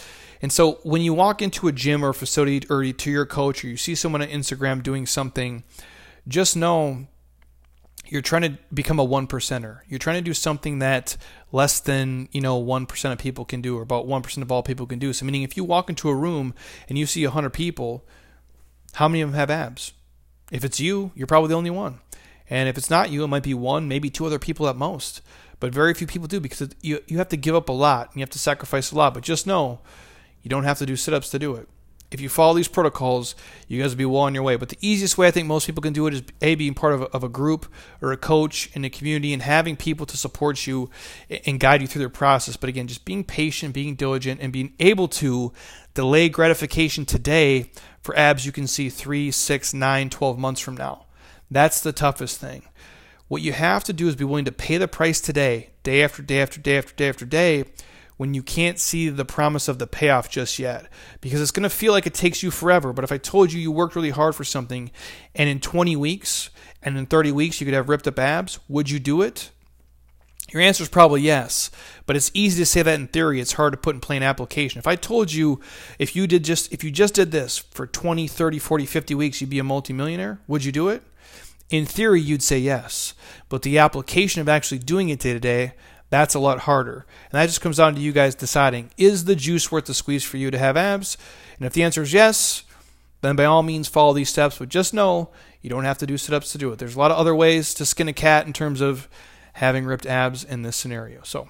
and 0.43 0.53
so 0.53 0.75
when 0.83 1.03
you 1.03 1.15
walk 1.15 1.43
into 1.43 1.69
a 1.69 1.73
gym 1.73 2.05
or 2.05 2.13
facility 2.13 2.67
or 2.69 2.85
to 2.93 3.11
your 3.11 3.27
coach 3.27 3.65
or 3.65 3.69
you 3.69 3.77
see 3.77 3.95
someone 3.95 4.23
on 4.23 4.29
Instagram 4.29 4.83
doing 4.83 5.07
something, 5.07 5.65
just 6.29 6.57
know 6.57 7.07
you're 8.09 8.23
trying 8.23 8.43
to 8.43 8.59
become 8.73 8.99
a 8.99 9.05
one 9.05 9.27
percenter. 9.27 9.81
You're 9.89 9.99
trying 9.99 10.17
to 10.17 10.23
do 10.23 10.35
something 10.35 10.79
that 10.79 11.17
less 11.53 11.81
than, 11.81 12.29
you 12.33 12.41
know, 12.41 12.63
1% 12.63 13.13
of 13.13 13.19
people 13.19 13.45
can 13.45 13.61
do 13.61 13.77
or 13.79 13.83
about 13.83 14.07
1% 14.07 14.43
of 14.43 14.53
all 14.53 14.63
people 14.63 14.87
can 14.87 14.99
do. 14.99 15.13
So 15.13 15.25
meaning 15.25 15.43
if 15.43 15.57
you 15.57 15.65
walk 15.65 15.89
into 15.89 16.09
a 16.09 16.15
room 16.15 16.55
and 16.89 16.99
you 16.99 17.07
see 17.07 17.25
100 17.25 17.51
people, 17.51 18.05
how 18.95 19.09
many 19.09 19.23
of 19.23 19.31
them 19.31 19.39
have 19.39 19.51
abs? 19.51 19.93
If 20.53 20.65
it's 20.65 20.79
you, 20.79 21.13
you're 21.15 21.27
probably 21.27 21.49
the 21.49 21.57
only 21.57 21.71
one. 21.71 22.01
And 22.49 22.69
if 22.69 22.79
it's 22.79 22.91
not 22.91 23.11
you, 23.11 23.25
it 23.25 23.29
might 23.29 23.43
be 23.43 23.55
one, 23.55 23.89
maybe 23.89 24.09
two 24.09 24.27
other 24.27 24.39
people 24.39 24.69
at 24.69 24.77
most. 24.77 25.21
But 25.59 25.75
very 25.75 25.95
few 25.95 26.07
people 26.07 26.29
do 26.29 26.39
because 26.39 26.69
you, 26.83 27.01
you 27.07 27.19
have 27.19 27.31
to 27.31 27.37
give 27.37 27.57
up 27.57 27.69
a 27.69 27.73
lot 27.73 28.09
and 28.09 28.17
you 28.17 28.23
have 28.23 28.31
to 28.31 28.39
sacrifice 28.39 28.93
a 28.93 28.97
lot. 28.97 29.15
But 29.15 29.25
just 29.25 29.47
know 29.47 29.81
you 30.47 30.49
don't 30.49 30.63
have 30.63 30.79
to 30.79 30.87
do 30.87 30.95
sit 30.95 31.13
ups 31.13 31.29
to 31.31 31.41
do 31.41 31.57
it. 31.57 31.69
if 32.13 32.21
you 32.21 32.29
follow 32.29 32.55
these 32.55 32.69
protocols, 32.69 33.35
you 33.67 33.83
guys 33.83 33.91
will 33.91 33.99
be 33.99 34.05
well 34.05 34.23
on 34.23 34.33
your 34.33 34.45
way. 34.45 34.55
But 34.55 34.69
the 34.69 34.79
easiest 34.81 35.19
way 35.19 35.27
I 35.27 35.33
think 35.33 35.49
most 35.49 35.67
people 35.67 35.83
can 35.83 35.93
do 35.93 36.07
it 36.07 36.15
is 36.15 36.23
a 36.41 36.55
being 36.55 36.73
part 36.73 36.95
of 36.95 37.03
a, 37.03 37.05
of 37.07 37.25
a 37.25 37.29
group 37.29 37.67
or 38.01 38.13
a 38.13 38.17
coach 38.17 38.71
in 38.75 38.85
a 38.85 38.89
community 38.89 39.33
and 39.33 39.43
having 39.43 39.75
people 39.75 40.07
to 40.07 40.17
support 40.17 40.65
you 40.65 40.89
and 41.47 41.59
guide 41.59 41.81
you 41.81 41.89
through 41.89 41.99
their 41.99 42.09
process. 42.09 42.57
But 42.57 42.69
again, 42.69 42.87
just 42.87 43.05
being 43.05 43.25
patient, 43.25 43.75
being 43.75 43.97
diligent, 43.97 44.41
and 44.41 44.53
being 44.53 44.73
able 44.79 45.09
to 45.09 45.53
delay 45.95 46.29
gratification 46.29 47.05
today 47.07 47.73
for 48.01 48.17
abs 48.17 48.47
you 48.47 48.53
can 48.53 48.69
see 48.69 48.89
three, 48.89 49.33
six, 49.33 49.75
nine, 49.75 50.11
12 50.11 50.39
months 50.39 50.61
from 50.61 50.77
now. 50.77 51.07
That's 51.51 51.81
the 51.81 51.93
toughest 51.93 52.39
thing. 52.39 52.63
What 53.27 53.43
you 53.43 53.53
have 53.53 53.83
to 53.83 53.93
do 53.93 54.07
is 54.07 54.15
be 54.15 54.23
willing 54.23 54.45
to 54.45 54.53
pay 54.53 54.79
the 54.79 54.87
price 54.87 55.21
today, 55.21 55.71
day 55.83 56.05
after 56.05 56.23
day 56.23 56.41
after 56.41 56.61
day 56.61 56.79
after 56.79 56.95
day 56.95 57.09
after 57.09 57.25
day 57.25 57.65
when 58.17 58.35
you 58.35 58.43
can't 58.43 58.79
see 58.79 59.09
the 59.09 59.25
promise 59.25 59.69
of 59.69 59.79
the 59.79 59.87
payoff 59.87 60.31
just 60.31 60.59
yet 60.59 60.87
because 61.21 61.41
it's 61.41 61.51
going 61.51 61.63
to 61.63 61.71
feel 61.71 61.93
like 61.93 62.07
it 62.07 62.15
takes 62.15 62.43
you 62.43 62.51
forever. 62.51 62.93
But 62.93 63.05
if 63.05 63.13
I 63.13 63.19
told 63.19 63.53
you 63.53 63.61
you 63.61 63.71
worked 63.71 63.97
really 63.97 64.11
hard 64.11 64.35
for 64.35 64.45
something 64.45 64.91
and 65.35 65.49
in 65.49 65.61
20 65.61 65.97
weeks 65.97 66.51
and 66.83 66.97
in 66.97 67.07
30 67.07 67.33
weeks 67.33 67.61
you 67.61 67.67
could 67.67 67.75
have 67.75 67.89
ripped 67.89 68.09
up 68.09 68.19
abs, 68.19 68.59
would 68.69 68.91
you 68.91 68.99
do 68.99 69.23
it? 69.23 69.51
Your 70.53 70.63
answer 70.63 70.85
is 70.85 70.89
probably 70.89 71.23
yes, 71.23 71.73
but 72.07 72.15
it's 72.15 72.31
easy 72.33 72.63
to 72.63 72.67
say 72.67 72.81
that 72.83 73.01
in 73.01 73.09
theory. 73.09 73.41
It's 73.41 73.55
hard 73.55 73.73
to 73.73 73.77
put 73.77 73.97
in 73.97 74.01
plain 74.01 74.23
application. 74.23 74.79
If 74.79 74.87
I 74.87 74.95
told 74.95 75.33
you 75.33 75.61
if 75.99 76.15
you 76.15 76.29
did 76.29 76.45
just 76.45 76.73
if 76.73 76.85
you 76.85 76.91
just 76.93 77.15
did 77.15 77.33
this 77.33 77.59
for 77.59 77.87
20, 77.87 78.29
30, 78.29 78.59
40, 78.61 78.87
50 78.87 79.15
weeks, 79.17 79.41
you'd 79.41 79.51
be 79.51 79.59
a 79.59 79.65
multimillionaire, 79.65 80.41
would 80.47 80.65
you 80.65 80.71
do 80.71 80.89
it? 80.89 81.03
In 81.69 81.85
theory, 81.85 82.21
you'd 82.21 82.45
say 82.45 82.61
yes, 82.61 83.13
but 83.49 83.63
the 83.63 83.77
application 83.79 84.41
of 84.41 84.49
actually 84.49 84.79
doing 84.79 85.09
it 85.09 85.19
day 85.19 85.33
to 85.33 85.41
day, 85.41 85.73
that's 86.11 86.35
a 86.35 86.39
lot 86.39 86.61
harder. 86.61 87.07
And 87.31 87.41
that 87.41 87.47
just 87.47 87.61
comes 87.61 87.79
down 87.79 87.95
to 87.95 88.01
you 88.01 88.13
guys 88.13 88.35
deciding 88.35 88.91
is 88.97 89.25
the 89.25 89.37
juice 89.37 89.73
worth 89.73 89.87
the 89.87 89.95
squeeze 89.95 90.25
for 90.25 90.37
you 90.37 90.51
to 90.51 90.59
have 90.59 90.77
abs? 90.77 91.17
And 91.59 91.67
if 91.67 91.73
the 91.73 91.83
answer 91.83 92.03
is 92.03 92.13
yes, 92.13 92.65
then 93.23 93.37
by 93.37 93.45
all 93.45 93.63
means 93.63 93.89
follow 93.89 94.13
these 94.13 94.29
steps. 94.29 94.59
But 94.59 94.69
just 94.69 94.95
know 94.95 95.31
you 95.61 95.71
don't 95.71 95.85
have 95.85 95.99
to 95.99 96.07
do 96.07 96.17
sit 96.17 96.35
ups 96.35 96.53
to 96.53 96.59
do 96.59 96.71
it. 96.73 96.79
There's 96.79 96.97
a 96.97 96.99
lot 96.99 97.11
of 97.11 97.17
other 97.17 97.35
ways 97.35 97.75
to 97.75 97.85
skin 97.85 98.09
a 98.09 98.13
cat 98.13 98.47
in 98.47 98.53
terms 98.53 98.81
of 98.81 99.09
having 99.55 99.85
ripped 99.85 100.07
abs 100.07 100.45
in 100.45 100.63
this 100.63 100.77
scenario. 100.77 101.23
So 101.25 101.49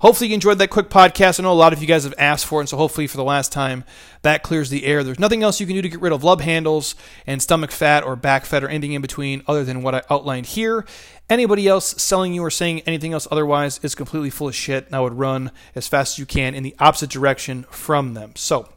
hopefully 0.00 0.28
you 0.28 0.34
enjoyed 0.34 0.58
that 0.58 0.70
quick 0.70 0.88
podcast. 0.88 1.38
I 1.38 1.42
know 1.42 1.52
a 1.52 1.54
lot 1.54 1.72
of 1.72 1.80
you 1.80 1.86
guys 1.86 2.04
have 2.04 2.14
asked 2.18 2.46
for 2.46 2.60
it, 2.60 2.62
and 2.62 2.68
so 2.68 2.76
hopefully 2.76 3.06
for 3.06 3.16
the 3.16 3.24
last 3.24 3.52
time 3.52 3.84
that 4.22 4.42
clears 4.42 4.70
the 4.70 4.84
air. 4.84 5.02
There's 5.04 5.18
nothing 5.18 5.42
else 5.42 5.60
you 5.60 5.66
can 5.66 5.76
do 5.76 5.82
to 5.82 5.88
get 5.88 6.00
rid 6.00 6.12
of 6.12 6.24
love 6.24 6.40
handles 6.40 6.94
and 7.26 7.42
stomach 7.42 7.70
fat 7.70 8.04
or 8.04 8.16
back 8.16 8.44
fat 8.44 8.64
or 8.64 8.68
anything 8.68 8.92
in 8.92 9.02
between 9.02 9.42
other 9.46 9.64
than 9.64 9.82
what 9.82 9.94
I 9.94 10.02
outlined 10.10 10.46
here. 10.46 10.84
Anybody 11.28 11.66
else 11.66 12.00
selling 12.00 12.32
you 12.32 12.42
or 12.42 12.50
saying 12.50 12.80
anything 12.80 13.12
else 13.12 13.26
otherwise 13.30 13.80
is 13.82 13.94
completely 13.94 14.30
full 14.30 14.48
of 14.48 14.54
shit, 14.54 14.86
and 14.86 14.94
I 14.94 15.00
would 15.00 15.14
run 15.14 15.50
as 15.74 15.88
fast 15.88 16.14
as 16.14 16.18
you 16.18 16.26
can 16.26 16.54
in 16.54 16.62
the 16.62 16.76
opposite 16.78 17.10
direction 17.10 17.64
from 17.70 18.14
them. 18.14 18.32
So, 18.36 18.68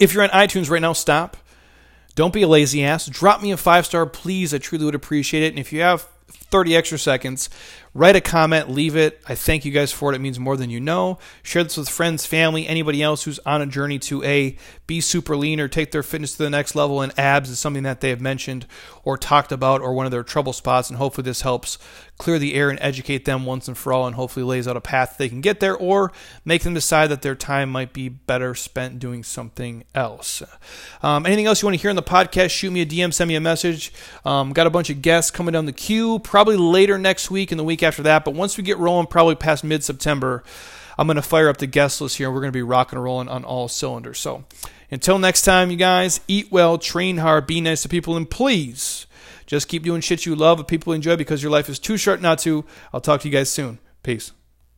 if 0.00 0.14
you're 0.14 0.22
on 0.22 0.30
iTunes 0.30 0.70
right 0.70 0.82
now, 0.82 0.92
stop. 0.92 1.36
Don't 2.14 2.32
be 2.32 2.42
a 2.42 2.48
lazy 2.48 2.84
ass. 2.84 3.06
Drop 3.06 3.42
me 3.42 3.52
a 3.52 3.56
five 3.56 3.86
star, 3.86 4.04
please. 4.04 4.52
I 4.52 4.58
truly 4.58 4.84
would 4.84 4.94
appreciate 4.94 5.42
it. 5.42 5.50
And 5.50 5.58
if 5.58 5.72
you 5.72 5.82
have 5.82 6.08
30 6.28 6.76
extra 6.76 6.98
seconds, 6.98 7.48
write 7.94 8.16
a 8.16 8.20
comment, 8.20 8.70
leave 8.70 8.96
it. 8.96 9.20
I 9.28 9.34
thank 9.34 9.64
you 9.64 9.72
guys 9.72 9.92
for 9.92 10.12
it. 10.12 10.16
It 10.16 10.20
means 10.20 10.38
more 10.38 10.56
than 10.56 10.70
you 10.70 10.80
know. 10.80 11.18
Share 11.42 11.64
this 11.64 11.76
with 11.76 11.88
friends, 11.88 12.26
family, 12.26 12.66
anybody 12.66 13.02
else 13.02 13.24
who's 13.24 13.38
on 13.40 13.62
a 13.62 13.66
journey 13.66 13.98
to 14.00 14.22
a 14.24 14.56
be 14.86 15.00
super 15.00 15.36
lean 15.36 15.60
or 15.60 15.68
take 15.68 15.90
their 15.90 16.02
fitness 16.02 16.32
to 16.32 16.42
the 16.42 16.50
next 16.50 16.74
level. 16.74 17.00
And 17.00 17.16
abs 17.18 17.50
is 17.50 17.58
something 17.58 17.82
that 17.82 18.00
they 18.00 18.10
have 18.10 18.20
mentioned 18.20 18.66
or 19.04 19.16
talked 19.16 19.52
about 19.52 19.80
or 19.80 19.92
one 19.92 20.06
of 20.06 20.12
their 20.12 20.22
trouble 20.22 20.52
spots. 20.52 20.88
And 20.88 20.98
hopefully 20.98 21.24
this 21.24 21.42
helps 21.42 21.78
clear 22.18 22.38
the 22.38 22.54
air 22.54 22.68
and 22.68 22.78
educate 22.82 23.24
them 23.24 23.46
once 23.46 23.68
and 23.68 23.78
for 23.78 23.92
all, 23.92 24.06
and 24.06 24.16
hopefully 24.16 24.44
lays 24.44 24.66
out 24.66 24.76
a 24.76 24.80
path 24.80 25.16
they 25.18 25.28
can 25.28 25.40
get 25.40 25.60
there 25.60 25.76
or 25.76 26.12
make 26.44 26.62
them 26.62 26.74
decide 26.74 27.06
that 27.08 27.22
their 27.22 27.34
time 27.34 27.70
might 27.70 27.92
be 27.92 28.08
better 28.08 28.54
spent 28.54 28.98
doing 28.98 29.22
something 29.22 29.84
else. 29.94 30.42
Um, 31.02 31.24
anything 31.26 31.46
else 31.46 31.62
you 31.62 31.66
want 31.66 31.76
to 31.76 31.80
hear 31.80 31.90
in 31.90 31.96
the 31.96 32.02
podcast? 32.02 32.50
Shoot 32.50 32.72
me 32.72 32.82
a 32.82 32.86
DM, 32.86 33.14
send 33.14 33.28
me 33.28 33.36
a 33.36 33.40
message. 33.40 33.92
Um, 34.24 34.52
got 34.52 34.66
a 34.66 34.70
bunch 34.70 34.90
of 34.90 35.00
guests 35.00 35.30
coming 35.30 35.52
down 35.52 35.66
the 35.66 35.72
queue, 35.72 36.18
probably 36.18 36.56
later 36.56 36.98
next 36.98 37.30
week 37.30 37.52
in 37.52 37.58
the 37.58 37.64
week 37.64 37.77
after 37.82 38.02
that. 38.04 38.24
But 38.24 38.34
once 38.34 38.56
we 38.56 38.64
get 38.64 38.78
rolling, 38.78 39.06
probably 39.06 39.34
past 39.34 39.64
mid 39.64 39.84
September, 39.84 40.42
I'm 40.98 41.06
going 41.06 41.16
to 41.16 41.22
fire 41.22 41.48
up 41.48 41.58
the 41.58 41.66
guest 41.66 42.00
list 42.00 42.16
here, 42.16 42.26
and 42.26 42.34
we're 42.34 42.40
going 42.40 42.52
to 42.52 42.56
be 42.56 42.62
rocking 42.62 42.96
and 42.96 43.04
rolling 43.04 43.28
on 43.28 43.44
all 43.44 43.68
cylinders. 43.68 44.18
So 44.18 44.44
until 44.90 45.18
next 45.18 45.42
time, 45.42 45.70
you 45.70 45.76
guys, 45.76 46.20
eat 46.26 46.50
well, 46.50 46.78
train 46.78 47.18
hard, 47.18 47.46
be 47.46 47.60
nice 47.60 47.82
to 47.82 47.88
people, 47.88 48.16
and 48.16 48.28
please 48.28 49.06
just 49.46 49.68
keep 49.68 49.82
doing 49.82 50.00
shit 50.00 50.26
you 50.26 50.34
love 50.34 50.58
with 50.58 50.66
people 50.66 50.92
enjoy 50.92 51.16
because 51.16 51.42
your 51.42 51.52
life 51.52 51.68
is 51.68 51.78
too 51.78 51.96
short 51.96 52.20
not 52.20 52.38
to. 52.40 52.64
I'll 52.92 53.00
talk 53.00 53.22
to 53.22 53.28
you 53.28 53.32
guys 53.32 53.48
soon. 53.48 53.78
Peace. 54.02 54.32